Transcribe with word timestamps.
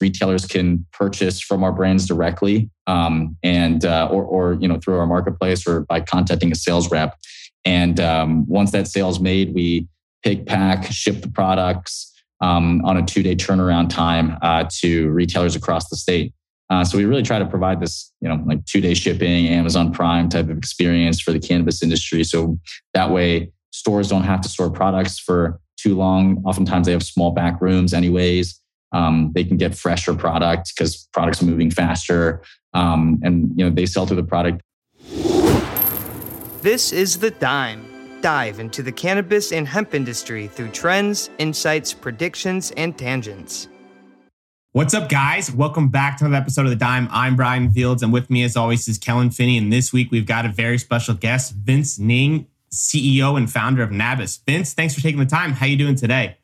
retailers 0.00 0.46
can 0.46 0.84
purchase 0.92 1.40
from 1.40 1.64
our 1.64 1.72
brands 1.72 2.06
directly 2.06 2.70
um, 2.86 3.36
and 3.42 3.84
uh, 3.84 4.08
or, 4.10 4.24
or 4.24 4.54
you 4.54 4.68
know 4.68 4.78
through 4.78 4.98
our 4.98 5.06
marketplace 5.06 5.66
or 5.66 5.80
by 5.80 6.00
contacting 6.00 6.52
a 6.52 6.54
sales 6.54 6.90
rep. 6.90 7.16
And 7.64 7.98
um, 8.00 8.46
once 8.46 8.72
that 8.72 8.86
sale's 8.86 9.20
made 9.20 9.54
we 9.54 9.88
pick 10.22 10.46
pack 10.46 10.90
ship 10.90 11.22
the 11.22 11.28
products 11.28 12.12
um, 12.40 12.84
on 12.84 12.96
a 12.96 13.04
two 13.04 13.22
day 13.22 13.34
turnaround 13.34 13.88
time 13.88 14.36
uh, 14.42 14.64
to 14.80 15.10
retailers 15.10 15.56
across 15.56 15.88
the 15.88 15.96
state. 15.96 16.32
Uh, 16.68 16.84
so 16.84 16.98
we 16.98 17.04
really 17.04 17.22
try 17.22 17.38
to 17.38 17.46
provide 17.46 17.80
this 17.80 18.12
you 18.20 18.28
know 18.28 18.42
like 18.46 18.64
two 18.66 18.80
day 18.80 18.94
shipping 18.94 19.46
amazon 19.48 19.92
prime 19.92 20.28
type 20.28 20.48
of 20.48 20.58
experience 20.58 21.20
for 21.20 21.32
the 21.32 21.40
cannabis 21.40 21.82
industry. 21.82 22.22
So 22.22 22.58
that 22.92 23.10
way 23.10 23.50
stores 23.70 24.08
don't 24.08 24.24
have 24.24 24.40
to 24.42 24.48
store 24.48 24.70
products 24.70 25.18
for 25.18 25.60
too 25.76 25.94
long. 25.94 26.42
Oftentimes 26.46 26.86
they 26.86 26.92
have 26.92 27.02
small 27.02 27.30
back 27.30 27.60
rooms 27.60 27.92
anyways 27.94 28.60
um, 28.96 29.30
they 29.34 29.44
can 29.44 29.58
get 29.58 29.74
fresher 29.74 30.14
product 30.14 30.72
because 30.74 31.08
products 31.12 31.42
are 31.42 31.44
moving 31.44 31.70
faster, 31.70 32.42
um, 32.72 33.20
and 33.22 33.50
you 33.56 33.64
know 33.64 33.70
they 33.70 33.84
sell 33.84 34.06
through 34.06 34.16
the 34.16 34.22
product. 34.22 34.62
This 36.62 36.92
is 36.92 37.18
the 37.18 37.30
Dime. 37.30 37.84
Dive 38.22 38.58
into 38.58 38.82
the 38.82 38.90
cannabis 38.90 39.52
and 39.52 39.68
hemp 39.68 39.94
industry 39.94 40.48
through 40.48 40.70
trends, 40.70 41.30
insights, 41.38 41.92
predictions, 41.92 42.72
and 42.76 42.96
tangents. 42.96 43.68
What's 44.72 44.94
up, 44.94 45.08
guys? 45.08 45.52
Welcome 45.52 45.90
back 45.90 46.18
to 46.18 46.24
another 46.24 46.40
episode 46.40 46.64
of 46.64 46.70
The 46.70 46.76
Dime. 46.76 47.08
I'm 47.10 47.36
Brian 47.36 47.70
Fields, 47.70 48.02
and 48.02 48.12
with 48.12 48.30
me, 48.30 48.42
as 48.44 48.56
always, 48.56 48.88
is 48.88 48.98
Kellen 48.98 49.30
Finney. 49.30 49.58
And 49.58 49.70
this 49.72 49.92
week, 49.92 50.10
we've 50.10 50.26
got 50.26 50.46
a 50.46 50.48
very 50.48 50.78
special 50.78 51.14
guest, 51.14 51.54
Vince 51.54 51.98
Ning, 51.98 52.46
CEO 52.72 53.36
and 53.36 53.50
founder 53.50 53.82
of 53.82 53.90
Nabis. 53.90 54.42
Vince, 54.44 54.72
thanks 54.72 54.94
for 54.94 55.02
taking 55.02 55.20
the 55.20 55.26
time. 55.26 55.52
How 55.52 55.66
are 55.66 55.68
you 55.68 55.76
doing 55.76 55.94
today? 55.94 56.38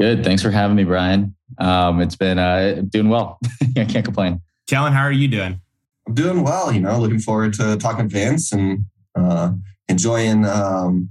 Good. 0.00 0.24
Thanks 0.24 0.42
for 0.42 0.50
having 0.50 0.76
me, 0.76 0.84
Brian. 0.84 1.34
Um, 1.58 2.00
it's 2.00 2.16
been 2.16 2.38
uh, 2.38 2.82
doing 2.88 3.08
well. 3.08 3.38
I 3.76 3.84
can't 3.84 4.04
complain. 4.04 4.40
Kellen, 4.66 4.92
how 4.92 5.02
are 5.02 5.12
you 5.12 5.28
doing? 5.28 5.60
I'm 6.06 6.14
doing 6.14 6.42
well. 6.42 6.72
You 6.72 6.80
know, 6.80 6.98
looking 6.98 7.18
forward 7.18 7.54
to 7.54 7.76
talking 7.76 8.08
to 8.08 8.12
Vince 8.12 8.52
and 8.52 8.84
uh, 9.14 9.52
enjoying 9.88 10.44
um, 10.44 11.10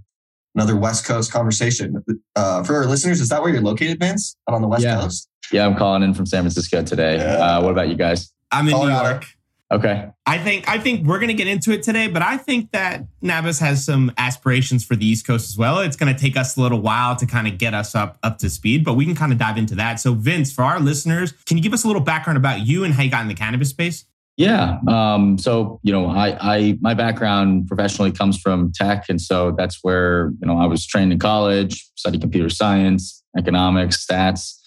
another 0.56 0.76
West 0.76 1.06
Coast 1.06 1.32
conversation. 1.32 2.04
Uh, 2.36 2.64
for 2.64 2.76
our 2.76 2.86
listeners, 2.86 3.22
is 3.22 3.30
that 3.30 3.42
where 3.42 3.52
you're 3.52 3.62
located, 3.62 4.00
Vince? 4.00 4.36
Out 4.50 4.56
on 4.56 4.62
the 4.62 4.68
West 4.68 4.84
yeah. 4.84 5.00
Coast? 5.00 5.30
Yeah, 5.52 5.66
I'm 5.66 5.76
calling 5.76 6.04
in 6.04 6.14
from 6.14 6.26
San 6.26 6.44
Francisco 6.44 6.84
today. 6.84 7.18
Yeah. 7.18 7.58
Uh, 7.58 7.62
what 7.64 7.72
about 7.72 7.90
you 7.90 7.96
guys? 7.96 8.32
I'm 8.52 8.68
in 8.68 8.78
New 8.78 8.90
York. 8.90 9.26
Okay. 9.72 10.10
I 10.26 10.38
think 10.40 10.68
I 10.68 10.80
think 10.80 11.06
we're 11.06 11.20
gonna 11.20 11.34
get 11.34 11.48
into 11.48 11.72
it 11.72 11.84
today, 11.84 12.08
but 12.08 12.24
I 12.24 12.38
think 12.38 12.72
that 12.72 13.06
Nabis 13.24 13.60
has 13.60 13.86
some 13.86 14.12
aspirations 14.18 14.84
for 14.84 14.96
the 14.96 15.06
East 15.06 15.28
Coast 15.28 15.50
as 15.50 15.58
well. 15.58 15.80
It's 15.80 15.96
gonna 15.96 16.18
take 16.18 16.36
us 16.36 16.58
a 16.58 16.62
little 16.62 16.82
while 16.82 17.16
to 17.16 17.26
kind 17.28 17.48
of 17.48 17.60
get 17.60 17.76
us 17.76 17.94
up 17.94 18.18
up 18.24 18.40
to 18.40 18.50
speed, 18.50 18.84
but 18.84 18.96
we 18.96 19.06
can 19.06 19.14
kind 19.14 19.32
of 19.32 19.38
dive 19.38 19.58
into 19.58 19.76
that. 19.76 20.00
So, 20.00 20.14
Vince, 20.14 20.52
for 20.52 20.64
our 20.64 20.80
listeners, 20.80 21.34
can 21.46 21.58
you 21.58 21.64
give 21.64 21.74
us 21.74 21.84
a 21.84 21.88
little 21.88 22.02
background 22.02 22.38
about 22.38 22.66
you 22.66 22.84
and 22.84 22.94
how 22.94 23.04
you 23.04 23.12
got 23.12 23.22
in 23.22 23.28
the 23.28 23.36
cannabis 23.36 23.70
space? 23.70 24.06
Yeah. 24.38 24.80
Um, 24.88 25.38
so 25.38 25.80
you 25.84 25.92
know, 25.92 26.08
I, 26.08 26.38
I 26.40 26.78
my 26.82 26.96
background 26.96 27.68
professionally 27.68 28.12
comes 28.12 28.40
from 28.40 28.72
tech, 28.72 29.06
and 29.08 29.22
so 29.22 29.52
that's 29.52 29.80
where 29.84 30.32
you 30.42 30.48
know 30.48 30.58
I 30.58 30.66
was 30.66 30.88
trained 30.88 31.12
in 31.12 31.20
college, 31.20 31.88
studied 31.96 32.22
computer 32.22 32.50
science, 32.50 33.24
economics, 33.38 34.04
stats, 34.04 34.58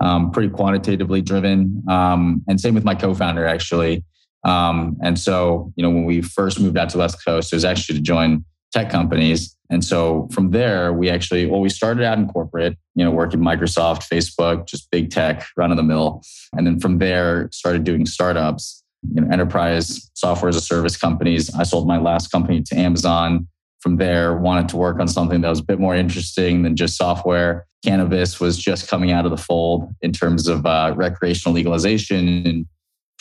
um, 0.00 0.32
pretty 0.32 0.50
quantitatively 0.50 1.22
driven. 1.22 1.82
Um, 1.88 2.42
and 2.48 2.60
same 2.60 2.74
with 2.74 2.84
my 2.84 2.94
co-founder, 2.94 3.46
actually. 3.46 4.04
Um, 4.44 4.96
and 5.02 5.18
so, 5.18 5.72
you 5.76 5.82
know, 5.82 5.90
when 5.90 6.04
we 6.04 6.22
first 6.22 6.60
moved 6.60 6.78
out 6.78 6.88
to 6.90 6.98
West 6.98 7.24
Coast, 7.24 7.52
it 7.52 7.56
was 7.56 7.64
actually 7.64 7.96
to 7.96 8.02
join 8.02 8.44
tech 8.72 8.90
companies. 8.90 9.56
And 9.68 9.84
so 9.84 10.28
from 10.32 10.50
there, 10.50 10.92
we 10.92 11.10
actually, 11.10 11.46
well, 11.46 11.60
we 11.60 11.68
started 11.68 12.04
out 12.04 12.18
in 12.18 12.28
corporate, 12.28 12.76
you 12.94 13.04
know, 13.04 13.10
working 13.10 13.40
Microsoft, 13.40 14.08
Facebook, 14.12 14.66
just 14.66 14.90
big 14.90 15.10
tech, 15.10 15.46
run 15.56 15.70
of 15.70 15.76
the 15.76 15.82
mill. 15.82 16.22
And 16.52 16.66
then 16.66 16.80
from 16.80 16.98
there, 16.98 17.48
started 17.52 17.84
doing 17.84 18.06
startups, 18.06 18.82
you 19.14 19.20
know, 19.20 19.28
enterprise 19.30 20.10
software 20.14 20.48
as 20.48 20.56
a 20.56 20.60
service 20.60 20.96
companies. 20.96 21.54
I 21.54 21.62
sold 21.62 21.86
my 21.86 21.98
last 21.98 22.32
company 22.32 22.62
to 22.62 22.76
Amazon. 22.76 23.46
From 23.80 23.96
there, 23.96 24.36
wanted 24.36 24.68
to 24.70 24.76
work 24.76 25.00
on 25.00 25.08
something 25.08 25.40
that 25.40 25.48
was 25.48 25.60
a 25.60 25.64
bit 25.64 25.80
more 25.80 25.94
interesting 25.94 26.62
than 26.62 26.76
just 26.76 26.96
software. 26.96 27.66
Cannabis 27.82 28.38
was 28.38 28.58
just 28.58 28.88
coming 28.88 29.10
out 29.10 29.24
of 29.24 29.30
the 29.30 29.38
fold 29.38 29.94
in 30.02 30.12
terms 30.12 30.48
of 30.48 30.66
uh, 30.66 30.92
recreational 30.96 31.54
legalization 31.54 32.46
and 32.46 32.66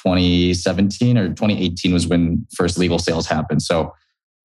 2017 0.03 1.17
or 1.17 1.29
2018 1.29 1.93
was 1.93 2.07
when 2.07 2.45
first 2.55 2.77
legal 2.77 2.99
sales 2.99 3.27
happened. 3.27 3.61
So 3.61 3.93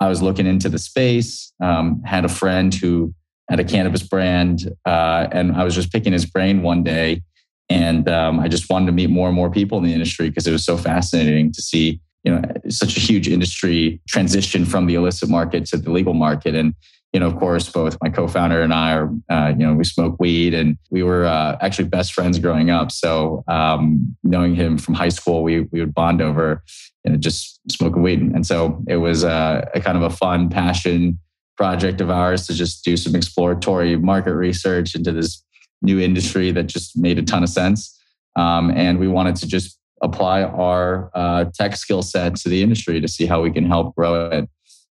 I 0.00 0.08
was 0.08 0.20
looking 0.20 0.46
into 0.46 0.68
the 0.68 0.78
space, 0.78 1.52
um, 1.62 2.02
had 2.04 2.24
a 2.24 2.28
friend 2.28 2.74
who 2.74 3.14
had 3.48 3.60
a 3.60 3.64
cannabis 3.64 4.02
brand, 4.02 4.72
uh, 4.86 5.28
and 5.30 5.52
I 5.52 5.64
was 5.64 5.74
just 5.74 5.92
picking 5.92 6.12
his 6.12 6.26
brain 6.26 6.62
one 6.62 6.82
day. 6.82 7.22
And 7.70 8.08
um, 8.08 8.40
I 8.40 8.48
just 8.48 8.68
wanted 8.68 8.86
to 8.86 8.92
meet 8.92 9.10
more 9.10 9.28
and 9.28 9.36
more 9.36 9.50
people 9.50 9.78
in 9.78 9.84
the 9.84 9.92
industry 9.92 10.28
because 10.28 10.46
it 10.46 10.52
was 10.52 10.64
so 10.64 10.76
fascinating 10.76 11.52
to 11.52 11.62
see, 11.62 12.00
you 12.24 12.34
know, 12.34 12.42
such 12.68 12.96
a 12.96 13.00
huge 13.00 13.28
industry 13.28 14.00
transition 14.08 14.64
from 14.64 14.86
the 14.86 14.94
illicit 14.94 15.30
market 15.30 15.64
to 15.66 15.78
the 15.78 15.90
legal 15.90 16.14
market. 16.14 16.54
And 16.54 16.74
you 17.14 17.20
know, 17.20 17.28
of 17.28 17.36
course, 17.36 17.70
both 17.70 17.96
my 18.02 18.10
co-founder 18.10 18.60
and 18.60 18.74
I 18.74 18.92
are, 18.92 19.10
uh, 19.30 19.52
you 19.56 19.64
know, 19.64 19.72
we 19.72 19.84
smoke 19.84 20.16
weed 20.18 20.52
and 20.52 20.76
we 20.90 21.04
were 21.04 21.26
uh, 21.26 21.56
actually 21.60 21.88
best 21.88 22.12
friends 22.12 22.40
growing 22.40 22.70
up. 22.70 22.90
So 22.90 23.44
um, 23.46 24.16
knowing 24.24 24.56
him 24.56 24.76
from 24.78 24.94
high 24.94 25.10
school, 25.10 25.44
we 25.44 25.60
we 25.60 25.78
would 25.78 25.94
bond 25.94 26.20
over, 26.20 26.64
you 27.04 27.12
know, 27.12 27.16
just 27.16 27.60
smoking 27.70 28.02
weed. 28.02 28.20
And 28.20 28.44
so 28.44 28.82
it 28.88 28.96
was 28.96 29.22
uh, 29.22 29.64
a 29.74 29.80
kind 29.80 29.96
of 29.96 30.02
a 30.02 30.10
fun 30.10 30.50
passion 30.50 31.20
project 31.56 32.00
of 32.00 32.10
ours 32.10 32.48
to 32.48 32.52
just 32.52 32.84
do 32.84 32.96
some 32.96 33.14
exploratory 33.14 33.96
market 33.96 34.34
research 34.34 34.96
into 34.96 35.12
this 35.12 35.40
new 35.82 36.00
industry 36.00 36.50
that 36.50 36.64
just 36.64 36.98
made 36.98 37.16
a 37.16 37.22
ton 37.22 37.44
of 37.44 37.48
sense. 37.48 37.96
Um, 38.34 38.72
and 38.72 38.98
we 38.98 39.06
wanted 39.06 39.36
to 39.36 39.46
just 39.46 39.78
apply 40.02 40.42
our 40.42 41.12
uh, 41.14 41.44
tech 41.54 41.76
skill 41.76 42.02
set 42.02 42.34
to 42.34 42.48
the 42.48 42.60
industry 42.60 43.00
to 43.00 43.06
see 43.06 43.26
how 43.26 43.40
we 43.40 43.52
can 43.52 43.66
help 43.66 43.94
grow 43.94 44.30
it 44.30 44.48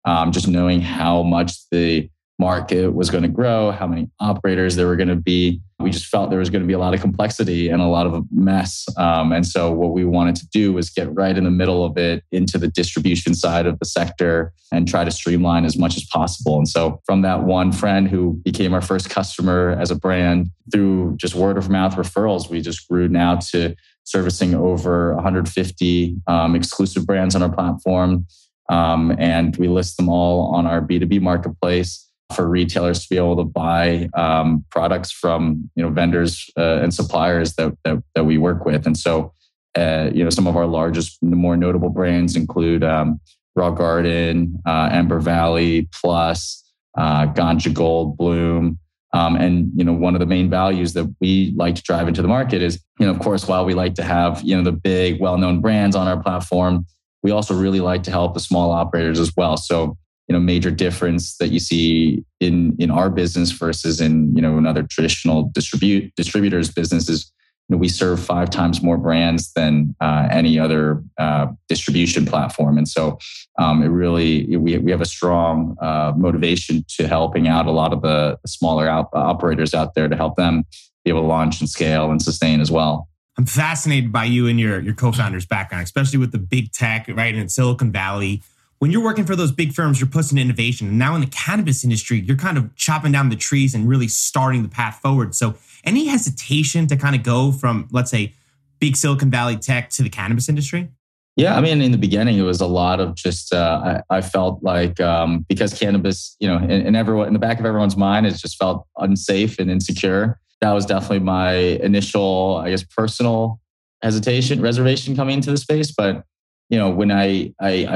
um, 0.09 0.31
just 0.31 0.47
knowing 0.47 0.81
how 0.81 1.21
much 1.21 1.69
the 1.69 2.09
market 2.39 2.95
was 2.95 3.09
going 3.09 3.21
to 3.21 3.29
grow, 3.29 3.69
how 3.69 3.85
many 3.85 4.09
operators 4.19 4.75
there 4.75 4.87
were 4.87 4.95
going 4.95 5.09
to 5.09 5.15
be. 5.15 5.61
We 5.77 5.91
just 5.91 6.07
felt 6.07 6.29
there 6.29 6.39
was 6.39 6.49
going 6.49 6.63
to 6.63 6.67
be 6.67 6.73
a 6.73 6.79
lot 6.79 6.93
of 6.93 7.01
complexity 7.01 7.69
and 7.69 7.81
a 7.81 7.85
lot 7.85 8.07
of 8.07 8.25
mess. 8.31 8.87
Um, 8.97 9.31
and 9.31 9.45
so, 9.45 9.71
what 9.71 9.91
we 9.91 10.05
wanted 10.05 10.35
to 10.37 10.47
do 10.47 10.73
was 10.73 10.89
get 10.89 11.13
right 11.13 11.37
in 11.37 11.43
the 11.43 11.51
middle 11.51 11.85
of 11.85 11.97
it 11.97 12.23
into 12.31 12.57
the 12.57 12.67
distribution 12.67 13.35
side 13.35 13.67
of 13.67 13.77
the 13.77 13.85
sector 13.85 14.51
and 14.71 14.87
try 14.87 15.03
to 15.03 15.11
streamline 15.11 15.63
as 15.63 15.77
much 15.77 15.95
as 15.95 16.05
possible. 16.05 16.57
And 16.57 16.67
so, 16.67 17.01
from 17.05 17.21
that 17.21 17.43
one 17.43 17.71
friend 17.71 18.09
who 18.09 18.41
became 18.43 18.73
our 18.73 18.81
first 18.81 19.09
customer 19.09 19.77
as 19.79 19.91
a 19.91 19.95
brand 19.95 20.49
through 20.71 21.17
just 21.17 21.35
word 21.35 21.57
of 21.57 21.69
mouth 21.69 21.95
referrals, 21.95 22.49
we 22.49 22.61
just 22.61 22.87
grew 22.89 23.07
now 23.07 23.35
to 23.51 23.75
servicing 24.05 24.55
over 24.55 25.13
150 25.15 26.15
um, 26.25 26.55
exclusive 26.55 27.05
brands 27.05 27.35
on 27.35 27.43
our 27.43 27.53
platform. 27.53 28.25
Um, 28.69 29.15
and 29.17 29.55
we 29.57 29.67
list 29.67 29.97
them 29.97 30.09
all 30.09 30.53
on 30.53 30.65
our 30.67 30.81
B2B 30.81 31.21
marketplace 31.21 32.07
for 32.35 32.47
retailers 32.47 33.03
to 33.03 33.09
be 33.09 33.17
able 33.17 33.35
to 33.37 33.43
buy 33.43 34.07
um, 34.13 34.63
products 34.69 35.11
from 35.11 35.69
you 35.75 35.83
know 35.83 35.89
vendors 35.89 36.49
uh, 36.57 36.79
and 36.81 36.93
suppliers 36.93 37.55
that, 37.55 37.75
that, 37.83 38.01
that 38.15 38.23
we 38.25 38.37
work 38.37 38.65
with. 38.65 38.85
And 38.85 38.95
so, 38.95 39.33
uh, 39.75 40.09
you 40.13 40.23
know, 40.23 40.29
some 40.29 40.47
of 40.47 40.55
our 40.55 40.67
largest, 40.67 41.21
more 41.23 41.57
notable 41.57 41.89
brands 41.89 42.35
include 42.35 42.83
um, 42.83 43.19
Raw 43.55 43.71
Garden, 43.71 44.61
uh, 44.65 44.89
Ember 44.91 45.19
Valley, 45.19 45.89
Plus, 45.91 46.63
uh, 46.97 47.25
Ganja 47.27 47.73
Gold, 47.73 48.17
Bloom. 48.17 48.79
Um, 49.11 49.35
and 49.35 49.71
you 49.75 49.83
know, 49.83 49.93
one 49.93 50.13
of 50.13 50.19
the 50.19 50.27
main 50.27 50.51
values 50.51 50.93
that 50.93 51.11
we 51.19 51.51
like 51.55 51.73
to 51.75 51.81
drive 51.81 52.07
into 52.07 52.21
the 52.21 52.27
market 52.27 52.61
is, 52.61 52.79
you 52.99 53.07
know, 53.07 53.11
of 53.11 53.19
course, 53.19 53.47
while 53.47 53.65
we 53.65 53.73
like 53.73 53.95
to 53.95 54.03
have 54.03 54.43
you 54.43 54.55
know 54.55 54.63
the 54.63 54.71
big, 54.71 55.19
well-known 55.19 55.61
brands 55.61 55.95
on 55.95 56.07
our 56.07 56.21
platform, 56.21 56.85
we 57.23 57.31
also 57.31 57.53
really 57.53 57.79
like 57.79 58.03
to 58.03 58.11
help 58.11 58.33
the 58.33 58.39
small 58.39 58.71
operators 58.71 59.19
as 59.19 59.33
well. 59.35 59.57
So, 59.57 59.97
you 60.27 60.33
know, 60.33 60.39
major 60.39 60.71
difference 60.71 61.37
that 61.37 61.49
you 61.49 61.59
see 61.59 62.23
in 62.39 62.75
in 62.79 62.91
our 62.91 63.09
business 63.09 63.51
versus 63.51 63.99
in 63.99 64.35
you 64.35 64.41
know 64.41 64.57
another 64.57 64.83
traditional 64.83 65.49
distribute 65.53 66.13
distributors 66.15 66.71
businesses. 66.71 67.31
You 67.67 67.75
know, 67.75 67.79
we 67.79 67.87
serve 67.87 68.19
five 68.19 68.49
times 68.49 68.81
more 68.81 68.97
brands 68.97 69.53
than 69.53 69.95
uh, 70.01 70.27
any 70.31 70.57
other 70.57 71.03
uh, 71.19 71.47
distribution 71.67 72.25
platform, 72.25 72.77
and 72.77 72.87
so 72.87 73.19
um, 73.59 73.83
it 73.83 73.87
really 73.87 74.55
we 74.57 74.77
we 74.77 74.91
have 74.91 75.01
a 75.01 75.05
strong 75.05 75.75
uh, 75.81 76.13
motivation 76.15 76.85
to 76.97 77.07
helping 77.07 77.47
out 77.47 77.65
a 77.65 77.71
lot 77.71 77.93
of 77.93 78.01
the 78.01 78.37
smaller 78.45 78.89
operators 78.89 79.73
out 79.73 79.93
there 79.93 80.07
to 80.07 80.15
help 80.15 80.35
them 80.35 80.63
be 81.03 81.09
able 81.09 81.21
to 81.21 81.27
launch 81.27 81.59
and 81.59 81.69
scale 81.69 82.11
and 82.11 82.21
sustain 82.21 82.61
as 82.61 82.71
well. 82.71 83.09
I'm 83.39 83.45
fascinated 83.45 84.11
by 84.11 84.25
you 84.25 84.47
and 84.47 84.59
your, 84.59 84.81
your 84.81 84.93
co-founder's 84.93 85.45
background, 85.45 85.85
especially 85.85 86.19
with 86.19 86.33
the 86.33 86.37
big 86.37 86.73
tech, 86.73 87.05
right? 87.07 87.33
In 87.33 87.47
Silicon 87.47 87.89
Valley. 87.89 88.43
When 88.79 88.91
you're 88.91 89.01
working 89.01 89.23
for 89.23 89.33
those 89.33 89.53
big 89.53 89.71
firms, 89.71 89.97
you're 89.97 90.09
pushing 90.09 90.37
innovation. 90.37 90.89
And 90.89 90.99
now 90.99 91.15
in 91.15 91.21
the 91.21 91.27
cannabis 91.27 91.85
industry, 91.85 92.19
you're 92.19 92.35
kind 92.35 92.57
of 92.57 92.75
chopping 92.75 93.13
down 93.13 93.29
the 93.29 93.37
trees 93.37 93.73
and 93.73 93.87
really 93.87 94.09
starting 94.09 94.61
the 94.61 94.67
path 94.67 94.99
forward. 94.99 95.35
So 95.35 95.55
any 95.85 96.07
hesitation 96.07 96.85
to 96.87 96.97
kind 96.97 97.15
of 97.15 97.23
go 97.23 97.53
from, 97.53 97.87
let's 97.91 98.11
say, 98.11 98.33
big 98.79 98.97
Silicon 98.97 99.31
Valley 99.31 99.55
tech 99.55 99.89
to 99.91 100.03
the 100.03 100.09
cannabis 100.09 100.49
industry? 100.49 100.89
Yeah, 101.37 101.55
I 101.55 101.61
mean, 101.61 101.81
in 101.81 101.93
the 101.93 101.97
beginning, 101.97 102.37
it 102.37 102.41
was 102.41 102.59
a 102.59 102.67
lot 102.67 102.99
of 102.99 103.15
just. 103.15 103.53
Uh, 103.53 104.01
I, 104.09 104.17
I, 104.17 104.21
felt 104.21 104.61
like 104.61 104.99
um, 104.99 105.45
because 105.47 105.73
cannabis, 105.73 106.35
you 106.41 106.49
know, 106.49 106.57
in 106.57 106.93
everyone 106.93 107.27
in 107.27 107.33
the 107.33 107.39
back 107.39 107.61
of 107.61 107.65
everyone's 107.65 107.95
mind, 107.95 108.27
it 108.27 108.31
just 108.31 108.57
felt 108.57 108.85
unsafe 108.97 109.59
and 109.59 109.71
insecure 109.71 110.41
that 110.61 110.71
was 110.73 110.85
definitely 110.85 111.19
my 111.19 111.53
initial, 111.53 112.61
I 112.63 112.71
guess, 112.71 112.83
personal 112.83 113.59
hesitation, 114.01 114.61
reservation 114.61 115.15
coming 115.15 115.35
into 115.35 115.51
the 115.51 115.57
space. 115.57 115.91
But 115.91 116.23
you 116.69 116.77
know, 116.77 116.89
when 116.89 117.11
I, 117.11 117.53
I, 117.59 117.87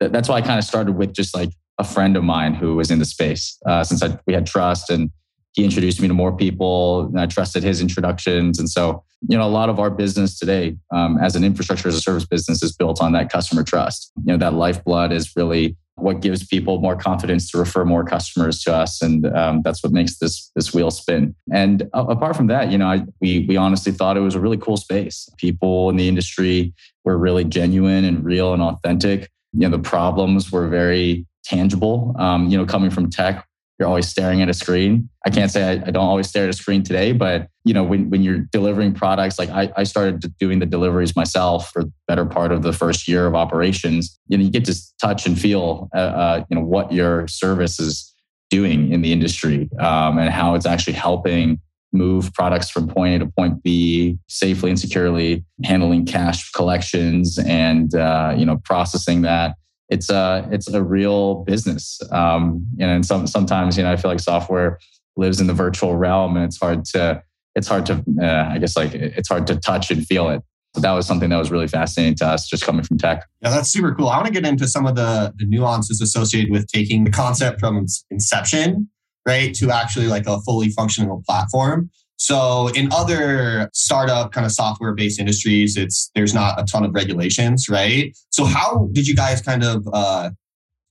I 0.00 0.08
that's 0.08 0.28
why 0.28 0.36
I 0.36 0.42
kind 0.42 0.58
of 0.58 0.64
started 0.64 0.96
with 0.96 1.12
just 1.12 1.34
like 1.34 1.50
a 1.78 1.84
friend 1.84 2.16
of 2.16 2.24
mine 2.24 2.54
who 2.54 2.74
was 2.74 2.90
in 2.90 2.98
the 2.98 3.04
space 3.04 3.56
uh, 3.64 3.84
since 3.84 4.02
I, 4.02 4.18
we 4.26 4.34
had 4.34 4.46
trust 4.46 4.90
and 4.90 5.10
he 5.52 5.64
introduced 5.64 6.00
me 6.00 6.08
to 6.08 6.14
more 6.14 6.36
people 6.36 7.06
and 7.06 7.20
I 7.20 7.26
trusted 7.26 7.62
his 7.62 7.80
introductions. 7.80 8.58
And 8.58 8.68
so, 8.68 9.02
you 9.28 9.36
know, 9.38 9.44
a 9.44 9.48
lot 9.48 9.68
of 9.68 9.78
our 9.78 9.90
business 9.90 10.38
today 10.38 10.76
um, 10.92 11.18
as 11.18 11.36
an 11.36 11.44
infrastructure 11.44 11.88
as 11.88 11.94
a 11.94 12.00
service 12.00 12.26
business 12.26 12.62
is 12.62 12.74
built 12.74 13.00
on 13.00 13.12
that 13.12 13.30
customer 13.30 13.62
trust. 13.62 14.12
You 14.24 14.32
know, 14.32 14.36
that 14.38 14.54
lifeblood 14.54 15.12
is 15.12 15.34
really 15.36 15.76
what 16.00 16.20
gives 16.20 16.46
people 16.46 16.80
more 16.80 16.96
confidence 16.96 17.50
to 17.50 17.58
refer 17.58 17.84
more 17.84 18.04
customers 18.04 18.62
to 18.62 18.74
us, 18.74 19.02
and 19.02 19.26
um, 19.36 19.62
that's 19.62 19.82
what 19.82 19.92
makes 19.92 20.18
this 20.18 20.50
this 20.54 20.72
wheel 20.72 20.90
spin. 20.90 21.34
And 21.52 21.82
uh, 21.94 22.06
apart 22.08 22.36
from 22.36 22.46
that, 22.48 22.70
you 22.70 22.78
know, 22.78 22.86
I, 22.86 23.04
we 23.20 23.46
we 23.48 23.56
honestly 23.56 23.92
thought 23.92 24.16
it 24.16 24.20
was 24.20 24.34
a 24.34 24.40
really 24.40 24.58
cool 24.58 24.76
space. 24.76 25.28
People 25.38 25.90
in 25.90 25.96
the 25.96 26.08
industry 26.08 26.72
were 27.04 27.18
really 27.18 27.44
genuine 27.44 28.04
and 28.04 28.24
real 28.24 28.52
and 28.52 28.62
authentic. 28.62 29.30
You 29.52 29.68
know, 29.68 29.76
the 29.76 29.82
problems 29.82 30.52
were 30.52 30.68
very 30.68 31.26
tangible. 31.44 32.14
Um, 32.18 32.48
you 32.48 32.58
know, 32.58 32.66
coming 32.66 32.90
from 32.90 33.10
tech, 33.10 33.46
you're 33.78 33.88
always 33.88 34.08
staring 34.08 34.42
at 34.42 34.48
a 34.48 34.54
screen. 34.54 35.08
I 35.24 35.30
can't 35.30 35.50
say 35.50 35.62
I, 35.62 35.72
I, 35.72 35.90
don't 35.90 36.06
always 36.06 36.28
stare 36.28 36.44
at 36.44 36.50
a 36.50 36.52
screen 36.52 36.82
today, 36.82 37.12
but 37.12 37.48
you 37.64 37.72
know, 37.72 37.84
when, 37.84 38.10
when 38.10 38.22
you're 38.22 38.40
delivering 38.50 38.92
products, 38.92 39.38
like 39.38 39.50
I, 39.50 39.72
I 39.76 39.84
started 39.84 40.36
doing 40.38 40.58
the 40.58 40.66
deliveries 40.66 41.14
myself 41.14 41.70
for 41.70 41.84
the 41.84 41.92
better 42.08 42.24
part 42.24 42.50
of 42.50 42.62
the 42.62 42.72
first 42.72 43.06
year 43.06 43.26
of 43.26 43.34
operations, 43.34 44.18
you 44.26 44.36
know, 44.36 44.44
you 44.44 44.50
get 44.50 44.64
to 44.64 44.74
touch 45.00 45.26
and 45.26 45.38
feel, 45.38 45.88
uh, 45.94 45.98
uh, 45.98 46.44
you 46.50 46.56
know, 46.56 46.64
what 46.64 46.92
your 46.92 47.28
service 47.28 47.78
is 47.78 48.12
doing 48.50 48.92
in 48.92 49.02
the 49.02 49.12
industry 49.12 49.68
um, 49.78 50.18
and 50.18 50.30
how 50.30 50.54
it's 50.54 50.66
actually 50.66 50.94
helping 50.94 51.60
move 51.92 52.32
products 52.34 52.68
from 52.68 52.88
point 52.88 53.14
A 53.14 53.18
to 53.24 53.30
point 53.30 53.62
B 53.62 54.18
safely 54.28 54.70
and 54.70 54.78
securely, 54.78 55.44
handling 55.64 56.04
cash 56.04 56.50
collections 56.52 57.38
and, 57.38 57.94
uh, 57.94 58.34
you 58.36 58.44
know, 58.44 58.58
processing 58.64 59.22
that 59.22 59.54
it's 59.88 60.10
a 60.10 60.46
it's 60.50 60.68
a 60.68 60.82
real 60.82 61.44
business. 61.44 62.00
Um, 62.10 62.66
and 62.78 63.04
some 63.04 63.26
sometimes 63.26 63.76
you 63.76 63.82
know 63.82 63.92
I 63.92 63.96
feel 63.96 64.10
like 64.10 64.20
software 64.20 64.78
lives 65.16 65.40
in 65.40 65.46
the 65.46 65.54
virtual 65.54 65.96
realm, 65.96 66.36
and 66.36 66.44
it's 66.44 66.58
hard 66.58 66.84
to 66.86 67.22
it's 67.54 67.68
hard 67.68 67.86
to 67.86 68.04
uh, 68.22 68.48
I 68.50 68.58
guess 68.58 68.76
like 68.76 68.94
it's 68.94 69.28
hard 69.28 69.46
to 69.48 69.56
touch 69.56 69.90
and 69.90 70.06
feel 70.06 70.28
it. 70.28 70.42
So 70.74 70.82
that 70.82 70.92
was 70.92 71.06
something 71.06 71.30
that 71.30 71.38
was 71.38 71.50
really 71.50 71.66
fascinating 71.66 72.16
to 72.16 72.26
us, 72.26 72.46
just 72.46 72.62
coming 72.62 72.84
from 72.84 72.98
tech. 72.98 73.26
Yeah, 73.42 73.50
that's 73.50 73.70
super 73.70 73.94
cool. 73.94 74.08
I 74.08 74.16
want 74.16 74.26
to 74.26 74.32
get 74.32 74.46
into 74.46 74.68
some 74.68 74.86
of 74.86 74.94
the 74.94 75.32
the 75.36 75.46
nuances 75.46 76.00
associated 76.00 76.50
with 76.50 76.66
taking 76.68 77.04
the 77.04 77.10
concept 77.10 77.60
from 77.60 77.86
inception, 78.10 78.88
right, 79.26 79.54
to 79.54 79.70
actually 79.70 80.08
like 80.08 80.26
a 80.26 80.40
fully 80.40 80.68
functional 80.70 81.22
platform. 81.26 81.90
So 82.18 82.68
in 82.74 82.88
other 82.92 83.70
startup 83.72 84.32
kind 84.32 84.44
of 84.44 84.50
software 84.50 84.92
based 84.92 85.20
industries, 85.20 85.76
it's 85.76 86.10
there's 86.16 86.34
not 86.34 86.60
a 86.60 86.64
ton 86.64 86.84
of 86.84 86.92
regulations, 86.92 87.68
right? 87.68 88.16
So 88.30 88.44
how 88.44 88.88
did 88.92 89.06
you 89.06 89.14
guys 89.14 89.40
kind 89.40 89.62
of 89.62 89.88
uh, 89.92 90.30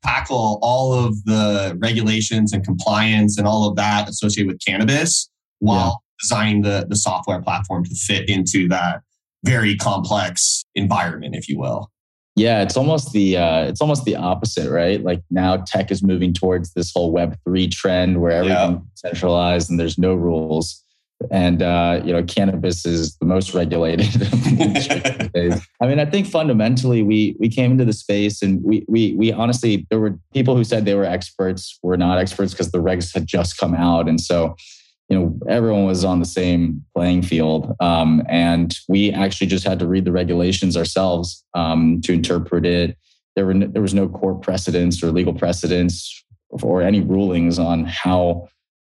tackle 0.03 0.57
all 0.61 0.93
of 0.93 1.23
the 1.25 1.77
regulations 1.79 2.53
and 2.53 2.63
compliance 2.63 3.37
and 3.37 3.45
all 3.45 3.67
of 3.69 3.75
that 3.75 4.07
associated 4.07 4.47
with 4.47 4.61
cannabis 4.65 5.29
while 5.59 6.01
yeah. 6.01 6.23
designing 6.23 6.61
the 6.61 6.87
the 6.89 6.95
software 6.95 7.41
platform 7.41 7.83
to 7.83 7.93
fit 7.93 8.29
into 8.29 8.69
that 8.69 9.01
very 9.43 9.75
complex 9.75 10.63
environment, 10.75 11.35
if 11.35 11.49
you 11.49 11.59
will? 11.59 11.91
Yeah, 12.37 12.61
it's 12.61 12.77
almost 12.77 13.11
the 13.11 13.35
uh, 13.35 13.65
it's 13.65 13.81
almost 13.81 14.05
the 14.05 14.15
opposite, 14.15 14.71
right? 14.71 15.03
Like 15.03 15.23
now 15.29 15.57
tech 15.57 15.91
is 15.91 16.01
moving 16.01 16.33
towards 16.33 16.71
this 16.71 16.93
whole 16.93 17.11
Web 17.11 17.37
three 17.43 17.67
trend 17.67 18.21
where 18.21 18.31
everything's 18.31 18.79
yeah. 18.79 19.09
centralized 19.09 19.69
and 19.69 19.77
there's 19.77 19.97
no 19.97 20.13
rules 20.13 20.85
and 21.31 21.61
uh, 21.61 21.99
you 22.05 22.13
know 22.13 22.23
cannabis 22.23 22.85
is 22.85 23.17
the 23.17 23.25
most 23.25 23.53
regulated 23.53 24.07
i 25.81 25.87
mean 25.87 25.99
i 25.99 26.05
think 26.05 26.27
fundamentally 26.27 27.01
we 27.01 27.35
we 27.39 27.49
came 27.49 27.71
into 27.71 27.85
the 27.85 27.93
space 27.93 28.41
and 28.43 28.63
we 28.63 28.85
we 28.87 29.13
we 29.13 29.31
honestly 29.31 29.87
there 29.89 29.99
were 29.99 30.17
people 30.33 30.55
who 30.55 30.63
said 30.63 30.85
they 30.85 30.93
were 30.93 31.05
experts 31.05 31.79
were 31.81 31.97
not 31.97 32.19
experts 32.19 32.53
because 32.53 32.71
the 32.71 32.81
regs 32.81 33.13
had 33.13 33.25
just 33.25 33.57
come 33.57 33.75
out. 33.75 34.07
And 34.07 34.19
so 34.19 34.55
you 35.09 35.17
know 35.17 35.39
everyone 35.47 35.85
was 35.85 36.03
on 36.03 36.19
the 36.19 36.25
same 36.25 36.83
playing 36.95 37.21
field. 37.23 37.73
Um, 37.79 38.23
and 38.27 38.75
we 38.87 39.11
actually 39.11 39.47
just 39.47 39.65
had 39.65 39.79
to 39.79 39.87
read 39.87 40.05
the 40.05 40.11
regulations 40.11 40.75
ourselves 40.75 41.43
um, 41.53 42.01
to 42.01 42.13
interpret 42.13 42.65
it. 42.65 42.97
There 43.35 43.45
were 43.45 43.53
there 43.53 43.81
was 43.81 43.93
no 43.93 44.07
court 44.07 44.41
precedents 44.41 45.03
or 45.03 45.11
legal 45.11 45.33
precedents 45.33 46.23
or 46.49 46.81
any 46.81 47.01
rulings 47.01 47.59
on 47.59 47.85
how 47.85 48.47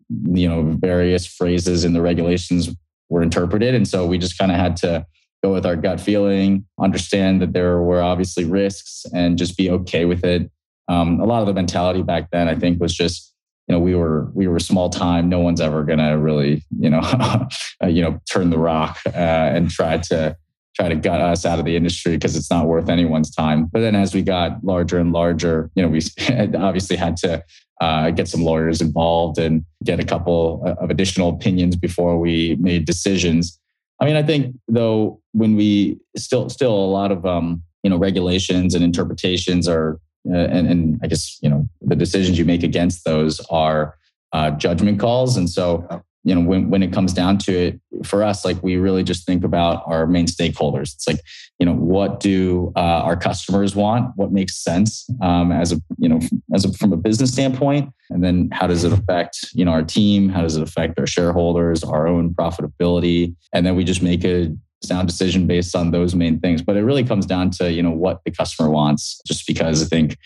you 0.09 0.47
know 0.47 0.63
various 0.63 1.25
phrases 1.25 1.83
in 1.83 1.93
the 1.93 2.01
regulations 2.01 2.69
were 3.09 3.23
interpreted. 3.23 3.73
And 3.73 3.87
so 3.87 4.05
we 4.05 4.17
just 4.17 4.37
kind 4.37 4.51
of 4.51 4.57
had 4.57 4.75
to 4.77 5.05
go 5.43 5.53
with 5.53 5.65
our 5.65 5.75
gut 5.75 6.01
feeling 6.01 6.65
understand 6.81 7.41
that 7.41 7.53
there 7.53 7.79
were 7.81 8.01
obviously 8.01 8.43
risks 8.43 9.05
and 9.13 9.37
just 9.37 9.55
be 9.55 9.69
okay 9.69 10.05
with 10.05 10.23
it. 10.25 10.49
Um, 10.87 11.19
a 11.19 11.25
lot 11.25 11.41
of 11.41 11.47
the 11.47 11.53
mentality 11.53 12.01
back 12.01 12.29
then 12.31 12.47
i 12.47 12.55
think 12.55 12.79
was 12.79 12.93
just 12.93 13.33
you 13.67 13.73
know 13.73 13.79
we 13.79 13.95
were 13.95 14.29
we 14.33 14.47
were 14.47 14.59
small 14.59 14.89
time. 14.89 15.29
No 15.29 15.39
one's 15.39 15.61
ever 15.61 15.83
gonna 15.83 16.17
really 16.17 16.63
you 16.79 16.89
know 16.89 16.99
uh, 17.03 17.87
you 17.87 18.01
know 18.01 18.19
turn 18.29 18.49
the 18.49 18.57
rock 18.57 18.99
uh, 19.07 19.09
and 19.09 19.69
try 19.69 19.97
to 19.97 20.35
try 20.75 20.89
to 20.89 20.95
gut 20.95 21.21
us 21.21 21.45
out 21.45 21.59
of 21.59 21.65
the 21.65 21.75
industry 21.75 22.13
because 22.13 22.35
it's 22.35 22.51
not 22.51 22.67
worth 22.67 22.87
anyone's 22.87 23.31
time. 23.31 23.65
But 23.65 23.79
then 23.79 23.95
as 23.95 24.13
we 24.13 24.21
got 24.21 24.63
larger 24.63 24.99
and 24.99 25.11
larger 25.11 25.69
you 25.75 25.83
know 25.83 25.89
we 25.89 26.01
obviously 26.57 26.95
had 26.95 27.17
to 27.17 27.43
uh, 27.81 28.09
get 28.11 28.27
some 28.27 28.41
lawyers 28.41 28.81
involved 28.81 29.37
and 29.37 29.63
get 29.87 29.99
a 29.99 30.05
couple 30.05 30.61
of 30.79 30.89
additional 30.91 31.29
opinions 31.29 31.75
before 31.75 32.19
we 32.19 32.55
made 32.59 32.85
decisions. 32.85 33.59
I 33.99 34.05
mean, 34.05 34.15
I 34.15 34.21
think 34.21 34.55
though 34.67 35.19
when 35.31 35.55
we 35.55 35.97
still 36.15 36.49
still 36.49 36.75
a 36.75 36.91
lot 36.99 37.11
of 37.11 37.25
um, 37.25 37.63
you 37.83 37.89
know 37.89 37.97
regulations 37.97 38.75
and 38.75 38.83
interpretations 38.83 39.67
are, 39.67 39.99
uh, 40.29 40.35
and, 40.35 40.67
and 40.67 40.99
I 41.01 41.07
guess 41.07 41.39
you 41.41 41.49
know 41.49 41.67
the 41.81 41.95
decisions 41.95 42.37
you 42.37 42.45
make 42.45 42.63
against 42.63 43.05
those 43.05 43.39
are 43.49 43.97
uh, 44.33 44.51
judgment 44.51 44.99
calls, 44.99 45.37
and 45.37 45.49
so 45.49 45.87
you 46.27 46.35
know 46.35 46.41
when, 46.41 46.69
when 46.69 46.83
it 46.83 46.91
comes 46.91 47.13
down 47.13 47.37
to 47.37 47.53
it 47.53 47.79
for 48.05 48.21
us 48.21 48.43
like 48.43 48.61
we 48.61 48.75
really 48.75 49.01
just 49.01 49.25
think 49.25 49.45
about 49.45 49.81
our 49.85 50.05
main 50.05 50.25
stakeholders. 50.25 50.93
It's 50.93 51.07
like 51.07 51.21
you 51.57 51.65
know 51.65 51.73
what 51.73 52.19
do 52.19 52.73
uh, 52.75 53.01
our 53.07 53.15
customers 53.15 53.77
want? 53.77 54.11
What 54.17 54.33
makes 54.33 54.61
sense 54.61 55.09
um, 55.21 55.53
as 55.53 55.71
a 55.71 55.81
you 55.97 56.09
know 56.09 56.19
as 56.53 56.65
a, 56.65 56.73
from 56.73 56.91
a 56.91 56.97
business 56.97 57.31
standpoint? 57.31 57.93
And 58.09 58.21
then 58.21 58.49
how 58.51 58.67
does 58.67 58.83
it 58.83 58.91
affect 58.91 59.37
you 59.53 59.63
know 59.63 59.71
our 59.71 59.83
team? 59.83 60.27
How 60.27 60.41
does 60.41 60.57
it 60.57 60.63
affect 60.63 60.99
our 60.99 61.07
shareholders 61.07 61.81
our 61.81 62.09
own 62.09 62.33
profitability? 62.33 63.33
And 63.53 63.65
then 63.65 63.77
we 63.77 63.85
just 63.85 64.03
make 64.03 64.25
a 64.25 64.53
sound 64.83 65.07
decision 65.07 65.47
based 65.47 65.77
on 65.77 65.91
those 65.91 66.13
main 66.13 66.41
things. 66.41 66.61
But 66.61 66.75
it 66.75 66.83
really 66.83 67.05
comes 67.05 67.25
down 67.25 67.51
to 67.51 67.71
you 67.71 67.81
know 67.81 67.91
what 67.91 68.19
the 68.25 68.31
customer 68.31 68.69
wants 68.69 69.21
just 69.25 69.47
because 69.47 69.81
i 69.81 69.85
think 69.85 70.17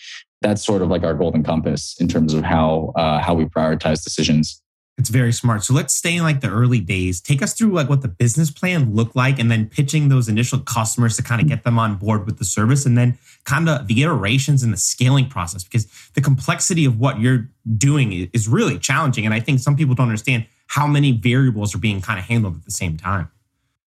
that's 0.42 0.66
sort 0.66 0.82
of 0.82 0.90
like 0.90 1.04
our 1.04 1.14
golden 1.14 1.44
compass 1.44 1.96
in 2.00 2.08
terms 2.08 2.34
of 2.34 2.44
how 2.44 2.92
uh, 2.96 3.20
how 3.22 3.36
we 3.36 3.46
prioritize 3.46 4.04
decisions 4.04 4.62
it's 5.02 5.10
very 5.10 5.34
smart. 5.34 5.64
So 5.64 5.74
let's 5.74 5.96
stay 5.96 6.16
in 6.16 6.24
like 6.24 6.42
the 6.42 6.50
early 6.50 6.80
days. 6.80 7.20
Take 7.20 7.42
us 7.42 7.54
through 7.54 7.72
like 7.72 7.90
what 7.90 8.04
the 8.04 8.08
business 8.08 8.52
plan 8.52 8.94
looked 8.94 9.16
like 9.16 9.40
and 9.40 9.50
then 9.50 9.68
pitching 9.68 10.10
those 10.10 10.30
initial 10.30 10.60
customers 10.60 11.16
to 11.18 11.24
kind 11.24 11.42
of 11.42 11.48
mm-hmm. 11.48 11.56
get 11.56 11.64
them 11.64 11.80
on 11.80 11.96
board 11.96 12.28
with 12.28 12.38
the 12.38 12.46
service 12.46 12.86
and 12.86 12.96
then 12.96 13.18
kind 13.44 13.68
of 13.68 13.88
the 13.88 14.04
iterations 14.04 14.62
and 14.62 14.72
the 14.72 14.78
scaling 14.78 15.28
process 15.28 15.64
because 15.64 15.88
the 16.14 16.22
complexity 16.22 16.86
of 16.86 17.00
what 17.00 17.20
you're 17.20 17.50
doing 17.78 18.30
is 18.32 18.48
really 18.48 18.78
challenging. 18.78 19.26
And 19.26 19.34
I 19.34 19.40
think 19.40 19.60
some 19.60 19.76
people 19.76 19.96
don't 19.96 20.06
understand 20.06 20.46
how 20.68 20.86
many 20.86 21.12
variables 21.12 21.74
are 21.74 21.80
being 21.80 22.00
kind 22.00 22.20
of 22.20 22.26
handled 22.26 22.56
at 22.56 22.66
the 22.66 22.72
same 22.72 22.96
time. 22.96 23.32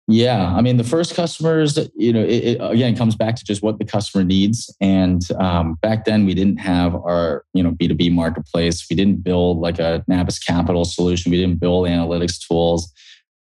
Yeah, 0.08 0.54
I 0.54 0.62
mean, 0.62 0.76
the 0.76 0.84
first 0.84 1.16
customers, 1.16 1.80
you 1.96 2.12
know, 2.12 2.24
it, 2.24 2.44
it 2.44 2.58
again 2.60 2.96
comes 2.96 3.16
back 3.16 3.38
to 3.38 3.46
just 3.46 3.64
what 3.64 3.80
the 3.80 3.86
customer 3.86 4.26
needs. 4.26 4.74
And 4.82 5.22
um, 5.40 5.76
back 5.82 6.04
then, 6.04 6.26
we 6.26 6.34
didn't 6.34 6.58
have 6.58 6.94
our, 6.94 7.46
you 7.54 7.64
know, 7.64 7.72
B 7.72 7.88
two 7.88 7.96
B 7.96 8.10
marketplace. 8.10 8.86
We 8.90 8.98
didn't 8.98 9.24
build 9.24 9.60
like 9.60 9.80
a 9.80 10.04
Nabis 10.10 10.46
Capital 10.46 10.84
solution. 10.84 11.32
We 11.32 11.38
didn't 11.40 11.62
build 11.62 11.88
analytics 11.88 12.46
tools. 12.46 12.92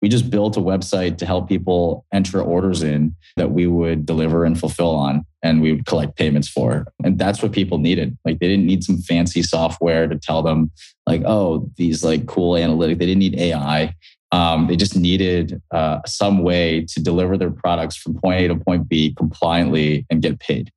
We 0.00 0.08
just 0.08 0.30
built 0.30 0.56
a 0.56 0.60
website 0.60 1.18
to 1.18 1.26
help 1.26 1.48
people 1.48 2.06
enter 2.14 2.40
orders 2.40 2.82
in 2.82 3.14
that 3.36 3.50
we 3.50 3.66
would 3.66 4.06
deliver 4.06 4.44
and 4.44 4.58
fulfill 4.58 4.94
on, 4.94 5.26
and 5.42 5.60
we 5.60 5.72
would 5.72 5.86
collect 5.86 6.16
payments 6.16 6.48
for. 6.48 6.86
And 7.04 7.18
that's 7.18 7.42
what 7.42 7.52
people 7.52 7.76
needed. 7.76 8.16
Like 8.24 8.38
they 8.38 8.48
didn't 8.48 8.66
need 8.66 8.84
some 8.84 8.98
fancy 8.98 9.42
software 9.42 10.06
to 10.06 10.16
tell 10.16 10.42
them, 10.42 10.70
like, 11.06 11.22
oh, 11.26 11.68
these 11.76 12.04
like 12.04 12.26
cool 12.26 12.54
analytics. 12.54 12.98
They 12.98 13.06
didn't 13.06 13.18
need 13.18 13.38
AI 13.38 13.94
um, 14.32 14.66
they 14.66 14.76
just 14.76 14.96
needed 14.96 15.60
uh, 15.70 16.00
some 16.06 16.42
way 16.42 16.84
to 16.88 17.00
deliver 17.00 17.36
their 17.36 17.50
products 17.50 17.96
from 17.96 18.14
point 18.14 18.40
A 18.40 18.48
to 18.48 18.56
point 18.56 18.88
B 18.88 19.14
compliantly 19.16 20.06
and 20.10 20.22
get 20.22 20.38
paid. 20.38 20.70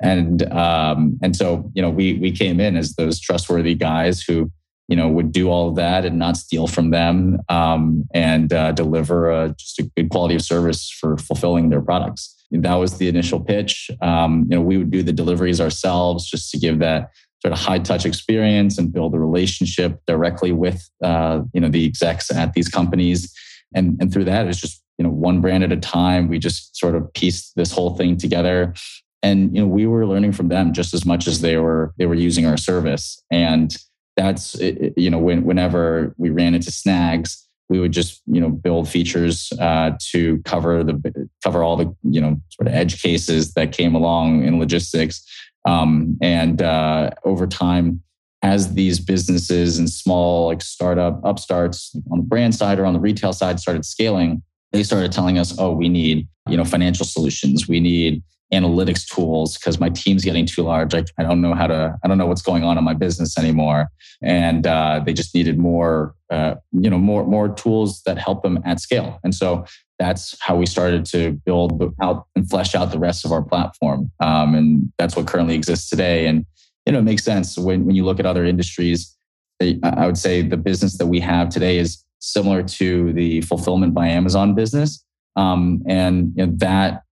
And 0.00 0.42
um, 0.52 1.18
and 1.22 1.34
so 1.34 1.70
you 1.74 1.82
know 1.82 1.90
we 1.90 2.14
we 2.14 2.30
came 2.30 2.60
in 2.60 2.76
as 2.76 2.94
those 2.94 3.20
trustworthy 3.20 3.74
guys 3.74 4.22
who 4.22 4.50
you 4.88 4.96
know 4.96 5.08
would 5.08 5.32
do 5.32 5.48
all 5.48 5.68
of 5.68 5.76
that 5.76 6.04
and 6.04 6.18
not 6.18 6.36
steal 6.36 6.66
from 6.66 6.90
them 6.90 7.38
um, 7.48 8.04
and 8.12 8.52
uh, 8.52 8.72
deliver 8.72 9.30
a, 9.30 9.54
just 9.58 9.78
a 9.78 9.84
good 9.96 10.10
quality 10.10 10.34
of 10.34 10.42
service 10.42 10.90
for 10.90 11.16
fulfilling 11.16 11.70
their 11.70 11.80
products. 11.80 12.34
that 12.50 12.74
was 12.74 12.98
the 12.98 13.08
initial 13.08 13.40
pitch. 13.40 13.90
Um, 14.02 14.46
you 14.50 14.56
know 14.56 14.62
we 14.62 14.76
would 14.76 14.90
do 14.90 15.02
the 15.02 15.12
deliveries 15.12 15.60
ourselves 15.60 16.28
just 16.28 16.50
to 16.50 16.58
give 16.58 16.78
that 16.80 17.10
sort 17.46 17.52
of 17.52 17.64
high 17.64 17.78
touch 17.78 18.04
experience 18.04 18.78
and 18.78 18.92
build 18.92 19.14
a 19.14 19.18
relationship 19.18 20.00
directly 20.06 20.52
with 20.52 20.88
uh, 21.02 21.40
you 21.52 21.60
know 21.60 21.68
the 21.68 21.84
execs 21.86 22.30
at 22.30 22.52
these 22.54 22.68
companies 22.68 23.32
and 23.74 23.96
and 24.00 24.12
through 24.12 24.24
that 24.24 24.46
it's 24.46 24.60
just 24.60 24.82
you 24.98 25.04
know, 25.04 25.10
one 25.10 25.40
brand 25.40 25.64
at 25.64 25.72
a 25.72 25.76
time. 25.76 26.28
We 26.28 26.38
just 26.38 26.76
sort 26.76 26.94
of 26.94 27.12
pieced 27.12 27.54
this 27.56 27.72
whole 27.72 27.96
thing 27.96 28.16
together. 28.16 28.74
And 29.22 29.54
you 29.54 29.62
know, 29.62 29.66
we 29.66 29.86
were 29.86 30.06
learning 30.06 30.32
from 30.32 30.48
them 30.48 30.72
just 30.72 30.94
as 30.94 31.04
much 31.04 31.26
as 31.26 31.40
they 31.40 31.56
were 31.56 31.92
they 31.98 32.06
were 32.06 32.14
using 32.14 32.46
our 32.46 32.56
service. 32.56 33.22
And 33.30 33.74
that's 34.16 34.54
you 34.60 35.10
know, 35.10 35.18
when, 35.18 35.44
whenever 35.44 36.14
we 36.16 36.30
ran 36.30 36.54
into 36.54 36.70
snags, 36.70 37.42
we 37.68 37.80
would 37.80 37.92
just 37.92 38.22
you 38.26 38.40
know 38.40 38.48
build 38.48 38.88
features 38.88 39.52
uh, 39.60 39.92
to 40.12 40.40
cover 40.44 40.84
the 40.84 41.28
cover 41.42 41.62
all 41.62 41.76
the 41.76 41.94
you 42.02 42.20
know 42.20 42.40
sort 42.50 42.68
of 42.68 42.74
edge 42.74 43.02
cases 43.02 43.54
that 43.54 43.72
came 43.72 43.94
along 43.94 44.44
in 44.44 44.58
logistics 44.58 45.26
um, 45.66 46.16
and 46.22 46.62
uh, 46.62 47.10
over 47.24 47.46
time 47.46 48.02
as 48.42 48.74
these 48.74 49.00
businesses 49.00 49.78
and 49.78 49.90
small 49.90 50.46
like 50.46 50.62
startup 50.62 51.20
upstarts 51.24 51.96
on 52.10 52.18
the 52.18 52.24
brand 52.24 52.54
side 52.54 52.78
or 52.78 52.84
on 52.84 52.92
the 52.92 53.00
retail 53.00 53.32
side 53.32 53.58
started 53.58 53.84
scaling 53.84 54.42
they 54.72 54.82
started 54.82 55.10
telling 55.10 55.38
us 55.38 55.58
oh 55.58 55.72
we 55.72 55.88
need 55.88 56.28
you 56.48 56.56
know 56.56 56.64
financial 56.64 57.06
solutions. 57.06 57.68
We 57.68 57.80
need 57.80 58.22
analytics 58.56 59.06
tools 59.06 59.56
because 59.56 59.78
my 59.78 59.90
team's 59.90 60.24
getting 60.24 60.46
too 60.46 60.62
large. 60.62 60.94
I, 60.94 61.04
I 61.18 61.22
don't 61.22 61.40
know 61.40 61.54
how 61.54 61.66
to, 61.66 61.96
I 62.02 62.08
don't 62.08 62.18
know 62.18 62.26
what's 62.26 62.42
going 62.42 62.64
on 62.64 62.78
in 62.78 62.84
my 62.84 62.94
business 62.94 63.36
anymore. 63.38 63.88
And 64.22 64.66
uh, 64.66 65.02
they 65.04 65.12
just 65.12 65.34
needed 65.34 65.58
more, 65.58 66.14
uh, 66.30 66.54
you 66.72 66.90
know, 66.90 66.98
more, 66.98 67.24
more 67.26 67.48
tools 67.48 68.02
that 68.06 68.18
help 68.18 68.42
them 68.42 68.60
at 68.64 68.80
scale. 68.80 69.18
And 69.22 69.34
so 69.34 69.64
that's 69.98 70.36
how 70.40 70.56
we 70.56 70.66
started 70.66 71.04
to 71.06 71.32
build 71.32 71.94
out 72.00 72.26
and 72.34 72.48
flesh 72.48 72.74
out 72.74 72.92
the 72.92 72.98
rest 72.98 73.24
of 73.24 73.32
our 73.32 73.42
platform. 73.42 74.10
Um, 74.20 74.54
and 74.54 74.92
that's 74.98 75.16
what 75.16 75.26
currently 75.26 75.54
exists 75.54 75.88
today. 75.88 76.26
And, 76.26 76.44
you 76.84 76.92
know, 76.92 76.98
it 77.00 77.04
makes 77.04 77.24
sense 77.24 77.58
when, 77.58 77.86
when 77.86 77.96
you 77.96 78.04
look 78.04 78.20
at 78.20 78.26
other 78.26 78.44
industries. 78.44 79.16
I 79.60 80.04
would 80.04 80.18
say 80.18 80.42
the 80.42 80.58
business 80.58 80.98
that 80.98 81.06
we 81.06 81.20
have 81.20 81.48
today 81.48 81.78
is 81.78 82.04
similar 82.18 82.62
to 82.62 83.12
the 83.12 83.40
fulfillment 83.42 83.94
by 83.94 84.08
Amazon 84.08 84.54
business. 84.54 85.02
Um, 85.36 85.82
and 85.86 86.32
you 86.36 86.46
know, 86.46 86.52
that 86.56 87.02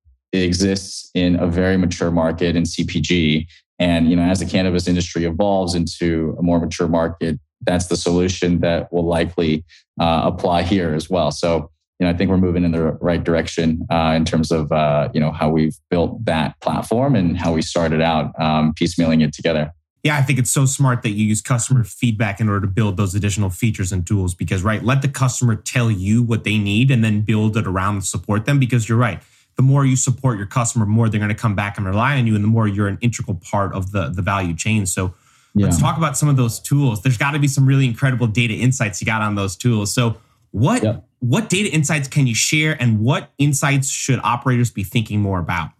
exists 0.42 1.10
in 1.14 1.36
a 1.36 1.46
very 1.46 1.76
mature 1.76 2.10
market 2.10 2.56
in 2.56 2.64
CPG. 2.64 3.46
And 3.78 4.08
you 4.08 4.16
know, 4.16 4.22
as 4.22 4.40
the 4.40 4.46
cannabis 4.46 4.88
industry 4.88 5.24
evolves 5.24 5.74
into 5.74 6.36
a 6.38 6.42
more 6.42 6.60
mature 6.60 6.88
market, 6.88 7.38
that's 7.62 7.86
the 7.86 7.96
solution 7.96 8.60
that 8.60 8.92
will 8.92 9.06
likely 9.06 9.64
uh, 10.00 10.22
apply 10.24 10.62
here 10.62 10.94
as 10.94 11.08
well. 11.08 11.30
So, 11.30 11.70
you 11.98 12.06
know, 12.06 12.10
I 12.10 12.14
think 12.14 12.30
we're 12.30 12.36
moving 12.36 12.64
in 12.64 12.72
the 12.72 12.92
right 13.00 13.22
direction 13.22 13.86
uh, 13.90 14.12
in 14.16 14.24
terms 14.24 14.50
of 14.50 14.70
uh, 14.72 15.08
you 15.14 15.20
know 15.20 15.30
how 15.30 15.48
we've 15.48 15.76
built 15.90 16.24
that 16.24 16.60
platform 16.60 17.14
and 17.14 17.38
how 17.38 17.52
we 17.52 17.62
started 17.62 18.00
out 18.00 18.38
um, 18.40 18.74
piecemealing 18.74 19.22
it 19.22 19.32
together. 19.32 19.72
Yeah, 20.02 20.18
I 20.18 20.22
think 20.22 20.38
it's 20.38 20.50
so 20.50 20.66
smart 20.66 21.02
that 21.02 21.10
you 21.10 21.24
use 21.24 21.40
customer 21.40 21.82
feedback 21.82 22.38
in 22.38 22.48
order 22.48 22.60
to 22.60 22.66
build 22.66 22.98
those 22.98 23.14
additional 23.14 23.48
features 23.48 23.90
and 23.90 24.06
tools 24.06 24.34
because, 24.34 24.62
right, 24.62 24.84
let 24.84 25.00
the 25.00 25.08
customer 25.08 25.56
tell 25.56 25.90
you 25.90 26.22
what 26.22 26.44
they 26.44 26.58
need 26.58 26.90
and 26.90 27.02
then 27.02 27.22
build 27.22 27.56
it 27.56 27.66
around 27.66 27.94
and 27.94 28.04
support 28.04 28.44
them 28.44 28.58
because 28.58 28.86
you're 28.86 28.98
right 28.98 29.22
the 29.56 29.62
more 29.62 29.84
you 29.84 29.96
support 29.96 30.38
your 30.38 30.46
customer, 30.46 30.86
more 30.86 31.08
they're 31.08 31.20
going 31.20 31.28
to 31.28 31.34
come 31.34 31.54
back 31.54 31.76
and 31.76 31.86
rely 31.86 32.18
on 32.18 32.26
you, 32.26 32.34
and 32.34 32.42
the 32.42 32.48
more 32.48 32.66
you're 32.66 32.88
an 32.88 32.98
integral 33.00 33.36
part 33.36 33.72
of 33.72 33.92
the, 33.92 34.08
the 34.08 34.22
value 34.22 34.54
chain. 34.54 34.86
So 34.86 35.14
yeah. 35.54 35.66
let's 35.66 35.78
talk 35.78 35.96
about 35.96 36.16
some 36.16 36.28
of 36.28 36.36
those 36.36 36.58
tools. 36.60 37.02
There's 37.02 37.18
got 37.18 37.32
to 37.32 37.38
be 37.38 37.48
some 37.48 37.66
really 37.66 37.86
incredible 37.86 38.26
data 38.26 38.54
insights 38.54 39.00
you 39.00 39.06
got 39.06 39.22
on 39.22 39.34
those 39.34 39.56
tools. 39.56 39.94
So 39.94 40.16
what 40.50 40.82
yeah. 40.82 40.98
what 41.20 41.48
data 41.48 41.68
insights 41.70 42.08
can 42.08 42.26
you 42.26 42.34
share, 42.34 42.80
and 42.80 43.00
what 43.00 43.32
insights 43.38 43.90
should 43.90 44.20
operators 44.22 44.70
be 44.70 44.84
thinking 44.84 45.20
more 45.20 45.38
about? 45.38 45.70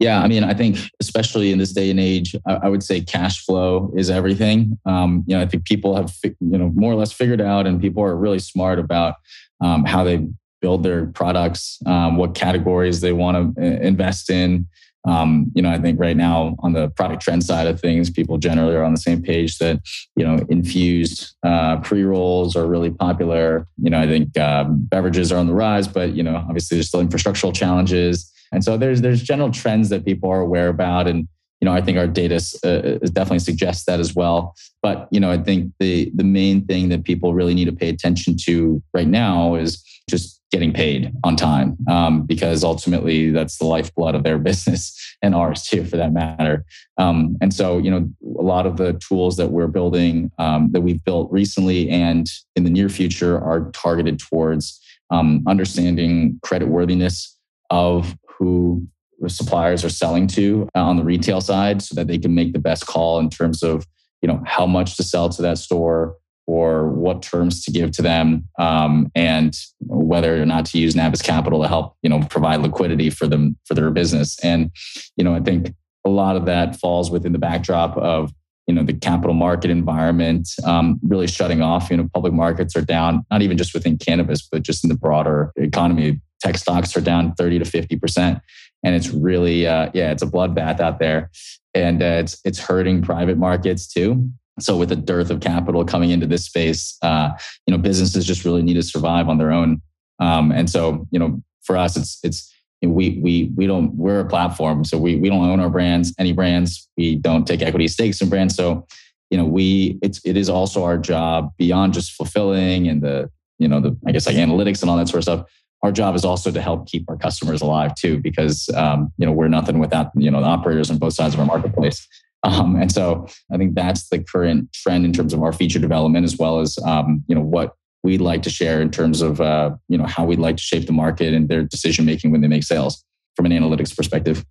Yeah, 0.00 0.20
I 0.20 0.26
mean, 0.26 0.42
I 0.42 0.54
think 0.54 0.76
especially 1.00 1.52
in 1.52 1.58
this 1.58 1.72
day 1.72 1.88
and 1.88 2.00
age, 2.00 2.34
I, 2.46 2.68
would 2.68 2.82
say 2.82 3.00
cash 3.00 3.44
flow 3.44 3.92
is 3.96 4.10
everything. 4.10 4.76
Um, 4.84 5.22
you 5.26 5.36
know, 5.36 5.42
I 5.42 5.46
think 5.46 5.64
people 5.64 5.94
have 5.94 6.12
you 6.22 6.58
know 6.58 6.72
more 6.74 6.92
or 6.92 6.96
less 6.96 7.12
figured 7.12 7.40
out, 7.40 7.66
and 7.66 7.80
people 7.80 8.02
are 8.02 8.16
really 8.16 8.40
smart 8.40 8.80
about 8.80 9.14
um, 9.60 9.84
how 9.84 10.02
they 10.02 10.26
build 10.64 10.82
their 10.82 11.04
products, 11.04 11.78
um, 11.84 12.16
what 12.16 12.34
categories 12.34 13.02
they 13.02 13.12
want 13.12 13.34
to 13.36 13.62
uh, 13.62 13.80
invest 13.82 14.30
in. 14.30 14.66
Um, 15.06 15.52
you 15.54 15.60
know, 15.60 15.68
I 15.68 15.78
think 15.78 16.00
right 16.00 16.16
now 16.16 16.56
on 16.60 16.72
the 16.72 16.88
product 16.88 17.20
trend 17.20 17.44
side 17.44 17.66
of 17.66 17.78
things, 17.78 18.08
people 18.08 18.38
generally 18.38 18.74
are 18.74 18.82
on 18.82 18.94
the 18.94 19.04
same 19.08 19.20
page 19.20 19.58
that 19.58 19.76
you 20.16 20.24
know 20.24 20.38
infused 20.48 21.36
uh, 21.42 21.76
pre 21.80 22.02
rolls 22.02 22.56
are 22.56 22.66
really 22.66 22.88
popular. 22.88 23.66
You 23.82 23.90
know, 23.90 24.00
I 24.00 24.06
think 24.06 24.38
um, 24.38 24.86
beverages 24.88 25.30
are 25.32 25.36
on 25.36 25.48
the 25.48 25.52
rise, 25.52 25.86
but 25.86 26.14
you 26.14 26.22
know, 26.22 26.36
obviously 26.36 26.78
there's 26.78 26.88
still 26.88 27.04
infrastructural 27.04 27.54
challenges, 27.54 28.32
and 28.50 28.64
so 28.64 28.78
there's 28.78 29.02
there's 29.02 29.22
general 29.22 29.50
trends 29.50 29.90
that 29.90 30.06
people 30.06 30.30
are 30.30 30.40
aware 30.40 30.68
about, 30.68 31.06
and 31.06 31.28
you 31.60 31.66
know, 31.66 31.72
I 31.72 31.82
think 31.82 31.98
our 31.98 32.06
data 32.06 32.36
uh, 32.64 33.06
definitely 33.12 33.40
suggests 33.50 33.84
that 33.84 34.00
as 34.00 34.14
well. 34.14 34.54
But 34.82 35.08
you 35.10 35.20
know, 35.20 35.30
I 35.30 35.36
think 35.36 35.74
the 35.78 36.10
the 36.14 36.24
main 36.24 36.64
thing 36.64 36.88
that 36.88 37.04
people 37.04 37.34
really 37.34 37.52
need 37.52 37.66
to 37.66 37.76
pay 37.82 37.90
attention 37.90 38.36
to 38.46 38.82
right 38.94 39.08
now 39.08 39.56
is 39.56 39.84
just 40.08 40.33
getting 40.54 40.72
paid 40.72 41.12
on 41.24 41.34
time 41.34 41.76
um, 41.90 42.22
because 42.22 42.62
ultimately 42.62 43.32
that's 43.32 43.58
the 43.58 43.64
lifeblood 43.64 44.14
of 44.14 44.22
their 44.22 44.38
business 44.50 45.16
and 45.20 45.34
ours 45.34 45.64
too 45.64 45.84
for 45.84 45.96
that 45.96 46.12
matter. 46.12 46.64
Um, 46.96 47.36
and 47.40 47.52
so 47.52 47.78
you 47.78 47.90
know 47.90 48.08
a 48.38 48.42
lot 48.42 48.64
of 48.64 48.76
the 48.76 48.92
tools 49.06 49.36
that 49.36 49.50
we're 49.50 49.66
building 49.66 50.30
um, 50.38 50.70
that 50.70 50.82
we've 50.82 51.02
built 51.02 51.28
recently 51.32 51.90
and 51.90 52.28
in 52.54 52.62
the 52.62 52.70
near 52.70 52.88
future 52.88 53.36
are 53.36 53.72
targeted 53.72 54.20
towards 54.20 54.80
um, 55.10 55.42
understanding 55.48 56.38
credit 56.44 56.68
worthiness 56.68 57.36
of 57.70 58.16
who 58.28 58.86
the 59.18 59.28
suppliers 59.28 59.84
are 59.84 59.90
selling 59.90 60.28
to 60.28 60.68
uh, 60.76 60.82
on 60.82 60.96
the 60.96 61.04
retail 61.04 61.40
side 61.40 61.82
so 61.82 61.96
that 61.96 62.06
they 62.06 62.18
can 62.18 62.32
make 62.32 62.52
the 62.52 62.60
best 62.60 62.86
call 62.86 63.18
in 63.18 63.28
terms 63.28 63.64
of 63.64 63.84
you 64.22 64.28
know 64.28 64.40
how 64.46 64.66
much 64.66 64.96
to 64.96 65.02
sell 65.02 65.28
to 65.28 65.42
that 65.42 65.58
store 65.58 66.16
or 66.46 66.88
what 66.88 67.22
terms 67.22 67.64
to 67.64 67.72
give 67.72 67.90
to 67.92 68.02
them 68.02 68.46
um, 68.58 69.10
and 69.14 69.58
whether 69.80 70.40
or 70.40 70.46
not 70.46 70.66
to 70.66 70.78
use 70.78 70.94
Nabis 70.94 71.22
Capital 71.22 71.62
to 71.62 71.68
help 71.68 71.96
you 72.02 72.10
know 72.10 72.20
provide 72.24 72.60
liquidity 72.60 73.10
for 73.10 73.26
them 73.26 73.56
for 73.64 73.74
their 73.74 73.90
business. 73.90 74.38
And 74.44 74.70
you 75.16 75.24
know 75.24 75.34
I 75.34 75.40
think 75.40 75.74
a 76.04 76.10
lot 76.10 76.36
of 76.36 76.44
that 76.46 76.76
falls 76.76 77.10
within 77.10 77.32
the 77.32 77.38
backdrop 77.38 77.96
of 77.96 78.32
you 78.66 78.74
know 78.74 78.82
the 78.82 78.92
capital 78.92 79.34
market 79.34 79.70
environment 79.70 80.48
um, 80.64 80.98
really 81.02 81.26
shutting 81.26 81.62
off. 81.62 81.90
You 81.90 81.96
know 81.98 82.08
public 82.12 82.32
markets 82.32 82.76
are 82.76 82.82
down, 82.84 83.24
not 83.30 83.42
even 83.42 83.56
just 83.56 83.74
within 83.74 83.98
cannabis, 83.98 84.46
but 84.46 84.62
just 84.62 84.84
in 84.84 84.88
the 84.88 84.96
broader 84.96 85.52
economy. 85.56 86.20
Tech 86.40 86.58
stocks 86.58 86.94
are 86.96 87.00
down 87.00 87.34
thirty 87.34 87.58
to 87.58 87.64
fifty 87.64 87.96
percent, 87.96 88.38
and 88.82 88.94
it's 88.94 89.08
really 89.10 89.66
uh, 89.66 89.90
yeah 89.94 90.10
it's 90.10 90.22
a 90.22 90.26
bloodbath 90.26 90.80
out 90.80 90.98
there, 90.98 91.30
and 91.74 92.02
uh, 92.02 92.06
it's 92.06 92.40
it's 92.44 92.58
hurting 92.58 93.02
private 93.02 93.38
markets 93.38 93.86
too. 93.86 94.28
So 94.60 94.76
with 94.76 94.92
a 94.92 94.96
dearth 94.96 95.30
of 95.30 95.40
capital 95.40 95.84
coming 95.84 96.10
into 96.10 96.26
this 96.26 96.44
space, 96.44 96.96
uh, 97.02 97.30
you 97.66 97.72
know, 97.72 97.78
businesses 97.78 98.24
just 98.24 98.44
really 98.44 98.62
need 98.62 98.74
to 98.74 98.82
survive 98.82 99.28
on 99.28 99.38
their 99.38 99.50
own. 99.50 99.82
Um, 100.20 100.52
and 100.52 100.70
so, 100.70 101.06
you 101.10 101.18
know, 101.18 101.42
for 101.62 101.76
us, 101.76 101.96
it's 101.96 102.18
it's 102.22 102.54
we 102.82 103.18
we 103.22 103.50
we 103.56 103.66
don't 103.66 103.94
we're 103.94 104.20
a 104.20 104.28
platform, 104.28 104.84
so 104.84 104.98
we 104.98 105.16
we 105.16 105.28
don't 105.28 105.48
own 105.48 105.60
our 105.60 105.70
brands, 105.70 106.14
any 106.18 106.32
brands. 106.32 106.88
We 106.96 107.16
don't 107.16 107.46
take 107.46 107.62
equity 107.62 107.88
stakes 107.88 108.20
in 108.20 108.28
brands. 108.28 108.54
So, 108.54 108.86
you 109.30 109.38
know, 109.38 109.44
we 109.44 109.98
it's 110.02 110.20
it 110.24 110.36
is 110.36 110.48
also 110.48 110.84
our 110.84 110.98
job 110.98 111.52
beyond 111.58 111.94
just 111.94 112.12
fulfilling 112.12 112.88
and 112.88 113.02
the 113.02 113.30
you 113.58 113.68
know 113.68 113.80
the 113.80 113.96
I 114.06 114.12
guess 114.12 114.26
like 114.26 114.36
analytics 114.36 114.82
and 114.82 114.90
all 114.90 114.96
that 114.96 115.08
sort 115.08 115.18
of 115.18 115.24
stuff. 115.24 115.46
Our 115.82 115.92
job 115.92 116.14
is 116.14 116.24
also 116.24 116.50
to 116.50 116.62
help 116.62 116.86
keep 116.86 117.04
our 117.08 117.16
customers 117.16 117.60
alive 117.60 117.94
too, 117.94 118.18
because 118.18 118.68
um, 118.74 119.12
you 119.18 119.26
know 119.26 119.32
we're 119.32 119.48
nothing 119.48 119.78
without 119.78 120.10
you 120.14 120.30
know 120.30 120.40
the 120.40 120.46
operators 120.46 120.90
on 120.90 120.98
both 120.98 121.14
sides 121.14 121.34
of 121.34 121.40
our 121.40 121.46
marketplace. 121.46 122.06
Um, 122.44 122.76
and 122.76 122.92
so 122.92 123.26
I 123.52 123.56
think 123.56 123.74
that's 123.74 124.08
the 124.10 124.22
current 124.22 124.72
trend 124.72 125.04
in 125.04 125.12
terms 125.12 125.32
of 125.32 125.42
our 125.42 125.52
feature 125.52 125.78
development, 125.78 126.24
as 126.24 126.36
well 126.36 126.60
as 126.60 126.78
um, 126.84 127.24
you 127.26 127.34
know 127.34 127.40
what 127.40 127.74
we'd 128.02 128.20
like 128.20 128.42
to 128.42 128.50
share 128.50 128.82
in 128.82 128.90
terms 128.90 129.22
of 129.22 129.40
uh, 129.40 129.74
you 129.88 129.96
know 129.96 130.04
how 130.04 130.24
we'd 130.24 130.38
like 130.38 130.58
to 130.58 130.62
shape 130.62 130.86
the 130.86 130.92
market 130.92 131.32
and 131.32 131.48
their 131.48 131.62
decision 131.62 132.04
making 132.04 132.30
when 132.30 132.42
they 132.42 132.48
make 132.48 132.62
sales 132.62 133.02
from 133.34 133.46
an 133.46 133.52
analytics 133.52 133.96
perspective. 133.96 134.44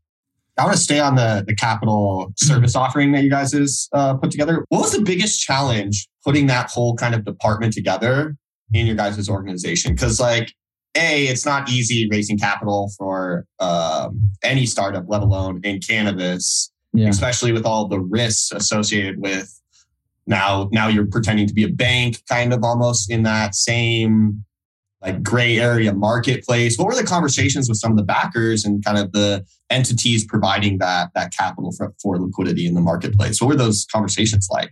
I 0.58 0.66
want 0.66 0.76
to 0.76 0.82
stay 0.82 1.00
on 1.00 1.16
the 1.16 1.44
the 1.48 1.56
capital 1.56 2.34
service 2.38 2.76
offering 2.76 3.12
that 3.14 3.24
you 3.24 3.30
guys 3.30 3.54
has 3.54 3.88
uh, 3.94 4.16
put 4.16 4.32
together. 4.32 4.66
What 4.70 4.82
was 4.82 4.92
the 4.92 5.02
biggest 5.02 5.42
challenge 5.42 6.08
putting 6.26 6.48
that 6.48 6.72
whole 6.72 6.96
kind 6.96 7.14
of 7.14 7.26
department 7.26 7.74
together 7.74 8.36
in 8.74 8.88
your 8.88 8.96
guys' 8.96 9.30
organization? 9.30 9.94
Because 9.94 10.20
like 10.20 10.52
a, 10.96 11.26
it's 11.26 11.46
not 11.46 11.70
easy 11.70 12.08
raising 12.12 12.38
capital 12.38 12.92
for 12.98 13.46
um, 13.60 14.30
any 14.44 14.66
startup, 14.66 15.06
let 15.08 15.22
alone 15.22 15.62
in 15.64 15.80
cannabis 15.80 16.72
yeah. 16.94 17.10
especially 17.10 17.52
with 17.52 17.66
all 17.66 17.88
the 17.88 18.00
risks 18.00 18.52
associated 18.52 19.20
with 19.20 19.60
now 20.26 20.70
now 20.72 20.88
you're 20.88 21.06
pretending 21.06 21.48
to 21.48 21.54
be 21.54 21.64
a 21.64 21.70
bank 21.70 22.22
kind 22.30 22.54
of 22.54 22.64
almost 22.64 23.12
in 23.12 23.24
that 23.24 23.56
same 23.56 24.44
like 25.02 25.22
gray 25.22 25.60
area 25.60 25.94
marketplace. 25.94 26.78
What 26.78 26.88
were 26.88 26.96
the 26.96 27.04
conversations 27.04 27.68
with 27.68 27.78
some 27.78 27.92
of 27.92 27.98
the 27.98 28.04
backers 28.04 28.64
and 28.64 28.84
kind 28.86 28.98
of 28.98 29.12
the 29.12 29.46
entities 29.70 30.26
providing 30.26 30.78
that 30.78 31.10
that 31.14 31.34
capital 31.36 31.74
for, 31.78 31.94
for 32.02 32.18
liquidity 32.18 32.66
in 32.66 32.74
the 32.74 32.82
marketplace? 32.82 33.42
What 33.42 33.50
were 33.50 33.56
those 33.56 33.86
conversations 33.92 34.48
like? 34.50 34.72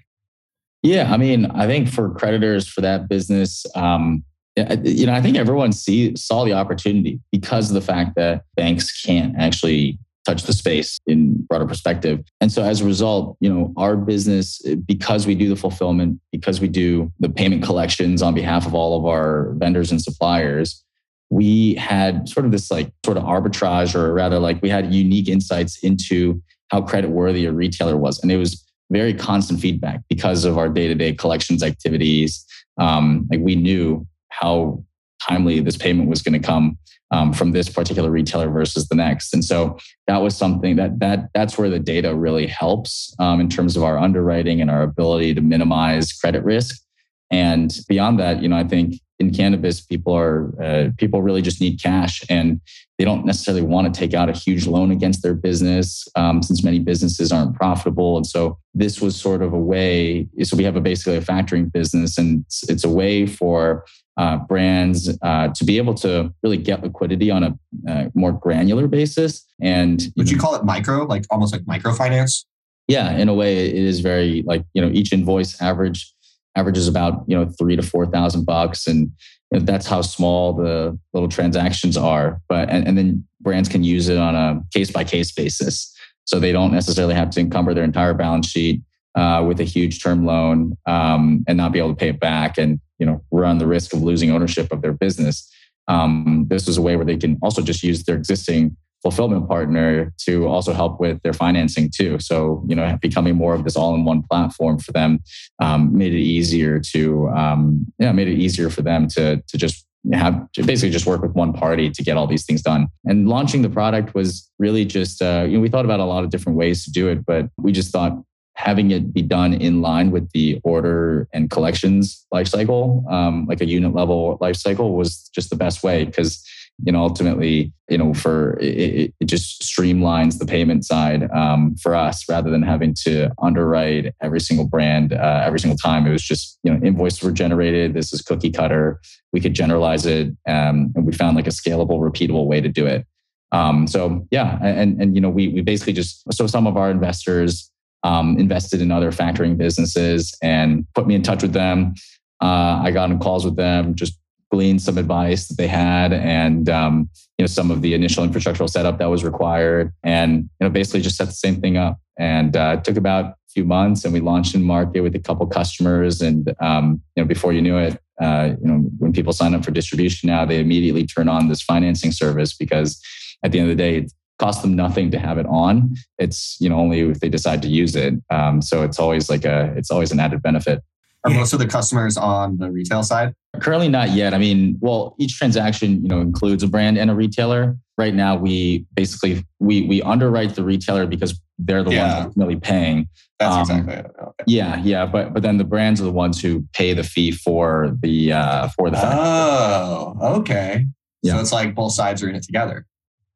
Yeah 0.84 1.12
i 1.14 1.18
mean 1.18 1.46
i 1.52 1.68
think 1.68 1.90
for 1.90 2.10
creditors 2.10 2.68
for 2.68 2.82
that 2.82 3.08
business 3.08 3.66
um, 3.76 4.24
you 4.56 5.06
know 5.06 5.14
i 5.14 5.22
think 5.22 5.38
everyone 5.38 5.72
see 5.72 6.16
saw 6.16 6.44
the 6.44 6.54
opportunity 6.54 7.20
because 7.32 7.70
of 7.70 7.76
the 7.76 7.82
fact 7.82 8.16
that 8.16 8.44
banks 8.56 9.04
can't 9.04 9.36
actually 9.38 10.00
touch 10.26 10.44
the 10.44 10.54
space 10.54 11.00
in 11.08 11.42
broader 11.50 11.66
perspective. 11.66 12.24
And 12.40 12.52
so 12.52 12.64
as 12.64 12.82
a 12.82 12.86
result, 12.86 13.38
you 13.40 13.52
know, 13.52 13.74
our 13.78 13.96
business, 13.98 14.62
because 14.86 15.26
we 15.26 15.36
do 15.36 15.50
the 15.50 15.56
fulfillment, 15.56 16.20
because 16.32 16.62
we 16.62 16.68
do 16.68 17.12
the 17.20 17.30
payment 17.30 17.64
collections 17.64 18.22
on 18.22 18.34
behalf 18.34 18.66
of 18.66 18.76
all 18.76 18.98
of 19.00 19.06
our 19.06 19.54
vendors 19.58 19.92
and 19.92 20.02
suppliers, 20.02 20.84
we 21.30 21.76
had 21.76 22.28
sort 22.28 22.46
of 22.46 22.52
this 22.52 22.70
like 22.70 22.92
sort 23.06 23.18
of 23.18 23.24
arbitrage, 23.24 23.96
or 23.96 24.14
rather, 24.14 24.38
like 24.38 24.62
we 24.62 24.70
had 24.70 24.94
unique 24.94 25.28
insights 25.28 25.80
into 25.84 26.42
how 26.70 26.82
credit 26.82 27.10
worthy 27.10 27.46
a 27.46 27.52
retailer 27.52 27.98
was. 27.98 28.22
And 28.22 28.32
it 28.32 28.38
was 28.38 28.64
very 28.92 29.14
constant 29.14 29.60
feedback 29.60 30.02
because 30.10 30.46
of 30.46 30.58
our 30.58 30.70
day 30.70 30.88
to 30.88 30.96
day 30.96 31.14
collections 31.14 31.64
activities. 31.64 32.46
Um, 32.78 33.28
like 33.32 33.40
we 33.40 33.56
knew 33.56 34.06
how 34.30 34.84
timely 35.28 35.60
this 35.60 35.78
payment 35.78 36.10
was 36.10 36.22
going 36.22 36.40
to 36.40 36.46
come 36.46 36.78
um, 37.12 37.34
from 37.34 37.52
this 37.52 37.70
particular 37.70 38.10
retailer 38.10 38.50
versus 38.50 38.88
the 38.88 38.96
next. 38.96 39.34
And 39.34 39.44
so 39.44 39.78
that 40.08 40.18
was 40.18 40.36
something 40.36 40.78
that 40.78 41.00
that 41.00 41.30
that's 41.34 41.58
where 41.58 41.70
the 41.70 41.80
data 41.80 42.16
really 42.16 42.48
helps 42.48 43.14
um, 43.20 43.40
in 43.40 43.50
terms 43.50 43.76
of 43.76 43.84
our 43.84 43.98
underwriting 43.98 44.62
and 44.62 44.72
our 44.72 44.84
ability 44.84 45.34
to 45.36 45.42
minimize 45.42 46.14
credit 46.14 46.44
risk. 46.44 46.82
And 47.30 47.78
beyond 47.88 48.20
that, 48.20 48.42
you 48.42 48.50
know, 48.50 48.58
I 48.58 48.64
think 48.64 48.96
in 49.22 49.32
cannabis, 49.34 49.80
people 49.80 50.14
are 50.14 50.52
uh, 50.62 50.90
people 50.98 51.22
really 51.22 51.44
just 51.44 51.62
need 51.62 51.82
cash, 51.82 52.24
and 52.30 52.60
they 52.98 53.06
don't 53.06 53.24
necessarily 53.26 53.62
want 53.62 53.86
to 53.88 53.98
take 53.98 54.14
out 54.14 54.30
a 54.30 54.34
huge 54.34 54.66
loan 54.66 54.92
against 54.92 55.22
their 55.22 55.36
business, 55.36 56.08
um, 56.16 56.42
since 56.42 56.64
many 56.64 56.80
businesses 56.80 57.32
aren't 57.32 57.56
profitable. 57.56 58.18
And 58.18 58.26
so 58.26 58.58
this 58.74 59.00
was 59.00 59.16
sort 59.16 59.42
of 59.42 59.54
a 59.54 59.60
way. 59.60 60.28
So 60.44 60.58
we 60.58 60.64
have 60.64 60.76
a 60.76 60.82
basically 60.82 61.18
a 61.18 61.22
factoring 61.22 61.72
business, 61.72 62.18
and 62.18 62.44
it's, 62.46 62.70
it's 62.70 62.84
a 62.84 62.90
way 62.90 63.28
for 63.28 63.86
uh, 64.18 64.38
brands 64.38 65.16
uh, 65.22 65.50
to 65.50 65.64
be 65.64 65.78
able 65.78 65.94
to 65.96 66.34
really 66.44 66.58
get 66.58 66.84
liquidity 66.84 67.30
on 67.32 67.44
a 67.44 67.58
uh, 67.88 68.06
more 68.16 68.32
granular 68.32 68.88
basis. 68.88 69.46
And 69.62 70.02
would 70.18 70.30
you, 70.30 70.36
you 70.36 70.42
call 70.42 70.56
it 70.56 70.66
micro, 70.66 71.06
like 71.06 71.26
almost 71.30 71.54
like 71.54 71.64
microfinance? 71.66 72.46
Yeah, 72.88 73.12
in 73.12 73.30
a 73.30 73.34
way, 73.34 73.70
it 73.70 73.76
is 73.76 74.00
very 74.00 74.44
like 74.48 74.64
you 74.74 74.82
know 74.82 74.90
each 74.90 75.14
invoice 75.14 75.62
average 75.62 76.12
averages 76.56 76.88
about 76.88 77.24
you 77.28 77.38
know 77.38 77.50
three 77.58 77.76
to 77.76 77.82
four 77.82 78.06
thousand 78.06 78.46
bucks, 78.46 78.88
and 78.88 79.12
that's 79.52 79.86
how 79.86 80.02
small 80.02 80.54
the 80.54 80.98
little 81.14 81.30
transactions 81.30 81.98
are. 81.98 82.42
But 82.48 82.70
and, 82.70 82.88
and 82.88 82.98
then 82.98 83.26
brands 83.42 83.70
can 83.70 83.84
use 83.84 84.10
it 84.10 84.18
on 84.18 84.36
a 84.36 84.62
case 84.74 84.92
by 84.92 85.04
case 85.04 85.32
basis, 85.32 85.94
so 86.26 86.40
they 86.40 86.52
don't 86.52 86.72
necessarily 86.72 87.16
have 87.16 87.30
to 87.32 87.40
encumber 87.40 87.74
their 87.74 87.84
entire 87.84 88.14
balance 88.14 88.48
sheet 88.50 88.82
uh, 89.16 89.44
with 89.46 89.60
a 89.60 89.66
huge 89.66 90.02
term 90.02 90.26
loan 90.26 90.78
um, 90.86 91.44
and 91.48 91.58
not 91.58 91.72
be 91.72 91.80
able 91.80 91.90
to 91.90 91.96
pay 91.96 92.10
it 92.10 92.20
back, 92.20 92.58
and 92.58 92.80
you 93.00 93.06
know 93.06 93.24
run 93.32 93.58
the 93.58 93.68
risk 93.68 93.94
of 93.94 94.02
losing 94.02 94.32
ownership 94.32 94.72
of 94.72 94.82
their 94.82 94.94
business. 94.94 95.50
Um, 95.88 96.46
this 96.50 96.68
is 96.68 96.78
a 96.78 96.82
way 96.82 96.96
where 96.96 97.06
they 97.06 97.18
can 97.18 97.38
also 97.42 97.62
just 97.62 97.84
use 97.84 98.04
their 98.04 98.16
existing 98.16 98.78
fulfillment 99.02 99.48
partner 99.48 100.14
to 100.26 100.48
also 100.48 100.74
help 100.74 101.00
with 101.00 101.22
their 101.24 101.34
financing 101.34 101.90
too. 101.94 102.20
So, 102.20 102.64
you 102.68 102.76
know, 102.76 102.98
becoming 103.02 103.36
more 103.36 103.54
of 103.54 103.64
this 103.64 103.76
all-in-one 103.76 104.24
platform 104.30 104.80
for 104.80 104.92
them 104.92 105.20
um, 105.60 105.98
made 105.98 106.14
it 106.14 106.20
easier 106.20 106.80
to, 106.94 107.30
um, 107.30 107.86
yeah, 107.98 108.12
made 108.12 108.28
it 108.28 108.38
easier 108.38 108.70
for 108.70 108.82
them 108.82 109.08
to 109.10 109.42
to 109.48 109.58
just 109.58 109.86
have 110.14 110.52
to 110.54 110.64
basically 110.64 110.90
just 110.90 111.06
work 111.06 111.22
with 111.22 111.34
one 111.34 111.54
party 111.54 111.90
to 111.90 112.04
get 112.04 112.18
all 112.18 112.26
these 112.26 112.46
things 112.46 112.62
done. 112.62 112.88
And 113.06 113.28
launching 113.30 113.62
the 113.62 113.70
product 113.70 114.16
was 114.16 114.50
really 114.58 114.84
just, 114.84 115.22
uh, 115.22 115.46
you 115.48 115.58
know, 115.58 115.60
we 115.60 115.70
thought 115.70 115.86
about 115.86 116.00
a 116.00 116.06
lot 116.06 116.24
of 116.24 116.32
different 116.32 116.58
ways 116.58 116.84
to 116.86 116.92
do 116.92 117.08
it, 117.08 117.24
but 117.26 117.50
we 117.58 117.72
just 117.72 117.92
thought 117.92 118.18
having 118.56 118.92
it 118.92 119.14
be 119.14 119.22
done 119.22 119.54
in 119.54 119.82
line 119.82 120.12
with 120.12 120.30
the 120.32 120.60
order 120.64 121.28
and 121.34 121.50
collections 121.50 122.26
lifecycle, 122.34 123.10
um, 123.12 123.46
like 123.48 123.62
a 123.62 123.66
unit 123.66 123.94
level 123.94 124.38
lifecycle, 124.40 124.96
was 124.96 125.30
just 125.34 125.50
the 125.50 125.56
best 125.56 125.84
way 125.84 126.04
because 126.04 126.44
you 126.84 126.92
know 126.92 127.02
ultimately 127.02 127.72
you 127.90 127.98
know 127.98 128.14
for 128.14 128.58
it, 128.60 129.14
it 129.20 129.26
just 129.26 129.62
streamlines 129.62 130.40
the 130.40 130.46
payment 130.46 130.86
side 130.86 131.30
um, 131.32 131.76
for 131.76 131.96
us 131.96 132.28
rather 132.30 132.50
than 132.50 132.62
having 132.62 132.94
to 133.04 133.30
underwrite 133.42 134.14
every 134.22 134.40
single 134.40 134.68
brand 134.68 135.14
uh, 135.14 135.42
every 135.46 135.60
single 135.60 135.78
time. 135.78 136.06
It 136.06 136.12
was 136.12 136.24
just 136.24 136.60
you 136.64 136.72
know 136.74 136.80
invoices 136.86 137.22
were 137.22 137.32
generated. 137.32 137.94
This 137.94 138.14
is 138.14 138.22
cookie 138.22 138.52
cutter. 138.52 139.00
We 139.34 139.40
could 139.40 139.54
generalize 139.54 140.06
it 140.06 140.30
um, 140.48 140.92
and 140.96 141.06
we 141.06 141.14
found 141.14 141.36
like 141.36 141.48
a 141.48 141.52
scalable 141.52 142.00
repeatable 142.00 142.48
way 142.48 142.62
to 142.62 142.70
do 142.70 142.86
it. 142.86 143.06
Um, 143.52 143.86
so 143.88 144.26
yeah 144.32 144.58
and 144.62 145.02
and 145.02 145.14
you 145.16 145.22
know 145.22 145.30
we 145.30 145.50
we 145.50 145.62
basically 145.62 145.94
just 145.94 146.32
so 146.34 146.48
some 146.48 146.68
of 146.68 146.78
our 146.78 146.90
investors 146.90 147.72
um, 148.04 148.38
invested 148.38 148.82
in 148.82 148.92
other 148.92 149.12
factoring 149.12 149.58
businesses 149.58 150.36
and 150.42 150.86
put 150.96 151.08
me 151.08 151.16
in 151.16 151.22
touch 151.22 151.42
with 151.42 151.54
them. 151.54 151.94
Uh, 152.42 152.82
I 152.84 152.92
got 152.92 153.12
in 153.12 153.20
calls 153.20 153.46
with 153.46 153.56
them, 153.56 153.94
just 153.94 154.18
glean 154.52 154.78
some 154.78 154.98
advice 154.98 155.48
that 155.48 155.58
they 155.58 155.68
had 155.68 156.12
and 156.12 156.70
um, 156.70 157.10
you 157.38 157.44
know 157.44 157.48
some 157.48 157.72
of 157.72 157.82
the 157.82 157.94
initial 157.94 158.28
infrastructural 158.28 158.70
setup 158.70 159.00
that 159.00 159.10
was 159.10 159.24
required 159.24 159.92
and 160.04 160.50
you 160.60 160.68
know 160.68 160.70
basically 160.70 161.02
just 161.02 161.16
set 161.16 161.26
the 161.26 161.34
same 161.34 161.60
thing 161.62 161.78
up. 161.78 161.98
And 162.20 162.56
uh, 162.56 162.76
it 162.78 162.84
took 162.84 162.98
about 162.98 163.26
a 163.26 163.36
few 163.52 163.64
months 163.64 164.06
and 164.06 164.14
we 164.14 164.20
launched 164.20 164.54
in 164.54 164.62
market 164.62 165.02
with 165.02 165.16
a 165.16 165.20
couple 165.20 165.48
customers 165.48 166.22
and 166.22 166.54
um, 166.62 167.02
you 167.16 167.24
know 167.24 167.28
before 167.28 167.54
you 167.54 167.62
knew 167.62 167.78
it 167.78 168.00
uh, 168.22 168.52
you 168.62 168.68
know 168.68 168.78
when 169.00 169.14
people 169.14 169.34
sign 169.34 169.56
up 169.56 169.64
for 169.64 169.72
distribution 169.72 170.28
now 170.28 170.46
they 170.46 170.60
immediately 170.60 171.06
turn 171.06 171.28
on 171.30 171.48
this 171.48 171.62
financing 171.62 172.12
service 172.12 172.54
because 172.54 173.02
at 173.44 173.52
the 173.52 173.60
end 173.60 173.72
of 173.72 173.78
the 173.78 173.82
day 173.82 173.98
it 173.98 174.12
costs 174.38 174.64
them 174.64 174.76
nothing 174.76 175.12
to 175.12 175.20
have 175.20 175.38
it 175.38 175.46
on. 175.46 175.96
It's 176.18 176.58
you 176.60 176.68
know 176.68 176.76
only 176.76 177.00
if 177.02 177.20
they 177.20 177.30
decide 177.30 177.62
to 177.62 177.70
use 177.70 177.96
it. 177.96 178.16
Um, 178.30 178.62
so 178.62 178.84
it's 178.84 179.00
always 179.00 179.30
like 179.30 179.46
a 179.46 179.74
it's 179.78 179.92
always 179.92 180.12
an 180.12 180.20
added 180.20 180.42
benefit 180.42 180.84
are 181.24 181.32
most 181.32 181.54
of 181.54 181.60
the 181.60 181.68
customers 181.68 182.18
on 182.18 182.58
the 182.58 182.72
retail 182.72 183.04
side? 183.04 183.34
Currently 183.60 183.90
not 183.90 184.12
yet. 184.12 184.34
I 184.34 184.38
mean, 184.38 184.78
well, 184.82 185.16
each 185.20 185.38
transaction, 185.38 186.02
you 186.02 186.08
know, 186.08 186.20
includes 186.22 186.64
a 186.64 186.68
brand 186.68 186.98
and 186.98 187.12
a 187.12 187.16
retailer. 187.16 187.78
Right 187.98 188.14
now, 188.14 188.36
we 188.36 188.86
basically 188.96 189.46
we 189.60 189.84
we 189.84 190.02
underwrite 190.02 190.56
the 190.56 190.64
retailer 190.64 191.06
because 191.06 191.40
they're 191.60 191.84
the 191.84 191.92
yeah. 191.92 192.14
ones 192.14 192.26
ultimately 192.28 192.56
paying. 192.56 193.08
That's 193.40 193.70
um, 193.70 193.80
exactly 193.80 193.94
it. 193.94 194.06
Okay. 194.20 194.44
Yeah, 194.48 194.82
yeah, 194.84 195.06
but 195.06 195.34
but 195.34 195.44
then 195.44 195.58
the 195.58 195.64
brands 195.64 196.02
are 196.02 196.06
the 196.06 196.12
ones 196.12 196.42
who 196.42 196.66
pay 196.74 196.94
the 196.94 197.04
fee 197.04 197.32
for 197.32 197.96
the 198.02 198.34
uh 198.34 198.70
for 198.70 198.90
the. 198.90 199.00
Oh, 199.04 200.18
okay. 200.40 200.88
Yeah. 201.22 201.34
So 201.34 201.42
it's 201.42 201.52
like 201.52 201.76
both 201.76 201.94
sides 201.94 202.24
are 202.24 202.30
in 202.30 202.36
it 202.36 202.44
together. 202.44 202.88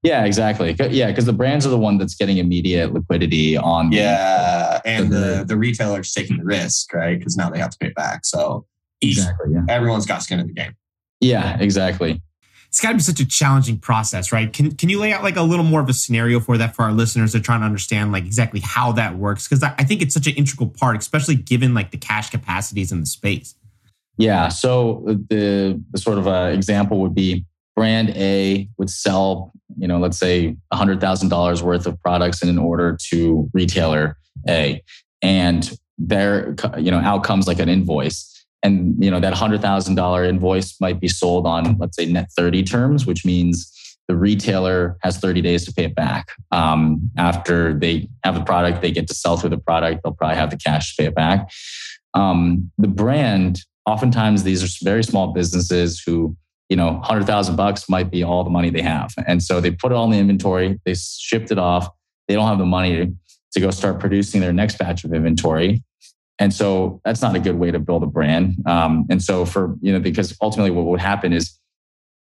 Yeah, 0.06 0.24
exactly. 0.24 0.76
Yeah, 0.92 1.08
because 1.08 1.26
the 1.26 1.34
brands 1.34 1.66
are 1.66 1.70
the 1.70 1.80
one 1.80 1.98
that's 1.98 2.14
getting 2.14 2.38
immediate 2.38 2.94
liquidity 2.94 3.58
on. 3.58 3.92
Yeah, 3.92 4.80
the, 4.84 4.90
and 4.90 5.12
the, 5.12 5.18
the, 5.18 5.46
the 5.48 5.58
retailer's 5.58 6.14
taking 6.14 6.38
the 6.38 6.44
risk, 6.44 6.94
right? 6.94 7.18
Because 7.18 7.36
now 7.36 7.50
they 7.50 7.58
have 7.58 7.72
to 7.72 7.78
pay 7.80 7.88
it 7.88 7.96
back. 7.96 8.24
So 8.24 8.66
exactly, 9.02 9.54
yeah. 9.54 9.66
everyone's 9.68 10.06
got 10.06 10.22
skin 10.22 10.40
in 10.40 10.48
the 10.48 10.54
game. 10.54 10.76
Yeah, 11.22 11.58
exactly. 11.60 12.22
It's 12.68 12.82
got 12.82 12.90
to 12.90 12.96
be 12.96 13.02
such 13.02 13.20
a 13.22 13.26
challenging 13.26 13.80
process, 13.80 14.32
right? 14.32 14.52
Can 14.52 14.76
Can 14.76 14.90
you 14.90 15.00
lay 15.00 15.12
out 15.12 15.24
like 15.24 15.38
a 15.38 15.42
little 15.42 15.66
more 15.66 15.82
of 15.82 15.90
a 15.90 15.94
scenario 15.94 16.40
for 16.40 16.58
that 16.58 16.76
for 16.76 16.84
our 16.84 16.92
listeners 16.92 17.32
to 17.32 17.40
try 17.40 17.58
to 17.58 17.64
understand 17.64 18.12
like 18.12 18.26
exactly 18.26 18.60
how 18.60 18.92
that 18.92 19.18
works? 19.18 19.48
Because 19.48 19.64
I 19.64 19.84
think 19.86 20.02
it's 20.02 20.14
such 20.14 20.28
an 20.28 20.36
integral 20.36 20.70
part, 20.70 20.98
especially 20.98 21.36
given 21.36 21.74
like 21.74 21.92
the 21.92 21.98
cash 21.98 22.30
capacities 22.30 22.92
in 22.92 23.00
the 23.00 23.06
space. 23.06 23.56
Yeah. 24.18 24.50
So 24.50 25.04
the, 25.30 25.82
the 25.92 25.98
sort 25.98 26.18
of 26.18 26.28
uh, 26.28 26.52
example 26.54 27.00
would 27.00 27.16
be 27.16 27.46
brand 27.76 28.10
A 28.12 28.70
would 28.78 28.90
sell, 28.90 29.52
you 29.78 29.88
know, 29.88 30.00
let's 30.00 30.18
say 30.18 30.56
$100,000 30.74 31.62
worth 31.62 31.86
of 31.86 32.02
products 32.02 32.42
in 32.42 32.50
an 32.50 32.58
order 32.58 32.98
to 33.10 33.50
retailer 33.54 34.18
A. 34.48 34.82
And 35.22 35.78
there, 35.98 36.56
you 36.78 36.92
know, 36.92 37.00
out 37.00 37.24
comes 37.24 37.48
like 37.48 37.60
an 37.60 37.70
invoice. 37.70 38.32
And, 38.64 38.96
you 39.04 39.12
know, 39.12 39.20
that 39.20 39.34
$100,000 39.34 40.28
invoice 40.28 40.80
might 40.82 41.00
be 41.00 41.08
sold 41.08 41.46
on, 41.46 41.78
let's 41.78 41.96
say, 41.96 42.06
net 42.06 42.30
30 42.36 42.64
terms, 42.64 43.06
which 43.06 43.26
means 43.26 43.72
the 44.08 44.16
retailer 44.16 44.98
has 45.02 45.18
30 45.18 45.42
days 45.42 45.66
to 45.66 45.74
pay 45.74 45.86
it 45.86 45.96
back. 45.96 46.32
Um, 46.52 47.10
after 47.18 47.78
they 47.78 48.08
have 48.24 48.36
the 48.36 48.44
product, 48.44 48.82
they 48.82 48.92
get 48.92 49.08
to 49.08 49.16
sell 49.16 49.38
through 49.38 49.52
the 49.52 49.58
product, 49.58 50.02
they'll 50.04 50.14
probably 50.14 50.38
have 50.38 50.52
the 50.52 50.58
cash 50.58 50.96
to 50.96 51.04
pay 51.04 51.08
it 51.08 51.16
back. 51.16 51.50
Um, 52.14 52.72
the 52.78 52.88
brand, 52.88 53.62
oftentimes, 53.86 54.44
these 54.44 54.64
are 54.64 54.86
very 54.86 55.04
small 55.04 55.34
businesses 55.34 56.02
who 56.06 56.36
you 56.70 56.76
know, 56.76 56.94
100,000 56.94 57.56
bucks 57.56 57.88
might 57.88 58.10
be 58.10 58.24
all 58.24 58.44
the 58.44 58.50
money 58.50 58.70
they 58.70 58.82
have. 58.82 59.14
And 59.28 59.42
so 59.42 59.62
they 59.62 59.72
put 59.72 59.92
it 59.92 59.96
all 59.96 60.06
in 60.06 60.12
the 60.12 60.18
inventory, 60.18 60.80
they 60.86 60.96
shipped 60.96 61.52
it 61.52 61.60
off. 61.60 61.90
They 62.28 62.34
don't 62.34 62.48
have 62.48 62.58
the 62.58 62.66
money 62.66 62.96
to, 62.96 63.14
to 63.54 63.60
go 63.60 63.70
start 63.72 64.00
producing 64.00 64.42
their 64.42 64.54
next 64.54 64.78
batch 64.78 65.04
of 65.04 65.14
inventory. 65.14 65.84
And 66.40 66.54
so 66.54 67.02
that's 67.06 67.22
not 67.22 67.36
a 67.36 67.40
good 67.40 67.56
way 67.56 67.72
to 67.72 67.80
build 67.80 68.04
a 68.04 68.08
brand. 68.08 68.56
Um, 68.66 69.06
and 69.10 69.22
so 69.22 69.46
for, 69.46 69.76
you 69.82 69.94
know, 69.94 70.00
because 70.00 70.36
ultimately 70.42 70.72
what 70.72 70.86
would 70.86 71.00
happen 71.00 71.32
is 71.32 71.58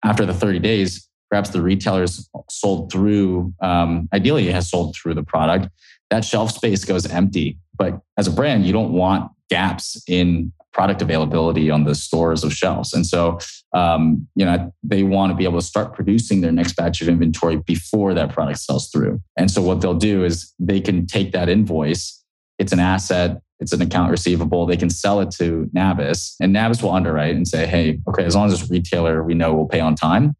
after 0.03 0.25
the 0.25 0.33
30 0.33 0.59
days, 0.59 1.07
perhaps 1.29 1.49
the 1.49 1.61
retailers 1.61 2.29
sold 2.49 2.91
through, 2.91 3.53
um, 3.61 4.07
ideally 4.13 4.47
has 4.47 4.69
sold 4.69 4.95
through 4.95 5.15
the 5.15 5.23
product. 5.23 5.67
That 6.09 6.23
shelf 6.23 6.51
space 6.51 6.85
goes 6.85 7.05
empty. 7.05 7.57
But 7.77 7.99
as 8.17 8.27
a 8.27 8.31
brand, 8.31 8.65
you 8.65 8.71
don't 8.71 8.93
want 8.93 9.29
gaps 9.49 10.01
in 10.07 10.53
product 10.73 11.01
availability 11.01 11.71
on 11.71 11.83
the 11.83 11.95
stores 11.95 12.43
of 12.43 12.53
shelves. 12.53 12.93
And 12.93 13.05
so, 13.05 13.39
um, 13.73 14.27
you 14.35 14.45
know, 14.45 14.71
they 14.83 15.03
want 15.03 15.31
to 15.31 15.35
be 15.35 15.43
able 15.43 15.59
to 15.59 15.65
start 15.65 15.93
producing 15.93 16.41
their 16.41 16.51
next 16.51 16.75
batch 16.75 17.01
of 17.01 17.09
inventory 17.09 17.57
before 17.57 18.13
that 18.13 18.31
product 18.31 18.59
sells 18.59 18.89
through. 18.89 19.21
And 19.35 19.49
so, 19.49 19.61
what 19.61 19.81
they'll 19.81 19.93
do 19.93 20.23
is 20.23 20.53
they 20.59 20.79
can 20.79 21.05
take 21.05 21.31
that 21.31 21.49
invoice, 21.49 22.23
it's 22.59 22.71
an 22.71 22.79
asset, 22.79 23.41
it's 23.59 23.73
an 23.73 23.81
account 23.81 24.11
receivable, 24.11 24.65
they 24.65 24.77
can 24.77 24.89
sell 24.89 25.19
it 25.19 25.31
to 25.31 25.69
Nabis, 25.73 26.35
and 26.39 26.53
Nabis 26.53 26.83
will 26.83 26.91
underwrite 26.91 27.35
and 27.35 27.47
say, 27.47 27.65
hey, 27.65 27.99
okay, 28.07 28.23
as 28.23 28.35
long 28.35 28.47
as 28.47 28.59
this 28.59 28.69
retailer 28.69 29.23
we 29.23 29.33
know 29.33 29.53
will 29.53 29.67
pay 29.67 29.79
on 29.79 29.95
time, 29.95 30.35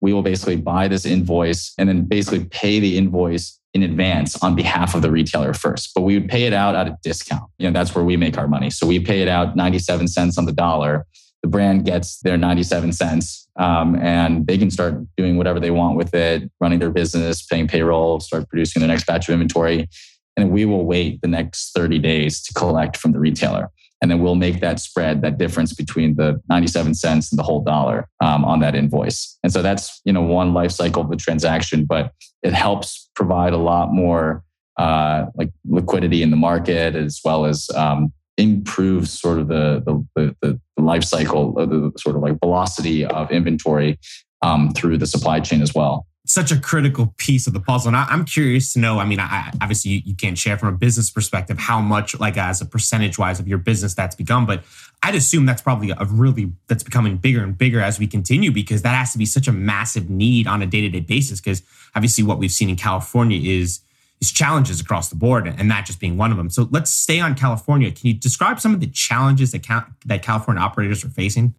we 0.00 0.12
will 0.12 0.22
basically 0.22 0.56
buy 0.56 0.88
this 0.88 1.04
invoice 1.04 1.74
and 1.78 1.88
then 1.88 2.04
basically 2.04 2.44
pay 2.46 2.80
the 2.80 2.96
invoice 2.96 3.59
in 3.72 3.82
advance 3.82 4.42
on 4.42 4.54
behalf 4.54 4.94
of 4.94 5.02
the 5.02 5.10
retailer 5.10 5.54
first, 5.54 5.92
but 5.94 6.02
we 6.02 6.18
would 6.18 6.28
pay 6.28 6.44
it 6.44 6.52
out 6.52 6.74
at 6.74 6.88
a 6.88 6.96
discount. 7.02 7.48
You 7.58 7.68
know, 7.68 7.72
that's 7.72 7.94
where 7.94 8.04
we 8.04 8.16
make 8.16 8.36
our 8.36 8.48
money. 8.48 8.70
So 8.70 8.86
we 8.86 8.98
pay 8.98 9.22
it 9.22 9.28
out 9.28 9.54
97 9.54 10.08
cents 10.08 10.38
on 10.38 10.44
the 10.44 10.52
dollar 10.52 11.06
the 11.42 11.48
brand 11.48 11.84
gets 11.84 12.20
their 12.20 12.36
97 12.36 12.92
cents 12.92 13.48
um, 13.58 13.96
and 13.96 14.46
they 14.46 14.58
can 14.58 14.70
start 14.70 14.94
doing 15.16 15.36
whatever 15.36 15.58
they 15.58 15.70
want 15.70 15.96
with 15.96 16.14
it, 16.14 16.50
running 16.60 16.78
their 16.78 16.90
business, 16.90 17.42
paying 17.42 17.66
payroll, 17.66 18.20
start 18.20 18.48
producing 18.48 18.80
their 18.80 18.88
next 18.88 19.06
batch 19.06 19.28
of 19.28 19.32
inventory. 19.32 19.88
And 20.36 20.50
we 20.50 20.64
will 20.64 20.84
wait 20.84 21.20
the 21.22 21.28
next 21.28 21.72
30 21.72 21.98
days 21.98 22.42
to 22.44 22.54
collect 22.54 22.96
from 22.96 23.12
the 23.12 23.18
retailer. 23.18 23.70
And 24.02 24.10
then 24.10 24.20
we'll 24.20 24.34
make 24.34 24.60
that 24.60 24.80
spread, 24.80 25.20
that 25.22 25.36
difference 25.36 25.74
between 25.74 26.16
the 26.16 26.40
97 26.48 26.94
cents 26.94 27.30
and 27.30 27.38
the 27.38 27.42
whole 27.42 27.62
dollar 27.62 28.08
um, 28.22 28.46
on 28.46 28.60
that 28.60 28.74
invoice. 28.74 29.38
And 29.42 29.52
so 29.52 29.60
that's, 29.60 30.00
you 30.04 30.12
know, 30.12 30.22
one 30.22 30.54
life 30.54 30.70
cycle 30.70 31.02
of 31.02 31.10
the 31.10 31.16
transaction, 31.16 31.84
but 31.84 32.12
it 32.42 32.54
helps 32.54 33.09
provide 33.20 33.52
a 33.52 33.58
lot 33.58 33.92
more 33.92 34.42
uh, 34.78 35.26
like 35.34 35.50
liquidity 35.68 36.22
in 36.22 36.30
the 36.30 36.38
market 36.38 36.96
as 36.96 37.20
well 37.22 37.44
as 37.44 37.68
um, 37.76 38.10
improves 38.38 39.10
sort 39.10 39.38
of 39.38 39.48
the, 39.48 39.82
the, 40.16 40.34
the, 40.40 40.60
life 40.78 41.04
cycle 41.04 41.52
the 41.52 41.92
sort 41.98 42.16
of 42.16 42.22
like 42.22 42.40
velocity 42.40 43.04
of 43.04 43.30
inventory 43.30 43.98
um, 44.40 44.70
through 44.70 44.96
the 44.96 45.06
supply 45.06 45.38
chain 45.38 45.60
as 45.60 45.74
well 45.74 46.06
such 46.30 46.52
a 46.52 46.60
critical 46.60 47.12
piece 47.16 47.46
of 47.46 47.52
the 47.52 47.60
puzzle. 47.60 47.88
And 47.88 47.96
I, 47.96 48.06
am 48.10 48.24
curious 48.24 48.72
to 48.74 48.78
know. 48.78 48.98
I 48.98 49.04
mean, 49.04 49.18
I, 49.18 49.50
obviously 49.60 49.90
you, 49.90 50.02
you, 50.04 50.14
can't 50.14 50.38
share 50.38 50.56
from 50.56 50.68
a 50.68 50.76
business 50.76 51.10
perspective 51.10 51.58
how 51.58 51.80
much, 51.80 52.18
like 52.20 52.36
as 52.36 52.60
a 52.60 52.66
percentage 52.66 53.18
wise 53.18 53.40
of 53.40 53.48
your 53.48 53.58
business 53.58 53.94
that's 53.94 54.14
become, 54.14 54.46
but 54.46 54.62
I'd 55.02 55.14
assume 55.14 55.46
that's 55.46 55.62
probably 55.62 55.90
a 55.90 56.04
really 56.04 56.52
that's 56.68 56.82
becoming 56.82 57.16
bigger 57.16 57.42
and 57.42 57.56
bigger 57.56 57.80
as 57.80 57.98
we 57.98 58.06
continue 58.06 58.52
because 58.52 58.82
that 58.82 58.94
has 58.94 59.12
to 59.12 59.18
be 59.18 59.26
such 59.26 59.48
a 59.48 59.52
massive 59.52 60.08
need 60.08 60.46
on 60.46 60.62
a 60.62 60.66
day 60.66 60.82
to 60.82 60.88
day 60.88 61.00
basis. 61.00 61.40
Because 61.40 61.62
obviously, 61.94 62.22
what 62.22 62.38
we've 62.38 62.52
seen 62.52 62.68
in 62.68 62.76
California 62.76 63.40
is 63.42 63.80
is 64.20 64.30
challenges 64.30 64.80
across 64.80 65.08
the 65.08 65.16
board, 65.16 65.46
and 65.46 65.70
that 65.70 65.86
just 65.86 65.98
being 65.98 66.16
one 66.16 66.30
of 66.30 66.36
them. 66.36 66.50
So 66.50 66.68
let's 66.70 66.90
stay 66.90 67.18
on 67.18 67.34
California. 67.34 67.90
Can 67.90 68.08
you 68.08 68.14
describe 68.14 68.60
some 68.60 68.74
of 68.74 68.80
the 68.80 68.86
challenges 68.86 69.52
that 69.52 69.66
that 70.04 70.22
California 70.22 70.62
operators 70.62 71.04
are 71.04 71.08
facing? 71.08 71.54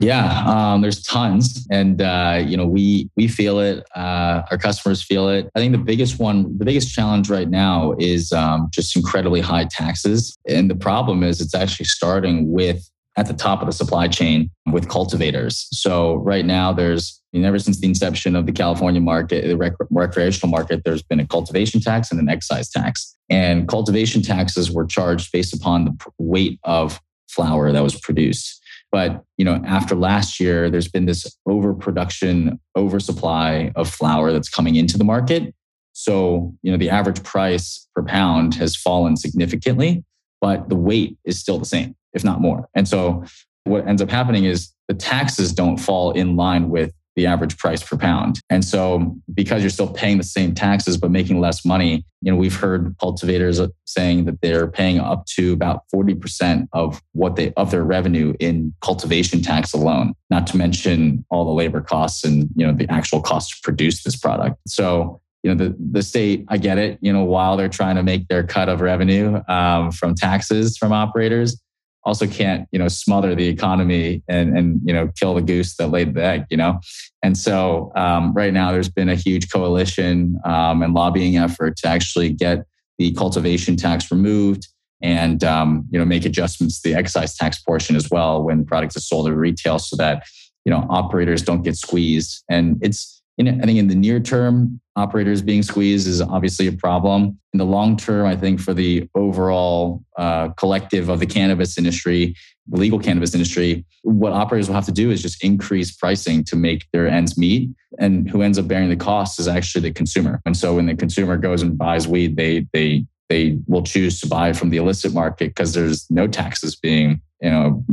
Yeah, 0.00 0.44
um, 0.46 0.80
there's 0.80 1.02
tons, 1.02 1.66
and 1.72 2.00
uh, 2.00 2.40
you 2.46 2.56
know 2.56 2.66
we 2.66 3.10
we 3.16 3.26
feel 3.26 3.58
it. 3.58 3.84
Uh, 3.96 4.42
our 4.50 4.56
customers 4.56 5.02
feel 5.02 5.28
it. 5.28 5.50
I 5.56 5.58
think 5.58 5.72
the 5.72 5.78
biggest 5.78 6.20
one, 6.20 6.56
the 6.56 6.64
biggest 6.64 6.94
challenge 6.94 7.28
right 7.28 7.48
now 7.48 7.94
is 7.98 8.30
um, 8.30 8.68
just 8.70 8.94
incredibly 8.94 9.40
high 9.40 9.64
taxes, 9.64 10.38
and 10.46 10.70
the 10.70 10.76
problem 10.76 11.24
is 11.24 11.40
it's 11.40 11.54
actually 11.54 11.86
starting 11.86 12.52
with 12.52 12.88
at 13.16 13.26
the 13.26 13.34
top 13.34 13.60
of 13.60 13.66
the 13.66 13.72
supply 13.72 14.06
chain 14.06 14.48
with 14.70 14.88
cultivators. 14.88 15.66
So 15.72 16.14
right 16.14 16.44
now, 16.44 16.72
there's 16.72 17.20
I 17.34 17.38
mean, 17.38 17.44
ever 17.44 17.58
since 17.58 17.80
the 17.80 17.88
inception 17.88 18.36
of 18.36 18.46
the 18.46 18.52
California 18.52 19.00
market, 19.00 19.48
the 19.48 19.56
rec- 19.56 19.72
recreational 19.90 20.48
market, 20.48 20.82
there's 20.84 21.02
been 21.02 21.18
a 21.18 21.26
cultivation 21.26 21.80
tax 21.80 22.12
and 22.12 22.20
an 22.20 22.28
excise 22.28 22.70
tax. 22.70 23.16
And 23.28 23.66
cultivation 23.66 24.22
taxes 24.22 24.70
were 24.70 24.86
charged 24.86 25.32
based 25.32 25.52
upon 25.52 25.84
the 25.84 25.96
weight 26.18 26.60
of 26.62 27.00
flower 27.28 27.72
that 27.72 27.82
was 27.82 27.98
produced. 27.98 28.62
But 28.90 29.22
you 29.36 29.44
know, 29.44 29.62
after 29.66 29.94
last 29.94 30.40
year, 30.40 30.70
there's 30.70 30.88
been 30.88 31.06
this 31.06 31.26
overproduction, 31.46 32.58
oversupply 32.76 33.72
of 33.76 33.88
flower 33.90 34.32
that's 34.32 34.48
coming 34.48 34.76
into 34.76 34.96
the 34.96 35.04
market. 35.04 35.54
So 35.92 36.54
you 36.62 36.70
know, 36.70 36.78
the 36.78 36.90
average 36.90 37.22
price 37.22 37.86
per 37.94 38.02
pound 38.02 38.54
has 38.54 38.76
fallen 38.76 39.16
significantly, 39.16 40.04
but 40.40 40.68
the 40.68 40.76
weight 40.76 41.18
is 41.24 41.38
still 41.38 41.58
the 41.58 41.66
same, 41.66 41.96
if 42.14 42.24
not 42.24 42.40
more. 42.40 42.68
And 42.74 42.88
so 42.88 43.24
what 43.64 43.86
ends 43.86 44.00
up 44.00 44.10
happening 44.10 44.44
is 44.44 44.72
the 44.88 44.94
taxes 44.94 45.52
don't 45.52 45.76
fall 45.76 46.12
in 46.12 46.36
line 46.36 46.70
with 46.70 46.92
the 47.18 47.26
average 47.26 47.58
price 47.58 47.82
per 47.82 47.96
pound. 47.96 48.40
And 48.48 48.64
so 48.64 49.16
because 49.34 49.60
you're 49.60 49.70
still 49.70 49.92
paying 49.92 50.18
the 50.18 50.22
same 50.22 50.54
taxes 50.54 50.96
but 50.96 51.10
making 51.10 51.40
less 51.40 51.64
money, 51.64 52.04
you 52.22 52.30
know, 52.30 52.38
we've 52.38 52.54
heard 52.54 52.94
cultivators 53.00 53.60
saying 53.86 54.26
that 54.26 54.40
they're 54.40 54.68
paying 54.68 55.00
up 55.00 55.26
to 55.34 55.52
about 55.52 55.82
40% 55.92 56.68
of 56.72 57.02
what 57.12 57.34
they 57.34 57.52
of 57.54 57.72
their 57.72 57.82
revenue 57.82 58.34
in 58.38 58.72
cultivation 58.82 59.42
tax 59.42 59.72
alone, 59.72 60.14
not 60.30 60.46
to 60.46 60.56
mention 60.56 61.24
all 61.28 61.44
the 61.44 61.50
labor 61.50 61.80
costs 61.80 62.22
and, 62.24 62.48
you 62.54 62.64
know, 62.64 62.72
the 62.72 62.88
actual 62.88 63.20
cost 63.20 63.50
to 63.50 63.56
produce 63.64 64.04
this 64.04 64.16
product. 64.16 64.56
So 64.68 65.20
you 65.44 65.54
know 65.54 65.68
the, 65.68 65.76
the 65.92 66.02
state 66.02 66.44
i 66.48 66.56
get 66.56 66.78
it 66.78 66.98
you 67.00 67.12
know 67.12 67.22
while 67.22 67.56
they're 67.56 67.68
trying 67.68 67.94
to 67.94 68.02
make 68.02 68.26
their 68.26 68.42
cut 68.42 68.68
of 68.68 68.80
revenue 68.80 69.40
um, 69.46 69.92
from 69.92 70.12
taxes 70.16 70.76
from 70.76 70.92
operators 70.92 71.62
also 72.08 72.26
can't 72.26 72.66
you 72.72 72.78
know 72.78 72.88
smother 72.88 73.34
the 73.34 73.46
economy 73.46 74.22
and 74.28 74.56
and 74.56 74.80
you 74.84 74.92
know 74.92 75.08
kill 75.18 75.34
the 75.34 75.42
goose 75.42 75.76
that 75.76 75.88
laid 75.88 76.14
the 76.14 76.24
egg 76.24 76.46
you 76.50 76.56
know? 76.56 76.80
And 77.22 77.36
so 77.36 77.92
um, 77.94 78.32
right 78.32 78.52
now 78.52 78.72
there's 78.72 78.88
been 78.88 79.08
a 79.08 79.14
huge 79.14 79.50
coalition 79.52 80.40
um, 80.44 80.82
and 80.82 80.94
lobbying 80.94 81.36
effort 81.36 81.76
to 81.78 81.88
actually 81.88 82.32
get 82.32 82.64
the 82.98 83.12
cultivation 83.12 83.76
tax 83.76 84.10
removed 84.10 84.68
and 85.02 85.44
um, 85.44 85.86
you 85.90 85.98
know 85.98 86.04
make 86.04 86.24
adjustments 86.24 86.80
to 86.80 86.88
the 86.88 86.94
excise 86.96 87.36
tax 87.36 87.60
portion 87.60 87.94
as 87.94 88.10
well 88.10 88.42
when 88.42 88.64
products 88.64 88.96
are 88.96 89.00
sold 89.00 89.28
at 89.28 89.34
retail 89.34 89.78
so 89.78 89.94
that 89.96 90.24
you 90.64 90.70
know 90.72 90.86
operators 90.90 91.42
don't 91.42 91.62
get 91.62 91.76
squeezed. 91.76 92.42
And 92.48 92.78
it's 92.80 93.17
I 93.40 93.66
think 93.66 93.78
in 93.78 93.86
the 93.86 93.94
near 93.94 94.18
term, 94.18 94.80
operators 94.96 95.42
being 95.42 95.62
squeezed 95.62 96.08
is 96.08 96.20
obviously 96.20 96.66
a 96.66 96.72
problem. 96.72 97.38
In 97.52 97.58
the 97.58 97.64
long 97.64 97.96
term, 97.96 98.26
I 98.26 98.34
think 98.34 98.60
for 98.60 98.74
the 98.74 99.08
overall 99.14 100.04
uh, 100.16 100.48
collective 100.50 101.08
of 101.08 101.20
the 101.20 101.26
cannabis 101.26 101.78
industry, 101.78 102.34
the 102.66 102.80
legal 102.80 102.98
cannabis 102.98 103.34
industry, 103.34 103.84
what 104.02 104.32
operators 104.32 104.68
will 104.68 104.74
have 104.74 104.86
to 104.86 104.92
do 104.92 105.10
is 105.10 105.22
just 105.22 105.42
increase 105.44 105.94
pricing 105.94 106.42
to 106.44 106.56
make 106.56 106.86
their 106.92 107.06
ends 107.06 107.38
meet. 107.38 107.70
And 108.00 108.28
who 108.28 108.42
ends 108.42 108.58
up 108.58 108.66
bearing 108.66 108.88
the 108.88 108.96
cost 108.96 109.38
is 109.38 109.46
actually 109.46 109.82
the 109.82 109.92
consumer. 109.92 110.40
And 110.44 110.56
so 110.56 110.74
when 110.74 110.86
the 110.86 110.96
consumer 110.96 111.36
goes 111.36 111.62
and 111.62 111.78
buys 111.78 112.08
weed, 112.08 112.36
they 112.36 112.66
they 112.72 113.06
they 113.28 113.58
will 113.66 113.82
choose 113.82 114.20
to 114.20 114.26
buy 114.26 114.52
from 114.52 114.70
the 114.70 114.78
illicit 114.78 115.12
market 115.12 115.50
because 115.50 115.74
there's 115.74 116.10
no 116.10 116.26
taxes 116.26 116.74
being 116.74 117.20
you 117.40 117.50
know 117.50 117.84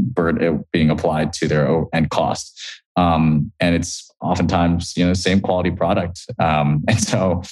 being 0.72 0.90
applied 0.90 1.34
to 1.34 1.48
their 1.48 1.84
end 1.94 2.10
cost 2.10 2.60
um, 2.96 3.52
and 3.60 3.76
it's 3.76 4.10
oftentimes 4.26 4.96
you 4.98 5.06
know 5.06 5.14
same 5.14 5.40
quality 5.40 5.72
product. 5.72 6.26
Um, 6.40 6.84
and 6.88 7.00
so 7.00 7.44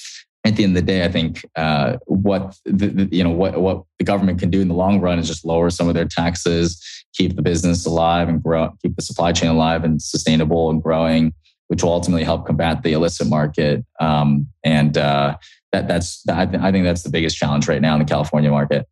at 0.45 0.57
the 0.57 0.63
end 0.63 0.77
of 0.77 0.85
the 0.85 0.91
day, 0.91 1.05
I 1.05 1.11
think 1.11 1.45
uh, 1.55 1.97
what 2.05 2.57
the, 2.65 2.87
the, 2.87 3.15
you 3.15 3.23
know 3.23 3.29
what 3.29 3.59
what 3.61 3.83
the 3.99 4.05
government 4.05 4.39
can 4.39 4.49
do 4.49 4.61
in 4.61 4.67
the 4.67 4.73
long 4.73 4.99
run 4.99 5.19
is 5.19 5.27
just 5.27 5.45
lower 5.45 5.69
some 5.69 5.87
of 5.87 5.93
their 5.93 6.05
taxes, 6.05 6.81
keep 7.13 7.35
the 7.35 7.41
business 7.41 7.85
alive 7.85 8.27
and 8.27 8.41
grow, 8.41 8.71
keep 8.81 8.95
the 8.95 9.01
supply 9.01 9.31
chain 9.31 9.49
alive 9.49 9.83
and 9.83 10.01
sustainable 10.01 10.69
and 10.69 10.83
growing, 10.83 11.33
which 11.67 11.83
will 11.83 11.93
ultimately 11.93 12.23
help 12.23 12.45
combat 12.45 12.83
the 12.83 12.93
illicit 12.93 13.29
market. 13.29 13.85
Um, 13.99 14.47
and 14.63 14.97
uh, 14.97 15.37
that 15.71 15.87
that's 15.87 16.23
I, 16.29 16.45
th- 16.45 16.61
I, 16.61 16.71
think 16.71 16.83
that's 16.83 17.03
the 17.03 17.09
biggest 17.09 17.37
challenge 17.37 17.67
right 17.67 17.81
now 17.81 17.93
in 17.93 17.99
the 17.99 18.05
California 18.05 18.51
market. 18.51 18.85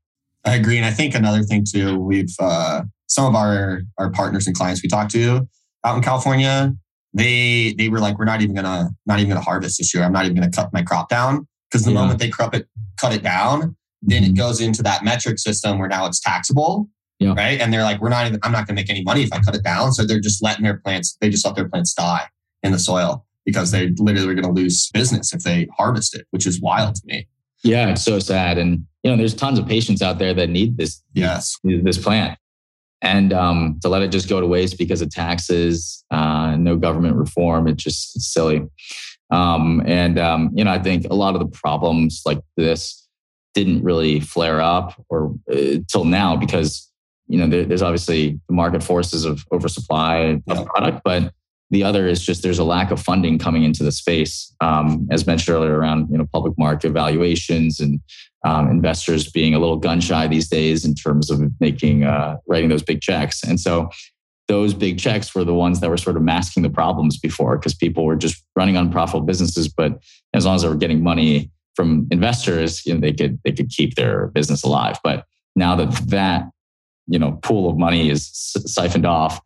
I 0.45 0.55
agree, 0.55 0.77
and 0.77 0.85
I 0.85 0.91
think 0.91 1.13
another 1.13 1.43
thing 1.43 1.65
too, 1.69 1.99
we've 1.99 2.33
uh, 2.39 2.83
some 3.07 3.25
of 3.25 3.35
our 3.35 3.81
our 3.97 4.09
partners 4.09 4.47
and 4.47 4.55
clients 4.55 4.81
we 4.81 4.89
talk 4.89 5.09
to 5.09 5.47
out 5.83 5.97
in 5.97 6.03
California, 6.03 6.75
they 7.13 7.73
they 7.77 7.89
were 7.89 7.99
like, 7.99 8.17
we're 8.17 8.25
not 8.25 8.41
even 8.41 8.55
gonna 8.55 8.89
not 9.05 9.19
even 9.19 9.29
gonna 9.29 9.41
harvest 9.41 9.77
this 9.77 9.93
year. 9.93 10.03
I'm 10.03 10.13
not 10.13 10.25
even 10.25 10.35
gonna 10.35 10.51
cut 10.51 10.71
my 10.73 10.81
crop 10.81 11.09
down 11.09 11.47
because 11.69 11.85
the 11.85 11.91
yeah. 11.91 11.99
moment 11.99 12.19
they 12.19 12.29
crop 12.29 12.53
it, 12.53 12.67
cut 12.97 13.13
it 13.13 13.23
down, 13.23 13.75
then 14.01 14.23
mm-hmm. 14.23 14.31
it 14.31 14.37
goes 14.37 14.61
into 14.61 14.83
that 14.83 15.01
Metrc 15.01 15.39
system 15.39 15.79
where 15.79 15.87
now 15.87 16.05
it's 16.05 16.19
taxable. 16.19 16.89
Yeah. 17.19 17.33
Right. 17.35 17.61
And 17.61 17.71
they're 17.71 17.83
like, 17.83 18.01
we're 18.01 18.09
not 18.09 18.25
even, 18.25 18.39
I'm 18.41 18.51
not 18.51 18.65
going 18.65 18.75
to 18.75 18.81
make 18.81 18.89
any 18.89 19.03
money 19.03 19.21
if 19.21 19.31
I 19.31 19.39
cut 19.41 19.55
it 19.55 19.63
down. 19.63 19.91
So 19.93 20.03
they're 20.03 20.19
just 20.19 20.43
letting 20.43 20.63
their 20.63 20.77
plants, 20.77 21.17
they 21.21 21.29
just 21.29 21.45
let 21.45 21.55
their 21.55 21.69
plants 21.69 21.93
die 21.93 22.27
in 22.63 22.71
the 22.71 22.79
soil 22.79 23.27
because 23.45 23.69
they 23.69 23.91
literally 23.99 24.31
are 24.31 24.33
going 24.33 24.55
to 24.55 24.61
lose 24.61 24.89
business 24.91 25.31
if 25.31 25.43
they 25.43 25.67
harvest 25.77 26.15
it, 26.15 26.25
which 26.31 26.47
is 26.47 26.59
wild 26.59 26.95
to 26.95 27.01
me. 27.05 27.27
Yeah, 27.63 27.89
it's 27.89 28.01
so 28.01 28.17
sad. 28.17 28.57
And 28.57 28.87
you 29.03 29.11
know, 29.11 29.17
there's 29.17 29.35
tons 29.35 29.59
of 29.59 29.67
patients 29.67 30.01
out 30.01 30.17
there 30.17 30.33
that 30.33 30.49
need 30.49 30.77
this, 30.77 31.03
yes, 31.13 31.55
this 31.63 31.99
plant 31.99 32.39
and 33.01 33.33
um, 33.33 33.79
to 33.81 33.89
let 33.89 34.01
it 34.01 34.09
just 34.11 34.29
go 34.29 34.39
to 34.39 34.47
waste 34.47 34.77
because 34.77 35.01
of 35.01 35.09
taxes, 35.09 36.03
uh, 36.11 36.55
no 36.55 36.75
government 36.75 37.15
reform, 37.15 37.67
it's 37.67 37.83
just 37.83 38.15
it's 38.15 38.31
silly. 38.31 38.61
Um, 39.31 39.81
and 39.85 40.19
um, 40.19 40.51
you 40.53 40.63
know, 40.63 40.71
I 40.71 40.79
think 40.79 41.05
a 41.09 41.15
lot 41.15 41.35
of 41.35 41.39
the 41.39 41.47
problems 41.47 42.21
like 42.25 42.39
this 42.57 43.07
didn't 43.53 43.83
really 43.83 44.19
flare 44.19 44.61
up 44.61 45.01
or 45.09 45.33
uh, 45.51 45.77
till 45.87 46.05
now 46.05 46.35
because 46.35 46.89
you 47.27 47.37
know 47.37 47.47
there, 47.47 47.65
there's 47.65 47.81
obviously 47.81 48.39
the 48.47 48.53
market 48.53 48.83
forces 48.83 49.25
of 49.25 49.43
oversupply 49.51 50.41
of 50.47 50.65
product, 50.67 51.01
but 51.03 51.33
the 51.71 51.83
other 51.83 52.07
is 52.07 52.23
just 52.23 52.43
there's 52.43 52.59
a 52.59 52.63
lack 52.63 52.91
of 52.91 53.01
funding 53.01 53.39
coming 53.39 53.63
into 53.63 53.81
the 53.81 53.91
space, 53.91 54.53
um, 54.59 55.07
as 55.09 55.25
mentioned 55.25 55.55
earlier, 55.55 55.79
around 55.79 56.09
you 56.11 56.17
know 56.17 56.27
public 56.31 56.53
market 56.57 56.91
valuations 56.91 57.79
and 57.79 57.99
um, 58.45 58.69
investors 58.69 59.31
being 59.31 59.55
a 59.55 59.59
little 59.59 59.77
gun 59.77 60.01
shy 60.01 60.27
these 60.27 60.49
days 60.49 60.83
in 60.83 60.93
terms 60.93 61.31
of 61.31 61.41
making 61.59 62.03
uh, 62.03 62.37
writing 62.47 62.69
those 62.69 62.83
big 62.83 63.01
checks. 63.01 63.41
And 63.43 63.59
so 63.59 63.89
those 64.47 64.73
big 64.73 64.99
checks 64.99 65.33
were 65.33 65.45
the 65.45 65.53
ones 65.53 65.79
that 65.79 65.89
were 65.89 65.97
sort 65.97 66.17
of 66.17 66.23
masking 66.23 66.61
the 66.61 66.69
problems 66.69 67.17
before 67.17 67.57
because 67.57 67.73
people 67.73 68.03
were 68.03 68.17
just 68.17 68.43
running 68.55 68.75
unprofitable 68.75 69.25
businesses. 69.25 69.69
But 69.69 70.03
as 70.33 70.45
long 70.45 70.55
as 70.55 70.63
they 70.63 70.67
were 70.67 70.75
getting 70.75 71.01
money 71.01 71.51
from 71.75 72.07
investors, 72.11 72.85
you 72.85 72.93
know, 72.93 72.99
they 72.99 73.13
could 73.13 73.39
they 73.45 73.53
could 73.53 73.69
keep 73.69 73.95
their 73.95 74.27
business 74.27 74.63
alive. 74.63 74.97
But 75.05 75.25
now 75.55 75.75
that 75.77 75.91
that 76.09 76.49
you 77.07 77.17
know 77.17 77.39
pool 77.43 77.69
of 77.69 77.77
money 77.77 78.09
is 78.09 78.29
siphoned 78.33 79.05
off, 79.05 79.39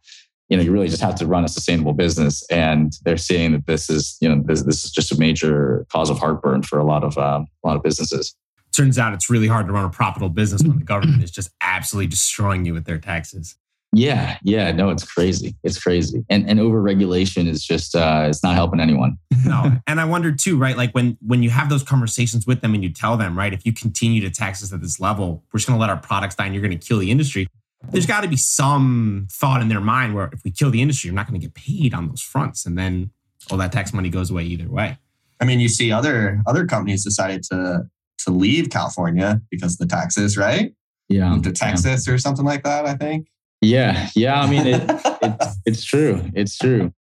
you 0.49 0.57
know 0.57 0.63
you 0.63 0.71
really 0.71 0.87
just 0.87 1.01
have 1.01 1.15
to 1.15 1.25
run 1.25 1.43
a 1.43 1.47
sustainable 1.47 1.93
business. 1.93 2.45
And 2.49 2.93
they're 3.03 3.17
seeing 3.17 3.53
that 3.53 3.65
this 3.65 3.89
is 3.89 4.17
you 4.21 4.29
know 4.29 4.41
this 4.45 4.63
this 4.63 4.85
is 4.85 4.91
just 4.91 5.11
a 5.11 5.19
major 5.19 5.85
cause 5.91 6.09
of 6.09 6.19
heartburn 6.19 6.63
for 6.63 6.79
a 6.79 6.85
lot 6.85 7.03
of 7.03 7.17
uh, 7.17 7.41
a 7.63 7.67
lot 7.67 7.75
of 7.77 7.83
businesses 7.83 8.35
turns 8.75 8.99
out 8.99 9.13
it's 9.13 9.29
really 9.29 9.47
hard 9.47 9.67
to 9.67 9.73
run 9.73 9.85
a 9.85 9.89
profitable 9.89 10.29
business 10.29 10.61
when 10.61 10.77
the 10.77 10.85
government 10.85 11.23
is 11.23 11.31
just 11.31 11.49
absolutely 11.61 12.07
destroying 12.07 12.65
you 12.65 12.73
with 12.73 12.85
their 12.85 12.97
taxes. 12.97 13.55
Yeah, 13.93 14.37
yeah, 14.43 14.73
no, 14.73 14.89
it's 14.89 15.05
crazy. 15.05 15.55
It's 15.63 15.81
crazy, 15.81 16.25
and 16.29 16.49
and 16.49 16.59
over 16.59 16.81
regulation 16.81 17.47
is 17.47 17.65
just 17.65 17.95
uh, 17.95 18.25
it's 18.27 18.43
not 18.43 18.53
helping 18.53 18.81
anyone. 18.81 19.17
no, 19.45 19.71
and 19.87 20.01
I 20.01 20.05
wonder 20.05 20.33
too, 20.33 20.57
right? 20.57 20.75
Like 20.75 20.91
when 20.91 21.17
when 21.25 21.43
you 21.43 21.49
have 21.51 21.69
those 21.69 21.83
conversations 21.83 22.45
with 22.45 22.59
them 22.59 22.73
and 22.73 22.83
you 22.83 22.89
tell 22.89 23.15
them, 23.15 23.37
right, 23.37 23.53
if 23.53 23.65
you 23.65 23.71
continue 23.71 24.19
to 24.21 24.29
tax 24.29 24.61
us 24.61 24.73
at 24.73 24.81
this 24.81 24.99
level, 24.99 25.45
we're 25.53 25.59
just 25.59 25.67
going 25.67 25.77
to 25.77 25.81
let 25.81 25.89
our 25.89 25.97
products 25.97 26.35
die 26.35 26.45
and 26.45 26.53
you're 26.53 26.61
going 26.61 26.77
to 26.77 26.87
kill 26.87 26.99
the 26.99 27.09
industry. 27.09 27.47
There's 27.91 28.05
got 28.05 28.21
to 28.21 28.27
be 28.27 28.37
some 28.37 29.27
thought 29.31 29.61
in 29.61 29.69
their 29.69 29.81
mind 29.81 30.15
where 30.15 30.29
if 30.33 30.41
we 30.43 30.51
kill 30.51 30.71
the 30.71 30.81
industry, 30.81 31.07
you're 31.07 31.15
not 31.15 31.27
going 31.27 31.39
to 31.39 31.45
get 31.45 31.53
paid 31.53 31.93
on 31.93 32.07
those 32.07 32.21
fronts, 32.21 32.65
and 32.65 32.77
then 32.77 33.11
all 33.51 33.57
that 33.57 33.71
tax 33.71 33.93
money 33.93 34.09
goes 34.09 34.31
away 34.31 34.43
either 34.43 34.69
way. 34.69 34.97
I 35.41 35.45
mean, 35.45 35.59
you 35.59 35.69
see 35.69 35.91
other 35.91 36.41
other 36.47 36.65
companies 36.65 37.03
decided 37.03 37.43
to 37.51 37.83
to 38.19 38.31
leave 38.31 38.69
California 38.69 39.41
because 39.51 39.73
of 39.73 39.79
the 39.79 39.87
taxes, 39.87 40.37
right? 40.37 40.73
Yeah, 41.09 41.29
Move 41.29 41.43
to 41.43 41.51
Texas 41.51 42.07
yeah. 42.07 42.13
or 42.13 42.17
something 42.17 42.45
like 42.45 42.63
that. 42.63 42.85
I 42.85 42.95
think. 42.95 43.27
Yeah, 43.61 44.09
yeah. 44.15 44.41
I 44.41 44.49
mean, 44.49 44.67
it, 44.67 44.81
it's 45.21 45.57
it's 45.65 45.83
true. 45.83 46.21
It's 46.33 46.57
true. 46.57 46.93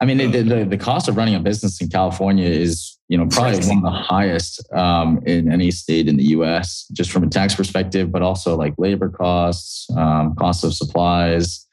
I 0.00 0.04
mean, 0.04 0.20
it, 0.20 0.32
the 0.32 0.64
the 0.64 0.78
cost 0.78 1.08
of 1.08 1.16
running 1.16 1.34
a 1.34 1.40
business 1.40 1.80
in 1.80 1.88
California 1.88 2.48
is 2.48 2.93
you 3.08 3.18
know 3.18 3.26
probably 3.26 3.66
one 3.68 3.78
of 3.78 3.84
the 3.84 3.90
highest 3.90 4.72
um, 4.72 5.20
in 5.26 5.52
any 5.52 5.70
state 5.70 6.08
in 6.08 6.16
the 6.16 6.24
U.S. 6.24 6.86
Just 6.92 7.10
from 7.10 7.24
a 7.24 7.28
tax 7.28 7.54
perspective, 7.54 8.10
but 8.10 8.22
also 8.22 8.56
like 8.56 8.74
labor 8.78 9.08
costs, 9.08 9.88
um, 9.96 10.34
cost 10.36 10.64
of 10.64 10.74
supplies. 10.74 11.66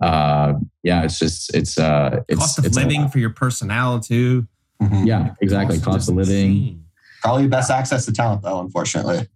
Uh, 0.00 0.54
yeah, 0.82 1.04
it's 1.04 1.18
just 1.18 1.54
it's 1.54 1.78
uh, 1.78 2.20
it's 2.28 2.38
cost 2.38 2.58
of 2.58 2.64
it's 2.64 2.76
living 2.76 3.08
for 3.08 3.18
your 3.18 3.30
personnel 3.30 4.00
too. 4.00 4.46
Mm-hmm. 4.82 5.06
Yeah, 5.06 5.34
exactly. 5.40 5.76
Cost, 5.76 5.86
cost 5.86 6.08
of 6.08 6.16
living. 6.16 6.50
Insane. 6.50 6.84
Probably 7.22 7.46
best 7.46 7.70
access 7.70 8.04
to 8.06 8.12
talent 8.12 8.42
though, 8.42 8.60
unfortunately. 8.60 9.28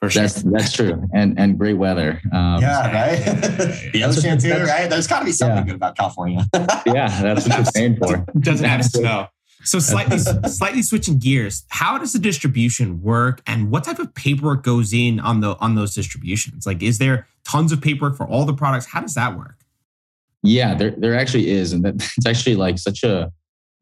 For 0.00 0.08
sure. 0.08 0.22
That's 0.22 0.42
that's 0.42 0.72
true, 0.72 1.06
and 1.14 1.38
and 1.38 1.58
great 1.58 1.74
weather. 1.74 2.22
Um, 2.32 2.62
yeah, 2.62 2.90
right. 2.90 3.22
the 3.92 4.02
ocean 4.06 4.38
too, 4.38 4.54
right? 4.64 4.88
There's 4.88 5.06
got 5.06 5.18
to 5.18 5.26
be 5.26 5.32
something 5.32 5.58
yeah. 5.58 5.64
good 5.64 5.74
about 5.74 5.94
California. 5.96 6.46
yeah, 6.86 7.22
that's 7.22 7.46
what 7.46 7.58
you're 7.58 7.72
paying 7.72 7.96
for. 7.96 8.24
Doesn't 8.40 8.66
have 8.66 8.80
to 8.80 8.88
snow. 8.88 9.28
So 9.62 9.78
slightly 9.78 10.18
slightly 10.48 10.82
switching 10.82 11.18
gears, 11.18 11.64
how 11.68 11.98
does 11.98 12.12
the 12.12 12.18
distribution 12.18 13.02
work, 13.02 13.42
and 13.46 13.70
what 13.70 13.84
type 13.84 13.98
of 13.98 14.14
paperwork 14.14 14.62
goes 14.62 14.92
in 14.92 15.20
on 15.20 15.40
the 15.40 15.56
on 15.58 15.74
those 15.74 15.94
distributions? 15.94 16.66
Like, 16.66 16.82
is 16.82 16.98
there 16.98 17.26
tons 17.44 17.72
of 17.72 17.80
paperwork 17.80 18.16
for 18.16 18.26
all 18.26 18.44
the 18.44 18.54
products? 18.54 18.86
How 18.86 19.00
does 19.00 19.14
that 19.14 19.36
work? 19.36 19.56
Yeah, 20.42 20.74
there 20.74 20.92
there 20.92 21.14
actually 21.14 21.50
is, 21.50 21.72
and 21.72 21.84
that, 21.84 21.94
it's 22.16 22.26
actually 22.26 22.56
like 22.56 22.78
such 22.78 23.02
a 23.02 23.32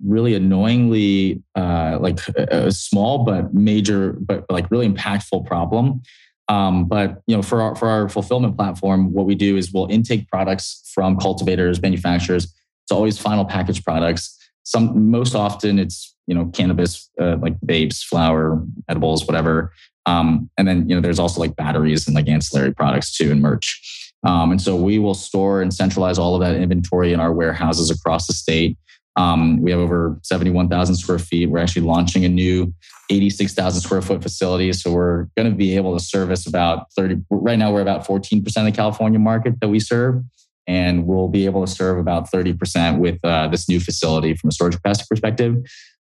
really 0.04 0.34
annoyingly 0.34 1.42
uh, 1.54 1.98
like 2.00 2.20
a, 2.28 2.66
a, 2.66 2.72
small 2.72 3.24
but 3.24 3.52
major 3.52 4.12
but 4.12 4.44
like 4.50 4.70
really 4.70 4.88
impactful 4.88 5.44
problem 5.44 6.00
um, 6.48 6.86
but 6.86 7.20
you 7.26 7.34
know 7.34 7.42
for 7.42 7.60
our 7.60 7.74
for 7.74 7.88
our 7.88 8.08
fulfillment 8.08 8.56
platform 8.56 9.12
what 9.12 9.26
we 9.26 9.34
do 9.34 9.56
is 9.56 9.72
we'll 9.72 9.86
intake 9.86 10.28
products 10.28 10.88
from 10.94 11.16
cultivators 11.16 11.82
manufacturers 11.82 12.44
it's 12.84 12.92
always 12.92 13.18
final 13.18 13.44
package 13.44 13.82
products 13.82 14.37
some 14.68 15.10
most 15.10 15.34
often 15.34 15.78
it's 15.78 16.14
you 16.26 16.34
know 16.34 16.46
cannabis 16.46 17.10
uh, 17.20 17.36
like 17.40 17.58
vapes 17.60 18.02
flower 18.02 18.62
edibles 18.88 19.26
whatever 19.26 19.72
um, 20.06 20.48
and 20.58 20.68
then 20.68 20.88
you 20.88 20.94
know 20.94 21.00
there's 21.00 21.18
also 21.18 21.40
like 21.40 21.56
batteries 21.56 22.06
and 22.06 22.14
like 22.14 22.28
ancillary 22.28 22.74
products 22.74 23.16
too 23.16 23.30
and 23.30 23.40
merch 23.40 24.12
um, 24.24 24.50
and 24.50 24.60
so 24.60 24.76
we 24.76 24.98
will 24.98 25.14
store 25.14 25.62
and 25.62 25.72
centralize 25.72 26.18
all 26.18 26.34
of 26.34 26.40
that 26.40 26.54
inventory 26.54 27.12
in 27.12 27.20
our 27.20 27.32
warehouses 27.32 27.90
across 27.90 28.26
the 28.26 28.32
state 28.32 28.76
um, 29.18 29.60
we 29.60 29.72
have 29.72 29.80
over 29.80 30.16
71,000 30.22 30.94
square 30.94 31.18
feet. 31.18 31.50
We're 31.50 31.58
actually 31.58 31.82
launching 31.82 32.24
a 32.24 32.28
new 32.28 32.72
86,000 33.10 33.80
square 33.80 34.00
foot 34.00 34.22
facility. 34.22 34.72
So 34.72 34.92
we're 34.92 35.24
going 35.36 35.50
to 35.50 35.56
be 35.56 35.74
able 35.74 35.98
to 35.98 36.04
service 36.04 36.46
about 36.46 36.92
30. 36.92 37.24
Right 37.28 37.58
now, 37.58 37.72
we're 37.72 37.80
about 37.80 38.06
14% 38.06 38.46
of 38.46 38.64
the 38.64 38.70
California 38.70 39.18
market 39.18 39.58
that 39.60 39.68
we 39.68 39.80
serve. 39.80 40.22
And 40.68 41.06
we'll 41.06 41.28
be 41.28 41.46
able 41.46 41.66
to 41.66 41.72
serve 41.72 41.98
about 41.98 42.30
30% 42.30 42.98
with 42.98 43.18
uh, 43.24 43.48
this 43.48 43.68
new 43.68 43.80
facility 43.80 44.34
from 44.34 44.48
a 44.48 44.52
storage 44.52 44.76
capacity 44.76 45.06
perspective. 45.10 45.56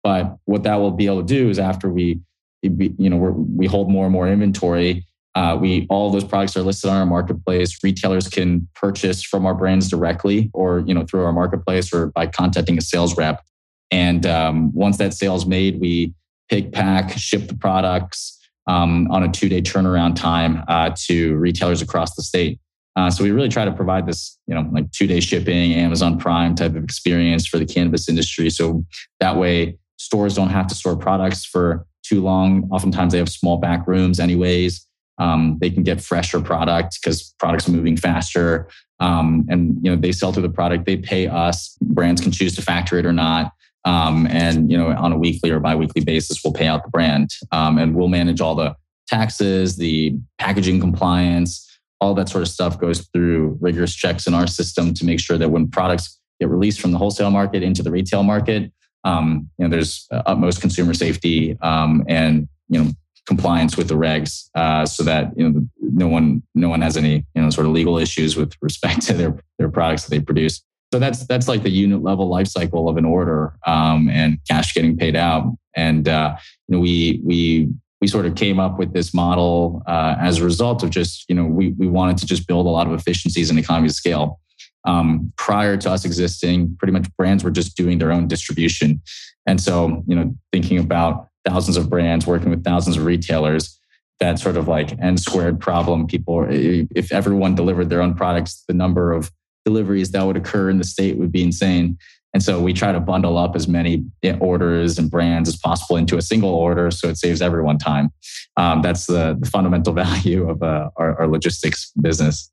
But 0.04 0.36
what 0.46 0.64
that 0.64 0.76
will 0.76 0.92
be 0.92 1.06
able 1.06 1.22
to 1.22 1.28
do 1.28 1.50
is 1.50 1.60
after 1.60 1.90
we, 1.90 2.20
you 2.62 3.10
know, 3.10 3.18
we 3.18 3.68
hold 3.68 3.90
more 3.90 4.06
and 4.06 4.12
more 4.12 4.28
inventory, 4.28 5.06
uh, 5.38 5.56
we 5.56 5.86
all 5.92 6.10
those 6.10 6.24
products 6.24 6.58
are 6.58 6.64
listed 6.64 6.90
on 6.90 6.98
our 6.98 7.06
marketplace. 7.06 7.78
Retailers 7.84 8.28
can 8.28 8.68
purchase 8.74 9.22
from 9.22 9.46
our 9.46 9.54
brands 9.54 9.88
directly, 9.88 10.50
or 10.52 10.80
you 10.88 10.96
know 10.96 11.06
through 11.06 11.26
our 11.26 11.32
marketplace, 11.32 11.94
or 11.94 12.08
by 12.08 12.26
contacting 12.26 12.76
a 12.80 12.82
sales 12.82 13.16
rep. 13.16 13.44
And 13.92 14.26
um, 14.26 14.74
once 14.74 14.98
that 14.98 15.14
sale 15.14 15.36
is 15.36 15.46
made, 15.46 15.80
we 15.80 16.16
pick, 16.50 16.72
pack, 16.72 17.16
ship 17.20 17.48
the 17.48 17.56
products 17.56 18.36
um, 18.66 19.12
on 19.12 19.22
a 19.22 19.32
two-day 19.32 19.62
turnaround 19.62 20.16
time 20.16 20.64
uh, 20.68 20.96
to 21.06 21.36
retailers 21.36 21.84
across 21.84 22.16
the 22.16 22.24
state. 22.24 22.60
Uh, 22.98 23.12
so 23.12 23.24
we 23.24 23.30
really 23.30 23.48
try 23.48 23.64
to 23.64 23.72
provide 23.72 24.08
this, 24.08 24.40
you 24.48 24.56
know, 24.56 24.68
like 24.74 24.92
two-day 24.92 25.20
shipping, 25.20 25.74
Amazon 25.74 26.18
Prime 26.18 26.56
type 26.56 26.76
of 26.76 26.84
experience 26.84 27.46
for 27.46 27.60
the 27.60 27.66
cannabis 27.66 28.10
industry. 28.10 28.50
So 28.50 28.84
that 29.20 29.38
way, 29.38 29.78
stores 29.98 30.34
don't 30.34 30.50
have 30.50 30.66
to 30.68 30.76
store 30.76 30.96
products 30.96 31.46
for 31.46 31.86
too 32.04 32.22
long. 32.22 32.68
Oftentimes, 32.72 33.14
they 33.14 33.20
have 33.20 33.30
small 33.30 33.58
back 33.58 33.86
rooms, 33.88 34.20
anyways. 34.20 34.84
Um, 35.20 35.58
they 35.62 35.70
can 35.70 35.84
get 35.84 36.02
fresher 36.02 36.42
product 36.42 37.00
because 37.00 37.36
products 37.40 37.68
are 37.68 37.72
moving 37.72 37.98
faster. 37.98 38.68
Um, 39.00 39.46
and 39.48 39.78
you 39.84 39.92
know 39.92 39.96
they 39.96 40.12
sell 40.12 40.34
through 40.34 40.44
the 40.44 40.50
product. 40.50 40.86
They 40.86 40.98
pay 40.98 41.28
us. 41.28 41.78
Brands 41.82 42.20
can 42.20 42.32
choose 42.32 42.56
to 42.56 42.64
factor 42.64 42.98
it 42.98 43.06
or 43.06 43.14
not. 43.14 43.52
Um, 43.86 44.28
and 44.28 44.72
you 44.72 44.78
know 44.78 44.90
on 44.90 45.12
a 45.12 45.18
weekly 45.18 45.52
or 45.52 45.60
biweekly 45.60 46.04
basis, 46.04 46.44
we'll 46.44 46.54
pay 46.54 46.66
out 46.66 46.84
the 46.84 46.90
brand, 46.90 47.30
um, 47.52 47.78
and 47.78 47.96
we'll 47.96 48.08
manage 48.08 48.42
all 48.42 48.56
the 48.56 48.76
taxes, 49.08 49.78
the 49.78 50.16
packaging 50.40 50.80
compliance, 50.80 51.67
all 52.00 52.14
that 52.14 52.30
sort 52.30 52.42
of 52.42 52.48
stuff 52.48 52.80
goes 52.80 53.08
through 53.14 53.58
rigorous 53.60 53.96
checks 53.96 54.28
in 54.28 54.34
our 54.34 54.48
system 54.48 54.94
to 54.94 55.06
make 55.06 55.20
sure 55.20 55.38
that 55.38 55.50
when 55.50 55.68
products 55.68 56.20
get 56.40 56.50
released 56.50 56.80
from 56.80 56.92
the 56.92 56.98
wholesale 56.98 57.32
market 57.32 57.64
into 57.64 57.82
the 57.82 57.92
retail 57.92 58.24
market, 58.24 58.72
um, 59.04 59.50
you 59.58 59.66
know 59.66 59.72
there's 59.72 60.08
utmost 60.12 60.62
consumer 60.62 60.94
safety 60.94 61.58
um, 61.62 62.04
and 62.08 62.48
you 62.70 62.84
know 62.84 62.92
compliance 63.26 63.76
with 63.76 63.90
the 63.90 63.96
regs 63.96 64.50
uh, 64.56 64.86
so 64.86 65.04
that 65.04 65.32
you 65.38 65.50
know 65.50 65.68
no 65.80 66.08
one 66.08 66.42
no 66.56 66.70
one 66.70 66.82
has 66.82 66.98
any 66.98 67.26
you 67.36 67.42
know 67.42 67.50
sort 67.50 67.68
of 67.68 67.74
legal 67.74 67.98
issues 67.98 68.36
with 68.36 68.54
respect 68.62 69.02
to 69.02 69.14
their 69.14 69.40
their 69.58 69.70
products 69.70 70.04
that 70.04 70.12
they 70.12 70.22
produce. 70.22 70.64
So 70.94 71.00
that's 71.00 71.26
that's 71.28 71.48
like 71.48 71.64
the 71.64 71.70
unit 71.70 72.02
level 72.02 72.30
life 72.30 72.48
cycle 72.48 72.88
of 72.88 72.98
an 72.98 73.06
order 73.06 73.58
um, 73.66 74.10
and 74.10 74.40
cash 74.50 74.74
getting 74.74 74.98
paid 74.98 75.16
out. 75.16 75.54
And 75.76 76.08
uh, 76.08 76.38
you 76.68 76.76
know 76.76 76.82
we 76.82 77.22
we 77.24 77.70
we 78.02 78.08
sort 78.08 78.26
of 78.26 78.36
came 78.36 78.60
up 78.60 78.78
with 78.78 78.94
this 78.94 79.14
model 79.14 79.82
uh, 79.88 80.16
as 80.20 80.40
a 80.40 80.44
result 80.44 80.84
of 80.84 80.90
just 80.90 81.26
you 81.30 81.36
know 81.36 81.46
we 81.46 81.70
we 81.78 81.88
wanted 81.88 82.18
to 82.18 82.26
just 82.26 82.48
build 82.48 82.66
a 82.66 82.70
lot 82.70 82.88
of 82.88 82.94
efficiencies 82.94 83.50
and 83.50 83.60
economies 83.60 83.92
of 83.92 83.96
scale. 83.96 84.40
Um, 84.86 85.34
prior 85.38 85.76
to 85.78 85.92
us 85.92 86.06
existing 86.06 86.76
pretty 86.78 86.94
much 86.94 87.08
brands 87.18 87.44
were 87.44 87.52
just 87.52 87.76
doing 87.76 87.98
their 87.98 88.12
own 88.12 88.28
distribution. 88.28 89.02
And 89.46 89.60
so 89.60 90.04
you 90.08 90.16
know 90.16 90.36
thinking 90.52 90.78
about 90.78 91.28
thousands 91.46 91.78
of 91.78 91.90
brands 91.90 92.28
working 92.28 92.50
with 92.50 92.64
thousands 92.64 92.98
of 92.98 93.06
retailers 93.06 93.80
that 94.20 94.40
sort 94.40 94.58
of 94.58 94.68
like 94.68 94.98
n 95.00 95.18
squared 95.18 95.60
problem 95.60 96.08
people 96.08 96.46
if 96.50 97.12
everyone 97.12 97.56
delivered 97.56 97.90
their 97.90 98.02
own 98.02 98.14
products 98.14 98.64
the 98.68 98.74
number 98.74 99.14
of 99.14 99.32
deliveries 99.64 100.12
that 100.12 100.26
would 100.26 100.38
occur 100.38 100.70
in 100.70 100.78
the 100.78 100.84
state 100.84 101.18
would 101.18 101.32
be 101.32 101.44
insane 101.44 101.98
and 102.38 102.44
so 102.44 102.62
we 102.62 102.72
try 102.72 102.92
to 102.92 103.00
bundle 103.00 103.36
up 103.36 103.56
as 103.56 103.68
many 103.68 104.06
orders 104.40 105.00
and 105.00 105.10
brands 105.10 105.50
as 105.50 105.56
possible 105.56 105.96
into 105.98 106.18
a 106.18 106.22
single 106.22 106.52
order 106.52 106.92
so 106.92 107.10
it 107.10 107.18
saves 107.18 107.42
everyone 107.42 107.80
time. 107.80 108.12
Um, 108.58 108.84
that's 108.84 109.08
the, 109.08 109.36
the, 109.40 109.50
fundamental 109.50 109.92
value 110.06 110.48
of 110.48 110.62
uh, 110.62 110.92
our, 110.98 111.20
our 111.20 111.28
logistics 111.28 111.92
business. 112.00 112.52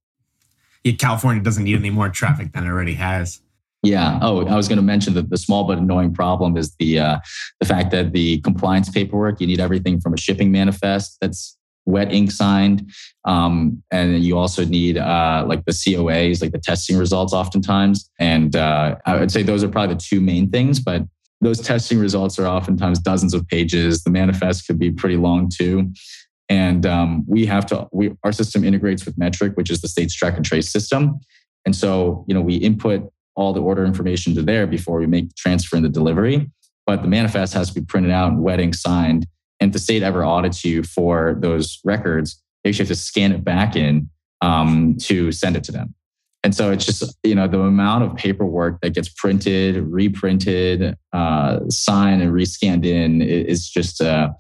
Yeah, 0.84 0.92
california 0.92 1.42
doesn't 1.42 1.64
need 1.64 1.76
any 1.76 1.90
more 1.90 2.08
traffic 2.08 2.52
than 2.52 2.64
it 2.64 2.68
already 2.68 2.94
has. 2.94 3.42
Yeah. 3.82 4.18
Oh, 4.22 4.46
I 4.46 4.56
was 4.56 4.68
going 4.68 4.78
to 4.78 4.82
mention 4.82 5.12
that 5.14 5.28
the 5.28 5.36
small 5.36 5.64
but 5.64 5.76
annoying 5.76 6.14
problem 6.14 6.56
is 6.56 6.74
the 6.76 7.00
uh, 7.00 7.18
the 7.60 7.66
fact 7.66 7.90
that 7.90 8.14
the 8.14 8.40
compliance 8.40 8.88
paperwork 8.88 9.38
you 9.38 9.46
need 9.46 9.60
everything 9.60 10.00
from 10.00 10.14
a 10.14 10.16
shipping 10.16 10.50
manifest 10.50 11.18
that's 11.20 11.58
wet 11.86 12.12
ink 12.12 12.30
signed, 12.30 12.90
um, 13.24 13.82
and 13.90 14.24
you 14.24 14.38
also 14.38 14.64
need 14.64 14.98
uh, 14.98 15.44
like 15.46 15.64
the 15.64 15.72
COAs, 15.72 16.40
like 16.40 16.52
the 16.52 16.58
testing 16.58 16.96
results, 16.96 17.32
oftentimes. 17.32 18.10
And 18.18 18.56
uh, 18.56 18.96
I 19.06 19.16
would 19.16 19.30
say 19.30 19.42
those 19.42 19.62
are 19.62 19.68
probably 19.68 19.94
the 19.94 20.00
two 20.00 20.20
main 20.20 20.50
things, 20.50 20.80
but 20.80 21.02
those 21.40 21.60
testing 21.60 21.98
results 21.98 22.38
are 22.38 22.46
oftentimes 22.46 22.98
dozens 23.00 23.34
of 23.34 23.46
pages. 23.48 24.02
The 24.02 24.10
manifest 24.10 24.66
could 24.66 24.78
be 24.78 24.90
pretty 24.90 25.16
long 25.16 25.50
too. 25.54 25.92
And 26.48 26.84
um, 26.86 27.24
we 27.26 27.46
have 27.46 27.66
to, 27.66 27.88
we, 27.92 28.12
our 28.22 28.32
system 28.32 28.64
integrates 28.64 29.04
with 29.04 29.18
Metrc, 29.18 29.56
which 29.56 29.70
is 29.70 29.80
the 29.80 29.88
state's 29.88 30.14
track 30.14 30.36
and 30.36 30.44
trace 30.44 30.70
system. 30.70 31.18
And 31.64 31.74
so, 31.74 32.24
you 32.28 32.34
know, 32.34 32.40
we 32.40 32.56
input 32.56 33.10
all 33.36 33.52
the 33.52 33.60
order 33.60 33.84
information 33.84 34.34
to 34.34 34.42
there 34.42 34.66
before 34.66 34.98
we 34.98 35.06
make 35.06 35.28
the 35.28 35.34
transfer 35.36 35.76
and 35.76 35.84
the 35.84 35.88
delivery. 35.88 36.50
But 36.86 37.02
the 37.02 37.08
manifest 37.08 37.54
has 37.54 37.68
to 37.68 37.74
be 37.74 37.84
printed 37.84 38.10
out 38.10 38.32
and 38.32 38.42
wet 38.42 38.60
ink 38.60 38.74
signed. 38.74 39.26
And 39.64 39.70
if 39.70 39.72
the 39.72 39.79
state 39.79 40.03
ever 40.03 40.22
audits 40.22 40.62
you 40.62 40.83
for 40.83 41.38
those 41.40 41.81
records, 41.85 42.38
they 42.62 42.68
actually 42.68 42.83
have 42.83 42.88
to 42.88 43.03
scan 43.03 43.33
it 43.33 43.42
back 43.42 43.77
in 43.77 44.11
um, 44.42 44.98
to 45.00 45.33
send 45.33 45.57
it 45.57 45.64
to 45.64 45.72
them. 45.72 45.94
And 46.42 46.55
so 46.55 46.70
it's 46.70 46.85
just, 46.85 47.16
you 47.22 47.35
know, 47.35 47.48
the 47.48 47.61
amount 47.61 48.05
of 48.05 48.14
paperwork 48.14 48.83
that 48.83 48.90
gets 48.90 49.09
printed, 49.09 49.79
reprinted, 49.79 50.98
uh, 51.14 51.61
signed, 51.70 52.20
and 52.20 52.31
rescanned 52.31 52.85
in 52.85 53.22
is 53.22 53.66
just 53.70 54.03
a 54.03 54.35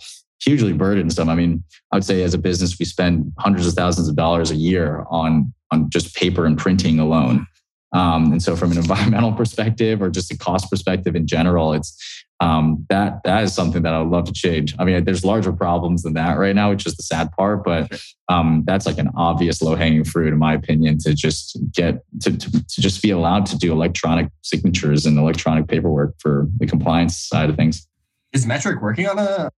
hugely 0.44 0.74
burdensome. 0.74 1.30
I 1.30 1.34
mean, 1.34 1.64
I 1.90 1.96
would 1.96 2.04
say 2.04 2.22
as 2.22 2.34
a 2.34 2.38
business, 2.38 2.78
we 2.78 2.84
spend 2.84 3.32
hundreds 3.38 3.66
of 3.66 3.72
thousands 3.72 4.08
of 4.10 4.16
dollars 4.16 4.50
a 4.50 4.56
year 4.56 5.06
on 5.08 5.54
on 5.70 5.88
just 5.88 6.14
paper 6.14 6.44
and 6.44 6.58
printing 6.58 6.98
alone. 6.98 7.46
Um, 7.94 8.32
and 8.32 8.42
so, 8.42 8.56
from 8.56 8.72
an 8.72 8.78
environmental 8.84 9.32
perspective 9.32 10.02
or 10.02 10.10
just 10.10 10.30
a 10.30 10.36
cost 10.36 10.68
perspective 10.68 11.16
in 11.16 11.26
general, 11.26 11.72
it's 11.72 12.23
um, 12.40 12.84
that 12.88 13.20
that 13.24 13.44
is 13.44 13.54
something 13.54 13.82
that 13.82 13.94
I 13.94 14.00
would 14.00 14.10
love 14.10 14.24
to 14.24 14.32
change. 14.32 14.74
I 14.78 14.84
mean, 14.84 15.04
there's 15.04 15.24
larger 15.24 15.52
problems 15.52 16.02
than 16.02 16.14
that 16.14 16.36
right 16.38 16.54
now, 16.54 16.70
which 16.70 16.86
is 16.86 16.96
the 16.96 17.02
sad 17.02 17.30
part. 17.32 17.64
But 17.64 18.00
um, 18.28 18.64
that's 18.66 18.86
like 18.86 18.98
an 18.98 19.10
obvious 19.16 19.62
low 19.62 19.76
hanging 19.76 20.04
fruit, 20.04 20.32
in 20.32 20.38
my 20.38 20.54
opinion, 20.54 20.98
to 20.98 21.14
just 21.14 21.58
get 21.72 22.02
to, 22.22 22.36
to, 22.36 22.50
to 22.50 22.80
just 22.80 23.02
be 23.02 23.10
allowed 23.10 23.46
to 23.46 23.58
do 23.58 23.72
electronic 23.72 24.28
signatures 24.42 25.06
and 25.06 25.18
electronic 25.18 25.68
paperwork 25.68 26.14
for 26.18 26.48
the 26.58 26.66
compliance 26.66 27.16
side 27.16 27.50
of 27.50 27.56
things. 27.56 27.86
Is 28.32 28.46
Metrc 28.46 28.82
working 28.82 29.06
on 29.06 29.18
a 29.18 29.50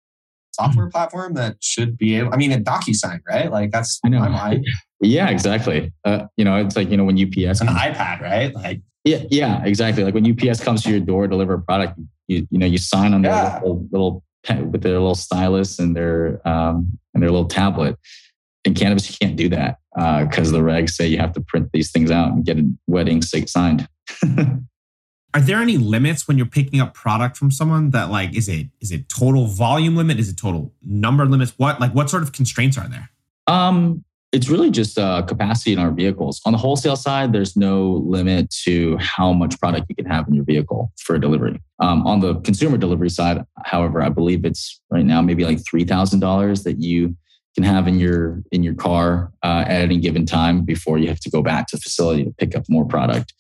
software 0.53 0.89
platform 0.89 1.35
that 1.35 1.57
should 1.61 1.97
be 1.97 2.17
able? 2.17 2.33
I 2.33 2.37
mean, 2.37 2.53
a 2.53 2.59
DocuSign, 2.59 3.21
right? 3.29 3.51
Like 3.51 3.71
that's 3.71 4.01
I 4.05 4.09
know. 4.09 4.21
my 4.21 4.29
mind. 4.29 4.67
Yeah, 5.03 5.29
exactly. 5.29 5.93
Uh, 6.07 6.25
you 6.39 6.45
know, 6.47 6.57
it's 6.57 6.75
like 6.75 6.89
you 6.89 6.97
know 6.97 7.05
when 7.05 7.23
UPS 7.23 7.61
An 7.61 7.67
iPad, 7.67 8.23
right? 8.23 8.55
Like 8.55 8.81
Yeah, 9.05 9.25
yeah, 9.31 9.63
exactly. 9.63 10.03
Like 10.03 10.15
when 10.15 10.25
UPS 10.27 10.65
comes 10.65 10.83
to 10.85 10.91
your 10.91 11.01
door, 11.01 11.29
deliver 11.29 11.53
a 11.53 11.61
product, 11.61 12.01
you 12.29 12.47
you 12.51 12.59
know 12.59 12.67
you 12.67 12.79
sign 12.79 13.15
on 13.15 13.23
their 13.23 13.61
little, 13.63 13.89
little 13.91 14.25
with 14.71 14.83
their 14.83 14.93
little 14.93 15.15
stylus 15.15 15.79
and 15.79 15.97
their 15.97 16.47
um 16.47 16.99
and 17.15 17.23
their 17.23 17.31
little 17.31 17.49
tablet. 17.49 17.97
In 18.65 18.75
cannabis, 18.75 19.09
you 19.09 19.17
can't 19.21 19.37
do 19.37 19.49
that 19.51 19.79
because 19.95 20.51
the 20.51 20.59
regs 20.59 20.91
say 20.91 21.07
you 21.07 21.19
have 21.19 21.33
to 21.35 21.41
print 21.41 21.71
these 21.73 21.93
things 21.93 22.11
out 22.11 22.33
and 22.33 22.45
get 22.45 22.59
a 22.59 22.69
wet 22.89 23.09
ink 23.09 23.23
sig- 23.23 23.49
signed. 23.49 23.89
Are 25.35 25.41
there 25.41 25.59
any 25.59 25.77
limits 25.77 26.27
when 26.27 26.39
you're 26.39 26.47
picking 26.47 26.81
up 26.81 26.95
product 26.95 27.37
from 27.37 27.51
someone 27.51 27.91
that 27.91 28.11
like 28.11 28.35
is 28.35 28.49
it 28.49 28.69
is 28.81 28.91
it 28.91 29.09
total 29.09 29.47
volume 29.47 29.95
limit? 29.95 30.19
Is 30.19 30.29
it 30.29 30.37
total 30.37 30.73
number 30.83 31.27
limits? 31.27 31.53
What 31.59 31.81
like 31.81 31.93
what 31.93 32.11
sort 32.11 32.23
of 32.23 32.33
constraints 32.33 32.79
are 32.79 32.89
there? 32.89 33.11
Um, 33.47 34.05
it's 34.33 34.49
really 34.49 34.71
just 34.71 34.99
uh, 34.99 35.23
capacity 35.23 35.73
in 35.73 35.79
our 35.79 35.91
vehicles. 35.91 36.41
On 36.45 36.53
the 36.53 36.59
wholesale 36.59 36.97
side, 36.97 37.33
there's 37.33 37.57
no 37.57 38.03
limit 38.05 38.51
to 38.65 38.97
how 38.99 39.33
much 39.33 39.59
product 39.61 39.87
you 39.89 39.95
can 39.95 40.07
have 40.07 40.27
in 40.29 40.35
your 40.35 40.45
vehicle 40.45 40.93
for 41.01 41.19
delivery. 41.19 41.61
Um, 41.79 42.07
on 42.07 42.21
the 42.21 42.35
consumer 42.41 42.77
delivery 42.77 43.11
side, 43.11 43.45
however, 43.65 44.03
I 44.03 44.09
believe 44.09 44.45
it's 44.45 44.81
right 44.91 45.05
now 45.05 45.23
maybe 45.23 45.45
like 45.45 45.65
three 45.65 45.85
thousand 45.85 46.21
dollars 46.21 46.65
that 46.65 46.81
you 46.81 47.17
can 47.55 47.65
have 47.65 47.89
in 47.89 47.99
your 47.99 48.43
in 48.53 48.63
your 48.63 48.75
car 48.75 49.33
uh, 49.43 49.65
at 49.67 49.81
any 49.81 49.99
given 49.99 50.27
time 50.27 50.65
before 50.65 50.99
you 50.99 51.09
have 51.09 51.21
to 51.21 51.31
go 51.31 51.43
back 51.43 51.69
to 51.69 51.77
the 51.77 51.81
facility 51.81 52.25
to 52.25 52.31
pick 52.33 52.55
up 52.57 52.65
more 52.69 52.85
product. 52.85 53.33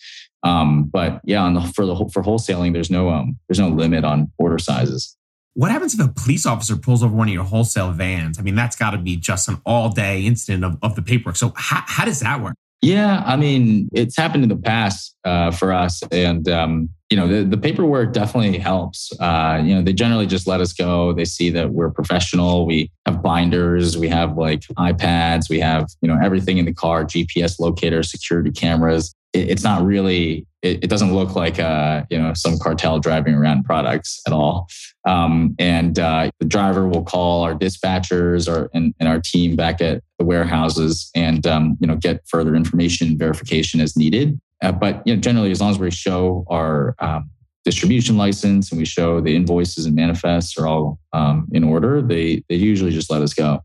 Um, 0.43 0.85
but 0.85 1.21
yeah, 1.25 1.43
on 1.43 1.55
the, 1.55 1.61
for 1.61 1.85
the 1.85 1.97
for 2.13 2.23
wholesaling, 2.23 2.73
there's 2.73 2.91
no 2.91 3.11
um, 3.11 3.39
there's 3.49 3.59
no 3.59 3.69
limit 3.69 4.05
on 4.05 4.31
order 4.39 4.59
sizes. 4.59 5.17
What 5.57 5.71
happens 5.71 5.95
if 5.95 6.01
a 6.05 6.13
police 6.13 6.45
officer 6.45 6.77
pulls 6.77 7.03
over 7.03 7.17
one 7.17 7.29
of 7.29 7.35
your 7.35 7.43
wholesale 7.43 7.91
vans? 7.91 8.39
I 8.39 8.43
mean, 8.43 8.55
that's 8.55 8.77
got 8.77 8.91
to 8.91 8.99
be 8.99 9.17
just 9.17 9.49
an 9.49 9.57
all 9.65 9.89
day 9.89 10.21
incident 10.21 10.67
of, 10.67 10.77
of 10.83 10.97
the 10.97 11.01
paperwork. 11.01 11.37
So 11.37 11.55
how, 11.57 11.83
how 11.87 12.05
does 12.05 12.21
that 12.21 12.43
work? 12.43 12.57
Yeah, 12.83 13.23
I 13.25 13.37
mean, 13.37 13.89
it's 13.95 14.19
happened 14.19 14.43
in 14.43 14.51
the 14.51 14.57
past 14.57 15.17
uh, 15.25 15.51
for 15.51 15.73
us, 15.73 16.03
and 16.13 16.47
um, 16.47 16.91
you 17.09 17.17
know, 17.17 17.27
the, 17.27 17.43
the 17.43 17.57
paperwork 17.57 18.13
definitely 18.13 18.59
helps. 18.59 19.11
Uh, 19.19 19.63
you 19.65 19.75
know, 19.75 19.81
they 19.81 19.95
generally 19.95 20.27
just 20.27 20.47
let 20.47 20.61
us 20.61 20.75
go. 20.75 21.15
They 21.15 21.25
see 21.25 21.49
that 21.51 21.71
we're 21.71 21.89
professional. 21.89 22.67
We 22.67 22.91
have 23.07 23.23
binders, 23.23 23.97
we 23.97 24.09
have 24.09 24.37
like 24.37 24.61
iPads, 24.77 25.49
we 25.49 25.59
have 25.61 25.89
you 26.03 26.09
know 26.09 26.19
everything 26.23 26.59
in 26.59 26.67
the 26.67 26.75
car, 26.75 27.07
GPS 27.07 27.59
locator, 27.59 28.03
security 28.03 28.51
cameras. 28.51 29.15
It, 29.37 29.51
it's 29.51 29.65
not 29.65 29.85
really. 29.85 30.47
It, 30.63 30.85
it 30.85 30.91
doesn't 30.91 31.15
look 31.15 31.37
like 31.37 31.61
uh, 31.61 32.05
you 32.11 32.19
know 32.19 32.33
some 32.35 32.59
cartel 32.59 32.99
driving 32.99 33.35
around 33.35 33.65
products 33.65 34.21
at 34.27 34.33
all. 34.33 34.69
Um, 35.07 35.55
and 35.59 35.99
uh, 35.99 36.31
the 36.41 36.47
driver 36.47 36.89
will 36.89 37.05
call 37.05 37.43
our 37.43 37.55
dispatchers 37.55 38.49
or 38.53 38.71
and, 38.75 38.95
and 38.99 39.09
our 39.09 39.21
team 39.21 39.55
back 39.55 39.81
at 39.81 40.03
the 40.19 40.25
warehouses 40.25 41.11
and 41.15 41.47
um, 41.47 41.77
you 41.81 41.87
know 41.87 41.97
get 41.97 42.23
further 42.27 42.57
information 42.57 43.17
verification 43.19 43.81
as 43.81 43.97
needed. 43.97 44.41
Uh, 44.63 44.73
but 44.73 45.03
you 45.07 45.15
know, 45.15 45.21
generally, 45.21 45.51
as 45.51 45.61
long 45.61 45.71
as 45.71 45.79
we 45.79 45.91
show 45.91 46.45
our 46.49 46.95
um, 46.99 47.31
distribution 47.65 48.17
license 48.17 48.71
and 48.71 48.79
we 48.79 48.87
show 48.87 49.21
the 49.21 49.37
invoices 49.37 49.85
and 49.87 49.95
manifests 49.95 50.57
are 50.57 50.67
all 50.67 50.99
um, 51.13 51.47
in 51.53 51.63
order, 51.63 52.01
they 52.01 52.43
they 52.49 52.57
usually 52.57 52.91
just 52.91 53.11
let 53.11 53.23
us 53.23 53.35
go. 53.35 53.61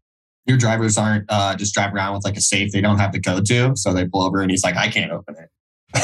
your 0.45 0.57
drivers 0.57 0.97
aren't 0.97 1.25
uh, 1.29 1.55
just 1.55 1.73
driving 1.73 1.95
around 1.95 2.13
with 2.13 2.25
like 2.25 2.36
a 2.36 2.41
safe 2.41 2.71
they 2.71 2.81
don't 2.81 2.99
have 2.99 3.13
the 3.13 3.21
code 3.21 3.45
to, 3.45 3.71
so 3.75 3.93
they 3.93 4.05
pull 4.05 4.21
over 4.21 4.41
and 4.41 4.51
he's 4.51 4.63
like, 4.63 4.75
I 4.75 4.89
can't 4.89 5.12
open 5.12 5.36
it. 5.36 5.49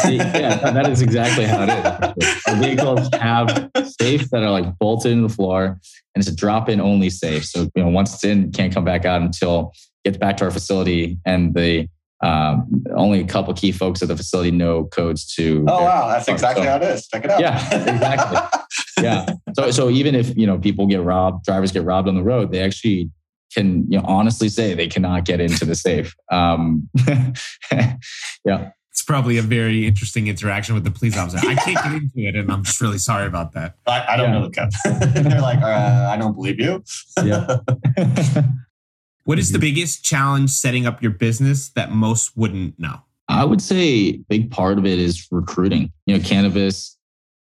Yeah, 0.06 0.71
that 0.71 0.89
is 0.89 1.02
exactly 1.02 1.45
how 1.45 1.63
it 1.63 2.13
is. 2.17 2.43
Our 2.47 2.56
vehicles 2.56 3.10
have 3.13 3.69
safes 4.00 4.30
that 4.30 4.43
are 4.43 4.52
like 4.52 4.78
bolted 4.80 5.12
into 5.12 5.28
the 5.28 5.34
floor, 5.34 5.65
and 5.65 6.21
it's 6.21 6.28
a 6.28 6.36
drop-in 6.36 6.82
only 6.82 7.10
safe. 7.10 7.45
So 7.45 7.69
you 7.76 7.84
know, 7.84 7.89
once 7.89 8.13
it's 8.13 8.23
in, 8.23 8.52
can't 8.52 8.73
come 8.73 8.86
back 8.86 9.06
out 9.06 9.21
until 9.21 9.71
it 10.04 10.10
gets 10.10 10.17
back 10.17 10.38
to 10.38 10.45
our 10.45 10.52
facility, 10.52 11.17
and 11.26 11.54
the 11.54 11.88
um, 12.23 12.84
only 12.95 13.21
a 13.21 13.26
couple 13.26 13.54
key 13.54 13.71
folks 13.71 14.02
at 14.02 14.08
the 14.08 14.17
facility 14.17 14.52
know 14.52 14.86
codes 14.86 15.34
to. 15.36 15.65
Oh 15.67 15.84
wow, 15.84 16.08
that's 16.08 16.28
exactly 16.28 16.63
so- 16.63 16.69
how 16.69 16.78
it 16.78 16.84
is. 16.84 17.08
Check 17.08 17.26
it 17.26 17.32
out. 17.32 17.39
Yeah, 17.39 17.93
exactly. 17.93 18.62
yeah. 19.02 19.26
So 19.56 19.71
so 19.71 19.89
even 19.89 20.15
if 20.15 20.36
you 20.36 20.47
know 20.47 20.58
people 20.58 20.88
get 20.88 21.02
robbed, 21.02 21.45
drivers 21.45 21.71
get 21.71 21.84
robbed 21.84 22.08
on 22.08 22.15
the 22.15 22.23
road, 22.23 22.52
they 22.52 22.62
actually 22.62 23.12
can 23.54 23.89
you 23.89 24.00
know 24.00 24.06
honestly 24.08 24.50
say 24.50 24.73
they 24.73 24.88
cannot 24.88 25.26
get 25.26 25.39
into 25.39 25.65
the 25.65 25.76
safe. 25.76 26.15
Um, 26.32 26.89
yeah. 28.45 28.71
It's 28.97 29.03
probably 29.03 29.38
a 29.38 29.43
very 29.43 29.86
interesting 29.86 30.25
interaction 30.25 30.73
with 30.73 30.83
the 30.83 30.89
police 30.89 31.15
officer. 31.15 31.38
I 31.47 31.53
can't 31.53 31.77
get 31.83 31.93
into 31.93 32.19
it, 32.29 32.36
and 32.36 32.51
I'm 32.51 32.63
just 32.63 32.81
really 32.81 32.97
sorry 32.97 33.27
about 33.27 33.51
that. 33.53 33.75
I, 33.86 34.03
I 34.13 34.17
don't 34.17 34.33
Yeah. 34.33 34.39
know 34.39 34.49
the 34.49 35.13
code. 35.13 35.23
They're 35.31 35.39
like, 35.39 35.62
uh, 35.62 36.10
I 36.12 36.17
don't 36.17 36.33
believe 36.33 36.60
you. 36.60 36.83
Yeah. 37.23 37.57
What 39.25 39.38
is 39.38 39.51
the 39.51 39.60
biggest 39.60 40.03
challenge 40.05 40.49
setting 40.51 40.86
up 40.88 41.01
your 41.03 41.12
business 41.12 41.69
that 41.71 41.91
most 41.91 42.36
wouldn't 42.38 42.79
know? 42.79 43.01
I 43.27 43.43
would 43.43 43.62
say 43.62 43.83
a 43.86 44.17
big 44.29 44.49
part 44.49 44.77
of 44.77 44.86
it 44.86 44.97
is 44.99 45.27
recruiting. 45.31 45.91
You 46.05 46.17
know, 46.17 46.23
cannabis, 46.23 46.97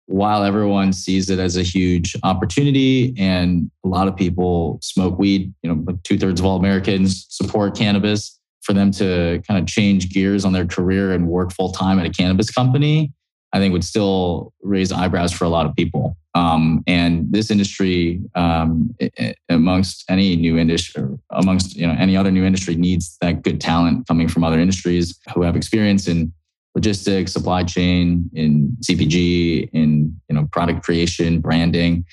while 0.05 0.43
everyone 0.43 0.93
sees 0.93 1.29
it 1.29 1.39
as 1.39 1.57
a 1.57 1.61
huge 1.61 2.15
opportunity 2.23 3.13
and 3.17 3.69
a 3.83 3.89
lot 3.89 4.07
of 4.07 4.15
people 4.15 4.79
smoke 4.81 5.19
weed, 5.19 5.53
you 5.61 5.75
know, 5.75 5.85
two 6.05 6.17
thirds 6.17 6.39
of 6.39 6.45
all 6.45 6.55
Americans 6.57 7.25
support 7.29 7.75
cannabis. 7.77 8.39
For 8.63 8.73
them 8.73 8.91
to 8.91 9.41
kind 9.47 9.59
of 9.59 9.67
change 9.67 10.09
gears 10.09 10.45
on 10.45 10.53
their 10.53 10.65
career 10.65 11.11
and 11.13 11.27
work 11.27 11.51
full 11.51 11.71
time 11.71 11.99
at 11.99 12.05
a 12.05 12.09
cannabis 12.09 12.49
company, 12.49 13.11
I 13.53 13.59
think 13.59 13.73
would 13.73 13.83
still 13.83 14.53
raise 14.61 14.91
eyebrows 14.91 15.31
for 15.33 15.43
a 15.45 15.49
lot 15.49 15.65
of 15.65 15.75
people. 15.75 16.17
Um, 16.33 16.81
and 16.87 17.31
this 17.31 17.51
industry, 17.51 18.21
um, 18.35 18.89
i- 19.01 19.11
i- 19.19 19.35
amongst 19.49 20.03
any 20.09 20.35
new 20.35 20.57
industry, 20.57 21.03
amongst 21.31 21.75
you 21.75 21.85
know 21.85 21.93
any 21.93 22.17
other 22.17 22.31
new 22.31 22.43
industry, 22.43 22.75
needs 22.75 23.17
that 23.21 23.43
good 23.43 23.61
talent 23.61 24.07
coming 24.07 24.27
from 24.27 24.43
other 24.43 24.59
industries 24.59 25.19
who 25.33 25.43
have 25.43 25.55
experience 25.55 26.07
in 26.07 26.33
logistics, 26.73 27.31
supply 27.33 27.63
chain, 27.63 28.29
in 28.33 28.75
CPG, 28.81 29.69
in 29.73 30.19
you 30.29 30.35
know 30.35 30.47
product 30.51 30.83
creation, 30.83 31.39
branding. 31.39 32.03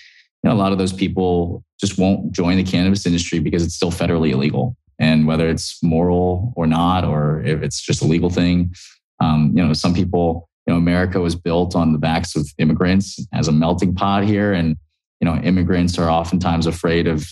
You 0.43 0.51
know, 0.51 0.53
a 0.53 0.59
lot 0.59 0.73
of 0.73 0.79
those 0.79 0.93
people 0.93 1.65
just 1.81 1.97
won't 1.99 2.33
join 2.33 2.57
the 2.59 2.63
cannabis 2.65 3.07
industry 3.07 3.39
because 3.39 3.63
it's 3.65 3.75
still 3.75 3.91
federally 3.93 4.33
illegal. 4.33 4.77
And 5.01 5.27
whether 5.27 5.49
it's 5.49 5.83
moral 5.83 6.53
or 6.57 6.67
not, 6.67 7.05
or 7.05 7.43
if 7.43 7.63
it's 7.63 7.81
just 7.81 8.03
a 8.03 8.07
legal 8.07 8.31
thing, 8.31 8.75
um, 9.19 9.53
you 9.57 9.67
know, 9.67 9.73
some 9.73 9.95
people 9.95 10.49
you 10.67 10.75
know, 10.75 10.79
America 10.79 11.21
was 11.21 11.35
built 11.35 11.75
on 11.75 11.93
the 11.93 11.99
backs 11.99 12.37
of 12.37 12.49
immigrants 12.59 13.19
as 13.33 13.49
a 13.49 13.53
melting 13.53 13.95
pot 13.95 14.25
here. 14.25 14.53
And, 14.53 14.77
you 15.21 15.25
know, 15.25 15.35
immigrants 15.37 15.99
are 15.99 16.09
oftentimes 16.09 16.67
afraid 16.67 17.07
of, 17.07 17.27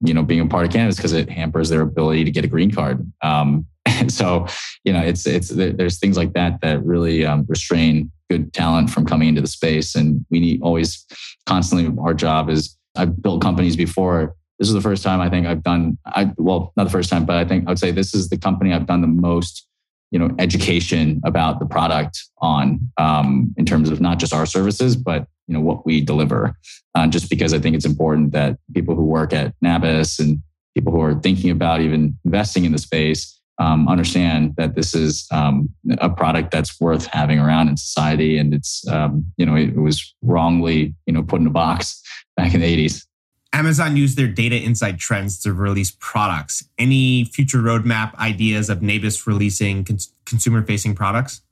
you 0.00 0.14
know, 0.14 0.22
being 0.22 0.40
a 0.40 0.46
part 0.46 0.66
of 0.66 0.72
Canada 0.72 0.96
because 0.96 1.12
it 1.12 1.30
hampers 1.30 1.68
their 1.68 1.82
ability 1.82 2.24
to 2.24 2.30
get 2.30 2.44
a 2.44 2.48
green 2.48 2.70
card. 2.70 3.10
Um, 3.22 3.66
so, 4.08 4.46
you 4.82 4.92
know, 4.92 5.00
it's, 5.00 5.26
it's, 5.26 5.50
there's 5.50 5.98
things 5.98 6.16
like 6.16 6.32
that 6.32 6.60
that 6.62 6.84
really 6.84 7.24
um, 7.24 7.44
restrain 7.48 8.10
good 8.28 8.52
talent 8.52 8.90
from 8.90 9.06
coming 9.06 9.28
into 9.28 9.40
the 9.40 9.46
space. 9.46 9.94
And 9.94 10.24
we 10.30 10.40
need 10.40 10.62
always 10.62 11.06
constantly, 11.46 11.96
our 12.02 12.14
job 12.14 12.48
is 12.48 12.76
I've 12.96 13.22
built 13.22 13.42
companies 13.42 13.76
before. 13.76 14.34
This 14.60 14.68
is 14.68 14.74
the 14.74 14.80
first 14.80 15.02
time 15.02 15.20
I 15.20 15.28
think 15.28 15.46
I've 15.46 15.64
done, 15.64 15.98
I, 16.06 16.32
well, 16.36 16.72
not 16.76 16.84
the 16.84 16.90
first 16.90 17.10
time, 17.10 17.24
but 17.24 17.36
I 17.36 17.44
think 17.44 17.66
I 17.66 17.72
would 17.72 17.78
say 17.80 17.90
this 17.90 18.14
is 18.14 18.28
the 18.28 18.38
company 18.38 18.72
I've 18.72 18.86
done 18.86 19.00
the 19.00 19.08
most 19.08 19.66
you 20.12 20.18
know 20.18 20.30
education 20.38 21.20
about 21.24 21.60
the 21.60 21.66
product 21.66 22.22
on 22.38 22.90
um, 22.98 23.54
in 23.56 23.64
terms 23.64 23.90
of 23.90 24.00
not 24.00 24.18
just 24.18 24.34
our 24.34 24.44
services 24.44 24.96
but 24.96 25.26
you 25.46 25.54
know 25.54 25.60
what 25.60 25.86
we 25.86 26.00
deliver. 26.00 26.56
Uh, 26.96 27.06
just 27.06 27.30
because 27.30 27.54
i 27.54 27.58
think 27.58 27.76
it's 27.76 27.84
important 27.84 28.32
that 28.32 28.58
people 28.74 28.96
who 28.96 29.04
work 29.04 29.32
at 29.32 29.54
nabis 29.64 30.18
and 30.18 30.42
people 30.74 30.92
who 30.92 31.00
are 31.00 31.14
thinking 31.20 31.50
about 31.50 31.80
even 31.80 32.18
investing 32.24 32.64
in 32.64 32.72
the 32.72 32.78
space 32.78 33.40
um, 33.60 33.88
understand 33.88 34.56
that 34.56 34.74
this 34.74 34.94
is 34.94 35.28
um, 35.30 35.68
a 35.98 36.08
product 36.08 36.50
that's 36.50 36.80
worth 36.80 37.06
having 37.06 37.38
around 37.38 37.68
in 37.68 37.76
society. 37.76 38.38
And 38.38 38.54
it's 38.54 38.86
um, 38.88 39.24
you 39.36 39.46
know 39.46 39.54
it, 39.54 39.70
it 39.70 39.80
was 39.80 40.14
wrongly 40.22 40.94
you 41.06 41.12
know 41.12 41.22
put 41.22 41.40
in 41.40 41.46
a 41.46 41.50
box 41.50 42.02
back 42.36 42.54
in 42.54 42.60
the 42.60 42.88
80s 42.88 43.04
Amazon 43.52 43.96
used 43.96 44.16
their 44.16 44.28
data 44.28 44.56
insight 44.56 44.98
trends 44.98 45.40
to 45.40 45.52
release 45.52 45.96
products. 45.98 46.64
Any 46.78 47.24
future 47.24 47.58
roadmap 47.58 48.14
ideas 48.16 48.70
of 48.70 48.80
Nabis 48.80 49.26
releasing 49.26 49.84
cons- 49.84 50.12
consumer 50.24 50.62
facing 50.64 50.94
products? 50.94 51.42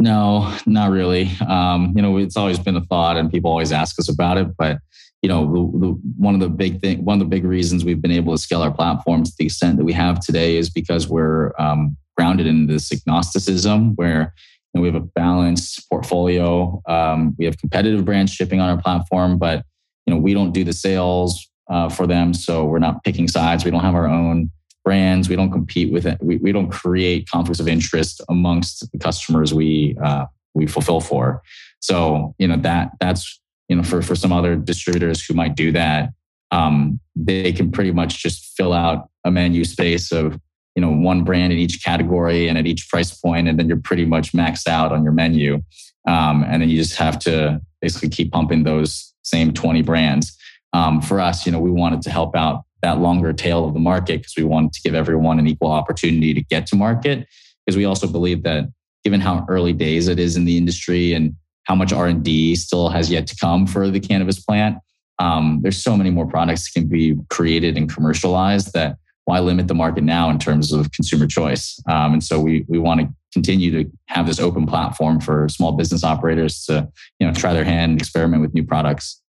No, 0.00 0.56
not 0.66 0.90
really. 0.90 1.30
Um, 1.46 1.92
you 1.96 2.02
know, 2.02 2.16
it's 2.18 2.36
always 2.36 2.58
been 2.58 2.76
a 2.76 2.84
thought, 2.84 3.16
and 3.16 3.30
people 3.30 3.50
always 3.50 3.72
ask 3.72 3.98
us 3.98 4.08
about 4.08 4.38
it. 4.38 4.56
But 4.56 4.78
you 5.22 5.28
know, 5.28 5.46
the, 5.46 5.78
the, 5.78 5.86
one 6.16 6.34
of 6.34 6.40
the 6.40 6.48
big 6.48 6.80
thing, 6.80 7.04
one 7.04 7.14
of 7.14 7.18
the 7.18 7.36
big 7.36 7.44
reasons 7.44 7.84
we've 7.84 8.00
been 8.00 8.12
able 8.12 8.32
to 8.32 8.38
scale 8.38 8.62
our 8.62 8.70
platforms 8.70 9.30
to 9.30 9.36
the 9.38 9.46
extent 9.46 9.76
that 9.76 9.84
we 9.84 9.92
have 9.92 10.20
today 10.20 10.56
is 10.56 10.70
because 10.70 11.08
we're 11.08 11.52
um, 11.58 11.96
grounded 12.16 12.46
in 12.46 12.66
this 12.66 12.92
agnosticism 12.92 13.96
where 13.96 14.32
you 14.72 14.78
know, 14.78 14.82
we 14.82 14.88
have 14.88 14.94
a 14.94 15.06
balanced 15.16 15.88
portfolio. 15.90 16.80
Um, 16.86 17.34
we 17.36 17.46
have 17.46 17.58
competitive 17.58 18.04
brands 18.04 18.32
shipping 18.32 18.60
on 18.60 18.70
our 18.70 18.80
platform, 18.80 19.38
but 19.38 19.64
you 20.08 20.14
know, 20.14 20.20
we 20.20 20.32
don't 20.32 20.52
do 20.52 20.64
the 20.64 20.72
sales 20.72 21.46
uh, 21.68 21.90
for 21.90 22.06
them, 22.06 22.32
so 22.32 22.64
we're 22.64 22.78
not 22.78 23.04
picking 23.04 23.28
sides. 23.28 23.62
We 23.62 23.70
don't 23.70 23.82
have 23.82 23.94
our 23.94 24.08
own 24.08 24.50
brands. 24.82 25.28
We 25.28 25.36
don't 25.36 25.52
compete 25.52 25.92
with 25.92 26.06
it. 26.06 26.16
We, 26.22 26.38
we 26.38 26.50
don't 26.50 26.70
create 26.70 27.28
conflicts 27.28 27.60
of 27.60 27.68
interest 27.68 28.22
amongst 28.30 28.90
the 28.90 28.98
customers 28.98 29.52
we 29.52 29.98
uh, 30.02 30.24
we 30.54 30.66
fulfill 30.66 31.00
for. 31.00 31.42
So 31.80 32.34
you 32.38 32.48
know 32.48 32.56
that 32.56 32.92
that's 33.00 33.38
you 33.68 33.76
know 33.76 33.82
for 33.82 34.00
for 34.00 34.16
some 34.16 34.32
other 34.32 34.56
distributors 34.56 35.22
who 35.22 35.34
might 35.34 35.56
do 35.56 35.72
that, 35.72 36.08
um, 36.52 37.00
they 37.14 37.52
can 37.52 37.70
pretty 37.70 37.92
much 37.92 38.22
just 38.22 38.56
fill 38.56 38.72
out 38.72 39.10
a 39.24 39.30
menu 39.30 39.62
space 39.66 40.10
of 40.10 40.40
you 40.74 40.80
know 40.80 40.90
one 40.90 41.22
brand 41.22 41.52
in 41.52 41.58
each 41.58 41.84
category 41.84 42.48
and 42.48 42.56
at 42.56 42.66
each 42.66 42.88
price 42.88 43.14
point, 43.14 43.46
and 43.46 43.58
then 43.58 43.68
you're 43.68 43.76
pretty 43.76 44.06
much 44.06 44.32
maxed 44.32 44.66
out 44.66 44.90
on 44.90 45.04
your 45.04 45.12
menu. 45.12 45.62
Um, 46.06 46.44
and 46.48 46.62
then 46.62 46.70
you 46.70 46.78
just 46.78 46.96
have 46.96 47.18
to 47.18 47.60
basically 47.82 48.08
keep 48.08 48.32
pumping 48.32 48.62
those 48.62 49.12
same 49.28 49.52
20 49.52 49.82
brands. 49.82 50.36
Um, 50.72 51.00
for 51.00 51.20
us, 51.20 51.46
you 51.46 51.52
know, 51.52 51.60
we 51.60 51.70
wanted 51.70 52.02
to 52.02 52.10
help 52.10 52.36
out 52.36 52.64
that 52.82 52.98
longer 52.98 53.32
tail 53.32 53.66
of 53.66 53.74
the 53.74 53.80
market 53.80 54.18
because 54.18 54.34
we 54.36 54.44
wanted 54.44 54.72
to 54.72 54.80
give 54.82 54.94
everyone 54.94 55.38
an 55.38 55.46
equal 55.46 55.70
opportunity 55.70 56.34
to 56.34 56.42
get 56.42 56.66
to 56.66 56.76
market. 56.76 57.26
Because 57.64 57.76
we 57.76 57.84
also 57.84 58.06
believe 58.06 58.42
that 58.44 58.70
given 59.04 59.20
how 59.20 59.44
early 59.48 59.72
days 59.72 60.08
it 60.08 60.18
is 60.18 60.36
in 60.36 60.44
the 60.44 60.56
industry 60.56 61.12
and 61.12 61.34
how 61.64 61.74
much 61.74 61.92
R&D 61.92 62.56
still 62.56 62.88
has 62.88 63.10
yet 63.10 63.26
to 63.26 63.36
come 63.36 63.66
for 63.66 63.90
the 63.90 64.00
cannabis 64.00 64.40
plant, 64.40 64.78
um, 65.18 65.60
there's 65.62 65.82
so 65.82 65.96
many 65.96 66.10
more 66.10 66.26
products 66.26 66.64
that 66.64 66.80
can 66.80 66.88
be 66.88 67.16
created 67.28 67.76
and 67.76 67.92
commercialized 67.92 68.72
that 68.72 68.96
why 69.24 69.40
limit 69.40 69.68
the 69.68 69.74
market 69.74 70.04
now 70.04 70.30
in 70.30 70.38
terms 70.38 70.72
of 70.72 70.90
consumer 70.92 71.26
choice? 71.26 71.78
Um, 71.86 72.14
and 72.14 72.24
so 72.24 72.40
we 72.40 72.64
we 72.68 72.78
want 72.78 73.00
to 73.00 73.08
continue 73.38 73.70
to 73.70 73.90
have 74.06 74.26
this 74.26 74.40
open 74.40 74.66
platform 74.66 75.20
for 75.20 75.48
small 75.48 75.72
business 75.72 76.02
operators 76.02 76.64
to 76.64 76.88
you 77.18 77.26
know 77.26 77.32
try 77.32 77.52
their 77.52 77.64
hand, 77.64 77.92
and 77.92 78.00
experiment 78.00 78.42
with 78.42 78.52
new 78.54 78.64
products. 78.64 79.20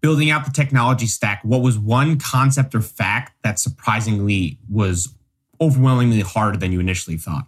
Building 0.00 0.30
out 0.30 0.46
the 0.46 0.50
technology 0.50 1.06
stack, 1.06 1.40
what 1.44 1.60
was 1.60 1.78
one 1.78 2.18
concept 2.18 2.74
or 2.74 2.80
fact 2.80 3.32
that 3.42 3.58
surprisingly 3.58 4.58
was 4.68 5.14
overwhelmingly 5.60 6.20
harder 6.20 6.56
than 6.56 6.72
you 6.72 6.80
initially 6.80 7.18
thought? 7.18 7.46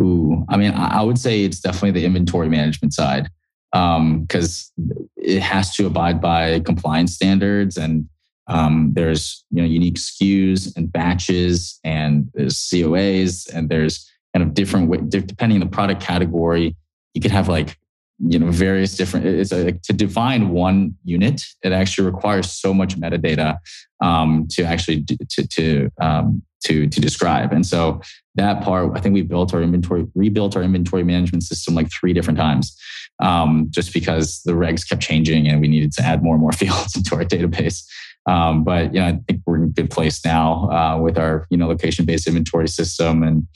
Ooh, 0.00 0.46
I 0.48 0.56
mean, 0.56 0.70
I 0.72 1.02
would 1.02 1.18
say 1.18 1.42
it's 1.42 1.58
definitely 1.58 1.90
the 1.90 2.06
inventory 2.06 2.48
management 2.48 2.94
side 2.94 3.28
because 3.72 4.72
um, 4.78 5.06
it 5.16 5.40
has 5.40 5.74
to 5.74 5.86
abide 5.86 6.20
by 6.20 6.60
compliance 6.60 7.14
standards 7.14 7.76
and 7.76 8.08
um, 8.46 8.92
there's 8.94 9.44
you 9.50 9.60
know 9.60 9.68
unique 9.68 9.96
SKUs 9.96 10.74
and 10.76 10.90
batches 10.90 11.78
and 11.84 12.28
there's 12.32 12.56
COAs 12.56 13.52
and 13.52 13.68
there's 13.68 14.10
kind 14.34 14.46
of 14.46 14.54
different 14.54 14.88
way, 14.88 14.98
depending 15.08 15.60
on 15.60 15.68
the 15.68 15.74
product 15.74 16.00
category 16.00 16.76
you 17.14 17.20
could 17.20 17.30
have 17.30 17.48
like 17.48 17.76
you 18.20 18.38
know 18.38 18.50
various 18.50 18.96
different 18.96 19.26
it's 19.26 19.52
like 19.52 19.80
to 19.82 19.92
define 19.92 20.50
one 20.50 20.94
unit 21.04 21.42
it 21.62 21.72
actually 21.72 22.04
requires 22.04 22.50
so 22.52 22.74
much 22.74 22.98
metadata 22.98 23.58
um, 24.00 24.46
to 24.50 24.62
actually 24.64 25.04
to 25.04 25.46
to 25.46 25.90
um, 26.00 26.42
to 26.64 26.88
to 26.88 27.00
describe. 27.00 27.52
And 27.52 27.64
so 27.64 28.00
that 28.34 28.62
part 28.62 28.96
i 28.96 29.00
think 29.00 29.14
we 29.14 29.22
built 29.22 29.54
our 29.54 29.62
inventory 29.62 30.06
rebuilt 30.14 30.56
our 30.56 30.62
inventory 30.62 31.04
management 31.04 31.42
system 31.42 31.74
like 31.74 31.88
three 31.90 32.12
different 32.12 32.38
times 32.38 32.76
um, 33.20 33.66
just 33.70 33.92
because 33.92 34.42
the 34.44 34.52
regs 34.52 34.88
kept 34.88 35.02
changing 35.02 35.48
and 35.48 35.60
we 35.60 35.66
needed 35.66 35.92
to 35.92 36.02
add 36.02 36.22
more 36.22 36.34
and 36.34 36.42
more 36.42 36.52
fields 36.62 36.96
into 36.96 37.16
our 37.16 37.24
database. 37.24 37.84
Um, 38.26 38.62
but 38.62 38.92
you 38.92 39.00
know 39.00 39.06
i 39.06 39.18
think 39.26 39.42
we're 39.46 39.56
in 39.56 39.64
a 39.64 39.68
good 39.68 39.90
place 39.90 40.24
now 40.24 40.70
uh, 40.70 40.98
with 41.00 41.18
our 41.18 41.46
you 41.50 41.56
know 41.56 41.68
location 41.68 42.04
based 42.04 42.26
inventory 42.26 42.68
system 42.68 43.22
and 43.22 43.46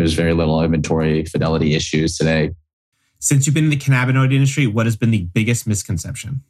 there's 0.00 0.14
very 0.14 0.34
little 0.34 0.62
inventory 0.62 1.24
fidelity 1.24 1.74
issues 1.74 2.16
today. 2.16 2.50
Since 3.18 3.46
you've 3.46 3.54
been 3.54 3.64
in 3.64 3.70
the 3.70 3.76
cannabinoid 3.76 4.32
industry 4.32 4.66
what 4.66 4.86
has 4.86 4.96
been 4.96 5.10
the 5.10 5.24
biggest 5.32 5.66
misconception? 5.66 6.42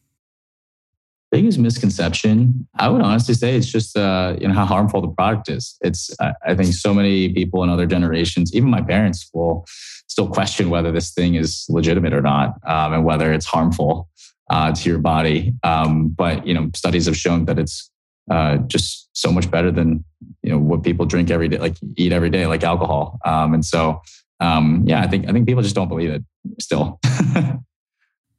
Biggest 1.30 1.59
misconception 1.59 2.66
i 2.76 2.88
would 2.88 3.03
honestly 3.03 3.34
say 3.34 3.55
it's 3.57 3.70
just 3.70 3.96
uh, 3.96 4.36
you 4.40 4.48
know 4.48 4.55
how 4.55 4.66
harmful 4.66 5.01
the 5.01 5.09
product 5.09 5.48
is. 5.48 5.76
It's 5.80 6.11
i 6.44 6.55
think 6.55 6.72
so 6.74 6.92
many 6.92 7.32
people 7.32 7.62
in 7.62 7.70
other 7.70 7.86
generations 7.86 8.55
even 8.55 8.68
my 8.68 8.82
parents 8.82 9.30
will 9.32 9.64
still 10.09 10.28
question 10.28 10.70
whether 10.70 10.90
this 10.90 11.12
thing 11.12 11.36
is 11.36 11.66
legitimate 11.68 12.12
or 12.12 12.22
not 12.22 12.59
um, 12.66 12.92
and 12.94 13.05
whether 13.05 13.32
it's 13.32 13.46
harmful 13.46 14.09
uh, 14.51 14.72
to 14.72 14.88
your 14.88 14.98
body. 14.98 15.55
Um, 15.62 16.09
but 16.09 16.46
you 16.46 16.53
know 16.53 16.70
studies 16.74 17.07
have 17.07 17.16
shown 17.16 17.44
that 17.46 17.59
it's 17.59 17.90
uh, 18.30 18.59
just 18.66 18.99
so 19.12 19.32
much 19.32 19.50
better 19.50 19.70
than 19.70 20.04
you 20.42 20.50
know 20.50 20.58
what 20.58 20.82
people 20.82 21.04
drink 21.06 21.30
every 21.30 21.48
day 21.48 21.58
like 21.58 21.76
eat 21.96 22.12
every 22.12 22.30
day 22.30 22.46
like 22.46 22.62
alcohol 22.62 23.18
um, 23.24 23.54
and 23.54 23.64
so 23.64 24.00
um, 24.40 24.82
yeah 24.86 25.00
i 25.00 25.06
think 25.06 25.28
i 25.28 25.32
think 25.32 25.46
people 25.46 25.62
just 25.62 25.74
don't 25.74 25.88
believe 25.88 26.11
it 26.11 26.22
still 26.58 26.98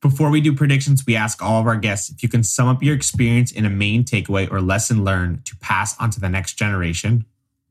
Before 0.01 0.31
we 0.31 0.41
do 0.41 0.55
predictions, 0.55 1.03
we 1.05 1.15
ask 1.15 1.43
all 1.43 1.61
of 1.61 1.67
our 1.67 1.75
guests 1.75 2.09
if 2.09 2.23
you 2.23 2.29
can 2.29 2.43
sum 2.43 2.67
up 2.67 2.81
your 2.81 2.95
experience 2.95 3.51
in 3.51 3.65
a 3.65 3.69
main 3.69 4.03
takeaway 4.03 4.51
or 4.51 4.59
lesson 4.59 5.03
learned 5.03 5.45
to 5.45 5.55
pass 5.57 5.95
on 5.99 6.09
to 6.09 6.19
the 6.19 6.27
next 6.27 6.55
generation, 6.55 7.23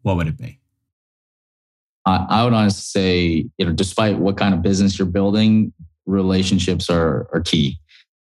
what 0.03 0.16
would 0.16 0.28
it 0.28 0.38
be? 0.38 0.61
I 2.07 2.44
would 2.44 2.53
honestly 2.53 2.80
say, 2.80 3.48
you 3.59 3.66
know, 3.66 3.72
despite 3.72 4.18
what 4.18 4.36
kind 4.36 4.55
of 4.55 4.62
business 4.62 4.98
you're 4.98 5.07
building, 5.07 5.72
relationships 6.07 6.88
are, 6.88 7.28
are 7.32 7.40
key. 7.40 7.78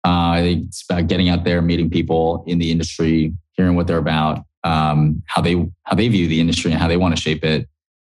Uh, 0.06 0.32
I 0.32 0.42
think 0.42 0.68
it's 0.68 0.84
about 0.90 1.08
getting 1.08 1.30
out 1.30 1.44
there, 1.44 1.62
meeting 1.62 1.90
people 1.90 2.44
in 2.48 2.60
the 2.60 2.72
industry, 2.72 3.34
hearing 3.54 3.76
what 3.76 3.88
they're 3.88 3.98
about, 3.98 4.46
um, 4.64 5.22
how 5.28 5.42
they 5.42 5.54
how 5.84 5.96
they 5.96 6.08
view 6.08 6.28
the 6.28 6.40
industry 6.40 6.72
and 6.72 6.80
how 6.80 6.88
they 6.88 6.98
want 6.98 7.16
to 7.16 7.22
shape 7.22 7.44
it, 7.44 7.68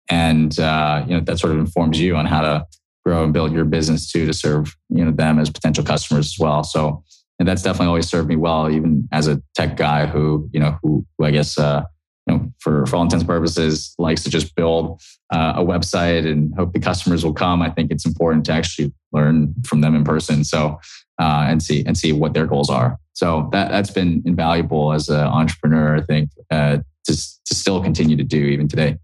and 0.09 0.57
uh, 0.59 1.03
you 1.07 1.15
know 1.15 1.21
that 1.21 1.39
sort 1.39 1.53
of 1.53 1.59
informs 1.59 1.99
you 1.99 2.15
on 2.15 2.25
how 2.25 2.41
to 2.41 2.65
grow 3.05 3.23
and 3.23 3.33
build 3.33 3.53
your 3.53 3.65
business 3.65 4.11
too 4.11 4.25
to 4.25 4.33
serve 4.33 4.75
you 4.89 5.03
know 5.03 5.11
them 5.11 5.39
as 5.39 5.49
potential 5.49 5.83
customers 5.83 6.27
as 6.27 6.39
well. 6.39 6.63
So 6.63 7.03
and 7.39 7.47
that's 7.47 7.61
definitely 7.61 7.87
always 7.87 8.07
served 8.07 8.27
me 8.27 8.35
well, 8.35 8.69
even 8.69 9.07
as 9.11 9.27
a 9.27 9.41
tech 9.55 9.77
guy 9.77 10.05
who 10.05 10.49
you 10.51 10.59
know 10.59 10.77
who, 10.81 11.05
who 11.17 11.25
I 11.25 11.31
guess 11.31 11.57
uh, 11.57 11.83
you 12.25 12.33
know 12.33 12.51
for 12.59 12.85
for 12.85 12.95
all 12.95 13.03
intents 13.03 13.21
and 13.21 13.29
purposes 13.29 13.93
likes 13.99 14.23
to 14.23 14.29
just 14.29 14.55
build 14.55 15.01
uh, 15.33 15.53
a 15.55 15.63
website 15.63 16.29
and 16.29 16.53
hope 16.55 16.73
the 16.73 16.79
customers 16.79 17.23
will 17.23 17.33
come. 17.33 17.61
I 17.61 17.69
think 17.69 17.91
it's 17.91 18.05
important 18.05 18.45
to 18.45 18.53
actually 18.53 18.93
learn 19.11 19.53
from 19.65 19.81
them 19.81 19.95
in 19.95 20.03
person. 20.03 20.43
So 20.43 20.79
uh, 21.19 21.45
and 21.47 21.61
see 21.61 21.83
and 21.85 21.97
see 21.97 22.13
what 22.13 22.33
their 22.33 22.45
goals 22.45 22.69
are. 22.69 22.97
So 23.13 23.49
that 23.51 23.69
that's 23.69 23.89
been 23.89 24.21
invaluable 24.25 24.93
as 24.93 25.09
an 25.09 25.19
entrepreneur. 25.19 25.97
I 25.97 26.01
think 26.01 26.29
uh, 26.51 26.77
to 27.05 27.13
to 27.13 27.55
still 27.55 27.81
continue 27.81 28.15
to 28.17 28.23
do 28.23 28.37
even 28.37 28.67
today. 28.67 28.97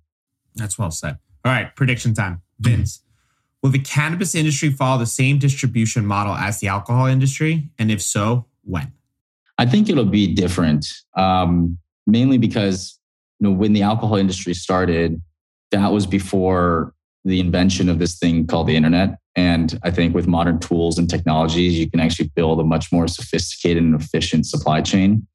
That's 0.55 0.77
well 0.77 0.91
said. 0.91 1.17
All 1.45 1.51
right, 1.51 1.75
prediction 1.75 2.13
time, 2.13 2.41
Vince. 2.59 3.01
Will 3.61 3.71
the 3.71 3.79
cannabis 3.79 4.35
industry 4.35 4.71
follow 4.71 4.99
the 4.99 5.05
same 5.05 5.39
distribution 5.39 6.05
model 6.05 6.33
as 6.33 6.59
the 6.59 6.67
alcohol 6.67 7.05
industry? 7.05 7.69
And 7.79 7.89
if 7.89 8.01
so, 8.01 8.45
when? 8.63 8.91
I 9.57 9.65
think 9.65 9.89
it'll 9.89 10.05
be 10.05 10.33
different, 10.33 10.85
um, 11.15 11.77
mainly 12.05 12.37
because 12.37 12.99
you 13.39 13.47
know 13.47 13.53
when 13.53 13.73
the 13.73 13.81
alcohol 13.81 14.17
industry 14.17 14.53
started, 14.53 15.21
that 15.71 15.91
was 15.91 16.05
before 16.05 16.93
the 17.25 17.39
invention 17.39 17.89
of 17.89 17.99
this 17.99 18.17
thing 18.17 18.45
called 18.45 18.67
the 18.67 18.75
internet. 18.75 19.17
And 19.35 19.79
I 19.83 19.91
think 19.91 20.13
with 20.13 20.27
modern 20.27 20.59
tools 20.59 20.97
and 20.97 21.09
technologies, 21.09 21.77
you 21.77 21.89
can 21.89 21.99
actually 21.99 22.29
build 22.35 22.59
a 22.59 22.63
much 22.63 22.91
more 22.91 23.07
sophisticated 23.07 23.81
and 23.81 23.99
efficient 23.99 24.45
supply 24.45 24.81
chain, 24.81 25.25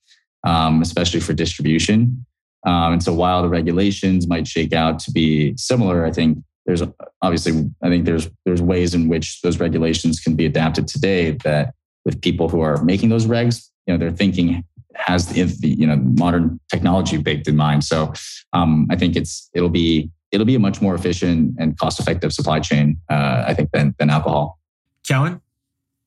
um, 0.47 0.83
especially 0.83 1.21
for 1.21 1.33
distribution. 1.33 2.25
Um, 2.67 2.95
and 2.95 3.03
so 3.03 3.13
while 3.13 3.43
the 3.43 3.49
regulations 3.49 4.29
might 4.29 4.47
shake 4.47 4.73
out 4.73 4.99
to 5.01 5.11
be 5.11 5.57
similar, 5.57 6.05
I 6.05 6.13
think 6.13 6.39
there's 6.67 6.83
obviously 7.23 7.69
I 7.83 7.89
think 7.89 8.05
there's 8.05 8.29
there's 8.45 8.61
ways 8.61 8.95
in 8.95 9.09
which 9.09 9.41
those 9.43 9.59
regulations 9.59 10.21
can 10.21 10.37
be 10.37 10.45
adapted 10.45 10.87
today 10.87 11.33
that 11.45 11.75
with 12.05 12.21
people 12.21 12.49
who 12.49 12.61
are 12.61 12.83
making 12.85 13.09
those 13.09 13.27
regs, 13.27 13.69
you 13.87 13.95
know, 13.95 13.99
their 13.99 14.11
thinking 14.11 14.65
has 14.95 15.27
the, 15.29 15.69
you 15.69 15.87
know 15.87 15.97
modern 15.97 16.61
technology 16.71 17.17
baked 17.17 17.49
in 17.49 17.57
mind. 17.57 17.85
So 17.85 18.13
um, 18.53 18.87
I 18.91 18.97
think 18.97 19.17
it's 19.17 19.49
it'll 19.55 19.69
be 19.71 20.11
it'll 20.33 20.47
be 20.47 20.55
a 20.55 20.61
much 20.61 20.81
more 20.81 20.95
efficient 20.95 21.57
and 21.59 21.79
cost 21.79 22.01
effective 22.01 22.33
supply 22.33 22.61
chain. 22.61 22.99
Uh, 23.11 23.45
I 23.47 23.55
think 23.55 23.71
than 23.73 23.95
than 23.99 24.11
alcohol. 24.11 24.59
Kellen, 25.07 25.41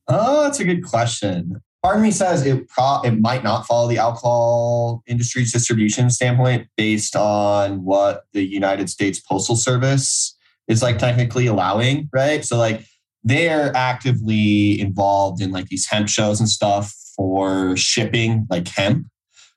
oh, 0.07 0.43
that's 0.43 0.59
a 0.59 0.63
good 0.63 0.83
question. 0.83 1.61
Part 1.83 1.95
of 1.95 2.03
me 2.03 2.11
says 2.11 2.45
it 2.45 2.67
pro- 2.67 3.01
it 3.01 3.19
might 3.19 3.43
not 3.43 3.65
follow 3.65 3.87
the 3.89 3.97
alcohol 3.97 5.01
industry's 5.07 5.51
distribution 5.51 6.11
standpoint 6.11 6.67
based 6.77 7.15
on 7.15 7.83
what 7.83 8.25
the 8.33 8.43
United 8.43 8.89
States 8.89 9.19
Postal 9.19 9.55
Service 9.55 10.37
is 10.67 10.83
like 10.83 10.99
technically 10.99 11.47
allowing, 11.47 12.07
right? 12.13 12.45
So 12.45 12.57
like 12.57 12.85
they're 13.23 13.75
actively 13.75 14.79
involved 14.79 15.41
in 15.41 15.51
like 15.51 15.67
these 15.67 15.87
hemp 15.87 16.07
shows 16.07 16.39
and 16.39 16.49
stuff 16.49 16.93
for 17.15 17.75
shipping 17.75 18.47
like 18.49 18.67
hemp, 18.67 19.07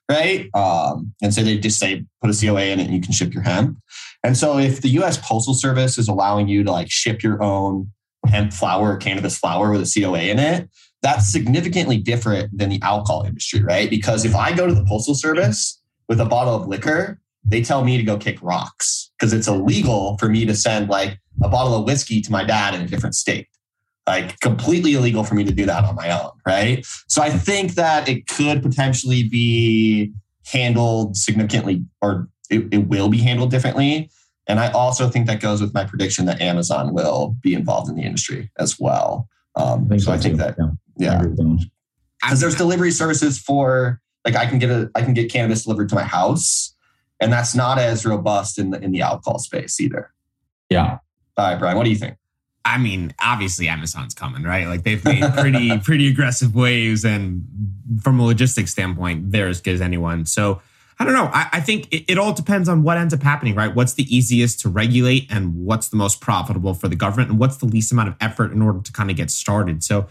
right? 0.09 0.49
Um, 0.55 1.13
and 1.21 1.33
so 1.33 1.41
they 1.41 1.57
just 1.57 1.79
say 1.79 2.05
put 2.21 2.29
a 2.29 2.39
COA 2.39 2.65
in 2.65 2.79
it 2.79 2.85
and 2.85 2.93
you 2.93 3.01
can 3.01 3.11
ship 3.11 3.33
your 3.33 3.43
hemp. 3.43 3.77
And 4.25 4.35
so 4.35 4.57
if 4.57 4.81
the 4.81 4.89
US 5.01 5.17
Postal 5.17 5.53
Service 5.53 5.99
is 5.99 6.07
allowing 6.07 6.47
you 6.47 6.63
to 6.63 6.71
like 6.71 6.89
ship 6.89 7.21
your 7.21 7.43
own 7.43 7.91
hemp 8.25 8.53
flower 8.53 8.93
or 8.93 8.97
cannabis 8.97 9.37
flower 9.37 9.69
with 9.69 9.81
a 9.81 10.01
COA 10.01 10.21
in 10.21 10.39
it, 10.39 10.67
that's 11.03 11.31
significantly 11.31 11.97
different 11.97 12.57
than 12.57 12.69
the 12.69 12.81
alcohol 12.81 13.21
industry, 13.21 13.61
right? 13.61 13.87
Because 13.87 14.25
if 14.25 14.35
I 14.35 14.51
go 14.51 14.65
to 14.65 14.73
the 14.73 14.83
postal 14.85 15.13
service 15.13 15.79
with 16.09 16.19
a 16.19 16.25
bottle 16.25 16.55
of 16.55 16.67
liquor, 16.67 17.21
they 17.45 17.61
tell 17.61 17.83
me 17.83 17.97
to 17.97 18.03
go 18.03 18.17
kick 18.17 18.39
rocks 18.41 19.11
because 19.19 19.31
it's 19.31 19.47
illegal 19.47 20.17
for 20.17 20.27
me 20.27 20.43
to 20.47 20.55
send 20.55 20.89
like 20.89 21.19
a 21.43 21.47
bottle 21.47 21.75
of 21.75 21.85
whiskey 21.85 22.19
to 22.21 22.31
my 22.31 22.43
dad 22.43 22.73
in 22.73 22.81
a 22.81 22.87
different 22.87 23.13
state. 23.13 23.47
Like 24.07 24.39
completely 24.39 24.95
illegal 24.95 25.23
for 25.23 25.35
me 25.35 25.43
to 25.43 25.51
do 25.51 25.67
that 25.67 25.83
on 25.83 25.93
my 25.93 26.09
own, 26.09 26.31
right? 26.47 26.83
So 27.07 27.21
I 27.21 27.29
think 27.29 27.75
that 27.75 28.09
it 28.09 28.25
could 28.25 28.63
potentially 28.63 29.29
be 29.29 30.13
handled 30.45 31.15
significantly 31.15 31.85
or 32.01 32.27
it, 32.49 32.67
it 32.71 32.87
will 32.87 33.09
be 33.09 33.17
handled 33.17 33.51
differently. 33.51 34.09
And 34.47 34.59
I 34.59 34.71
also 34.71 35.09
think 35.09 35.25
that 35.27 35.39
goes 35.39 35.61
with 35.61 35.73
my 35.73 35.85
prediction 35.85 36.25
that 36.25 36.39
Amazon 36.41 36.93
will 36.93 37.35
be 37.41 37.53
involved 37.53 37.89
in 37.89 37.95
the 37.95 38.03
industry 38.03 38.51
as 38.59 38.79
well. 38.79 39.27
Um, 39.55 39.87
I 39.91 39.97
so 39.97 40.11
I 40.11 40.17
think 40.17 40.37
that, 40.37 40.57
yeah, 40.97 41.23
because 42.21 42.39
there's 42.39 42.55
delivery 42.55 42.91
services 42.91 43.39
for 43.39 44.01
like 44.25 44.35
I 44.35 44.45
can 44.45 44.59
get 44.59 44.69
a 44.69 44.89
I 44.95 45.01
can 45.01 45.13
get 45.13 45.31
cannabis 45.31 45.63
delivered 45.63 45.89
to 45.89 45.95
my 45.95 46.03
house, 46.03 46.75
and 47.19 47.31
that's 47.31 47.55
not 47.55 47.77
as 47.77 48.05
robust 48.05 48.59
in 48.59 48.71
the 48.71 48.81
in 48.81 48.91
the 48.91 49.01
alcohol 49.01 49.39
space 49.39 49.79
either. 49.79 50.11
Yeah. 50.69 50.97
All 51.37 51.49
right, 51.49 51.59
Brian, 51.59 51.77
what 51.77 51.83
do 51.83 51.89
you 51.89 51.95
think? 51.95 52.17
I 52.65 52.79
mean, 52.79 53.13
obviously 53.21 53.67
Amazon's 53.67 54.15
coming, 54.15 54.43
right? 54.43 54.67
Like 54.67 54.83
they've 54.83 55.03
made 55.05 55.23
pretty 55.35 55.77
pretty 55.83 56.07
aggressive 56.09 56.55
waves, 56.55 57.05
and 57.05 57.45
from 58.01 58.19
a 58.19 58.25
logistics 58.25 58.71
standpoint, 58.71 59.31
they're 59.31 59.47
as 59.47 59.61
good 59.61 59.75
as 59.75 59.81
anyone. 59.81 60.25
So 60.25 60.61
I 60.97 61.03
don't 61.03 61.13
know. 61.13 61.29
I, 61.33 61.49
I 61.53 61.59
think 61.59 61.91
it, 61.93 62.05
it, 62.07 62.17
all 62.17 62.33
depends 62.33 62.69
on 62.69 62.81
what 62.81 62.97
ends 62.97 63.13
up 63.13 63.21
happening, 63.21 63.53
right? 63.53 63.73
What's 63.73 63.93
the 63.93 64.03
easiest 64.15 64.61
to 64.61 64.69
regulate, 64.69 65.27
and 65.29 65.65
what's 65.65 65.89
the 65.89 65.97
most 65.97 66.21
profitable 66.21 66.73
for 66.73 66.87
the 66.87 66.95
government, 66.95 67.29
and 67.31 67.39
what's 67.39 67.57
the 67.57 67.65
least 67.65 67.91
amount 67.91 68.09
of 68.09 68.15
effort 68.21 68.51
in 68.53 68.61
order 68.61 68.79
to 68.79 68.91
kind 68.93 69.11
of 69.11 69.17
get 69.17 69.29
started. 69.29 69.83
So 69.83 70.07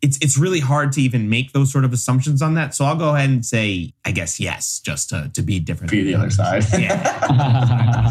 it's 0.00 0.16
it's 0.18 0.38
really 0.38 0.60
hard 0.60 0.92
to 0.92 1.02
even 1.02 1.28
make 1.28 1.52
those 1.52 1.72
sort 1.72 1.84
of 1.84 1.92
assumptions 1.92 2.40
on 2.40 2.54
that. 2.54 2.74
So 2.74 2.84
I'll 2.84 2.96
go 2.96 3.16
ahead 3.16 3.30
and 3.30 3.44
say, 3.44 3.92
I 4.04 4.12
guess 4.12 4.38
yes, 4.38 4.78
just 4.80 5.08
to 5.10 5.30
to 5.34 5.42
be 5.42 5.58
different. 5.58 5.90
Be 5.90 6.02
the 6.02 6.14
other 6.14 6.30
side. 6.30 6.64
Yeah. 6.78 8.06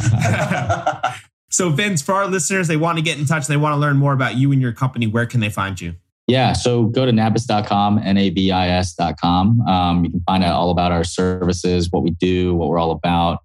so 1.50 1.70
Vince, 1.70 2.02
for 2.02 2.14
our 2.14 2.28
listeners, 2.28 2.68
they 2.68 2.76
want 2.76 2.98
to 2.98 3.04
get 3.04 3.18
in 3.18 3.26
touch, 3.26 3.48
they 3.48 3.56
want 3.56 3.74
to 3.74 3.78
learn 3.78 3.96
more 3.98 4.12
about 4.14 4.36
you 4.36 4.52
and 4.52 4.62
your 4.62 4.74
company. 4.74 5.08
Where 5.08 5.26
can 5.26 5.40
they 5.40 5.50
find 5.50 5.80
you? 5.80 5.96
Yeah, 6.28 6.52
so 6.52 6.84
go 6.84 7.06
to 7.06 7.12
nabis.com, 7.12 8.00
N-A-B-I-S.com. 8.04 9.62
Um, 9.62 10.04
you 10.04 10.12
can 10.12 10.20
find 10.22 10.44
out 10.44 10.56
all 10.56 10.72
about 10.72 10.92
our 10.92 11.06
services, 11.06 11.90
what 11.90 12.04
we 12.04 12.12
do, 12.12 12.54
what 12.54 12.68
we're 12.68 12.80
all 12.80 12.92
about 12.92 13.40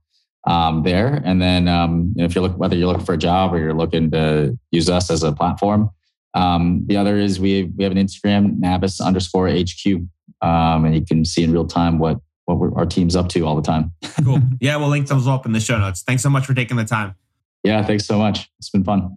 um, 0.49 0.83
there. 0.83 1.23
And 1.25 1.41
then 1.41 1.69
um, 1.69 2.13
you 2.17 2.23
know, 2.23 2.25
if 2.25 2.35
you're 2.35 2.43
looking, 2.43 2.59
whether 2.59 2.75
you're 2.75 2.89
looking 2.89 3.05
for 3.05 3.15
a 3.15 3.19
job 3.19 3.55
or 3.55 3.59
you're 3.59 3.75
looking 3.75 4.11
to 4.11 4.59
use 4.73 4.91
us 4.91 5.11
as 5.11 5.23
a 5.23 5.33
platform, 5.33 5.91
um, 6.35 6.83
the 6.87 6.97
other 6.97 7.17
is 7.19 7.39
we 7.39 7.71
we 7.77 7.85
have 7.85 7.93
an 7.93 7.99
Instagram, 7.99 8.59
Nabis 8.59 9.01
underscore 9.01 9.49
HQ, 9.49 9.87
um, 10.41 10.85
and 10.85 10.95
you 10.95 11.05
can 11.05 11.25
see 11.25 11.45
in 11.45 11.53
real 11.53 11.67
time 11.67 11.99
what 11.99 12.19
what 12.47 12.73
our 12.75 12.87
team's 12.87 13.15
up 13.15 13.29
to 13.29 13.47
all 13.47 13.55
the 13.55 13.63
time. 13.63 13.93
cool. 14.25 14.41
Yeah, 14.61 14.77
we'll 14.77 14.89
link 14.89 15.07
those 15.07 15.29
up 15.29 15.47
in 15.47 15.53
the 15.53 15.61
show 15.61 15.79
notes. 15.79 16.03
Thanks 16.03 16.23
so 16.23 16.31
much 16.31 16.47
for 16.47 16.55
taking 16.55 16.77
the 16.77 16.85
time. 16.85 17.15
Yeah, 17.63 17.85
thanks 17.85 18.07
so 18.07 18.19
much. 18.19 18.51
It's 18.59 18.71
been 18.71 18.83
fun. 18.83 19.17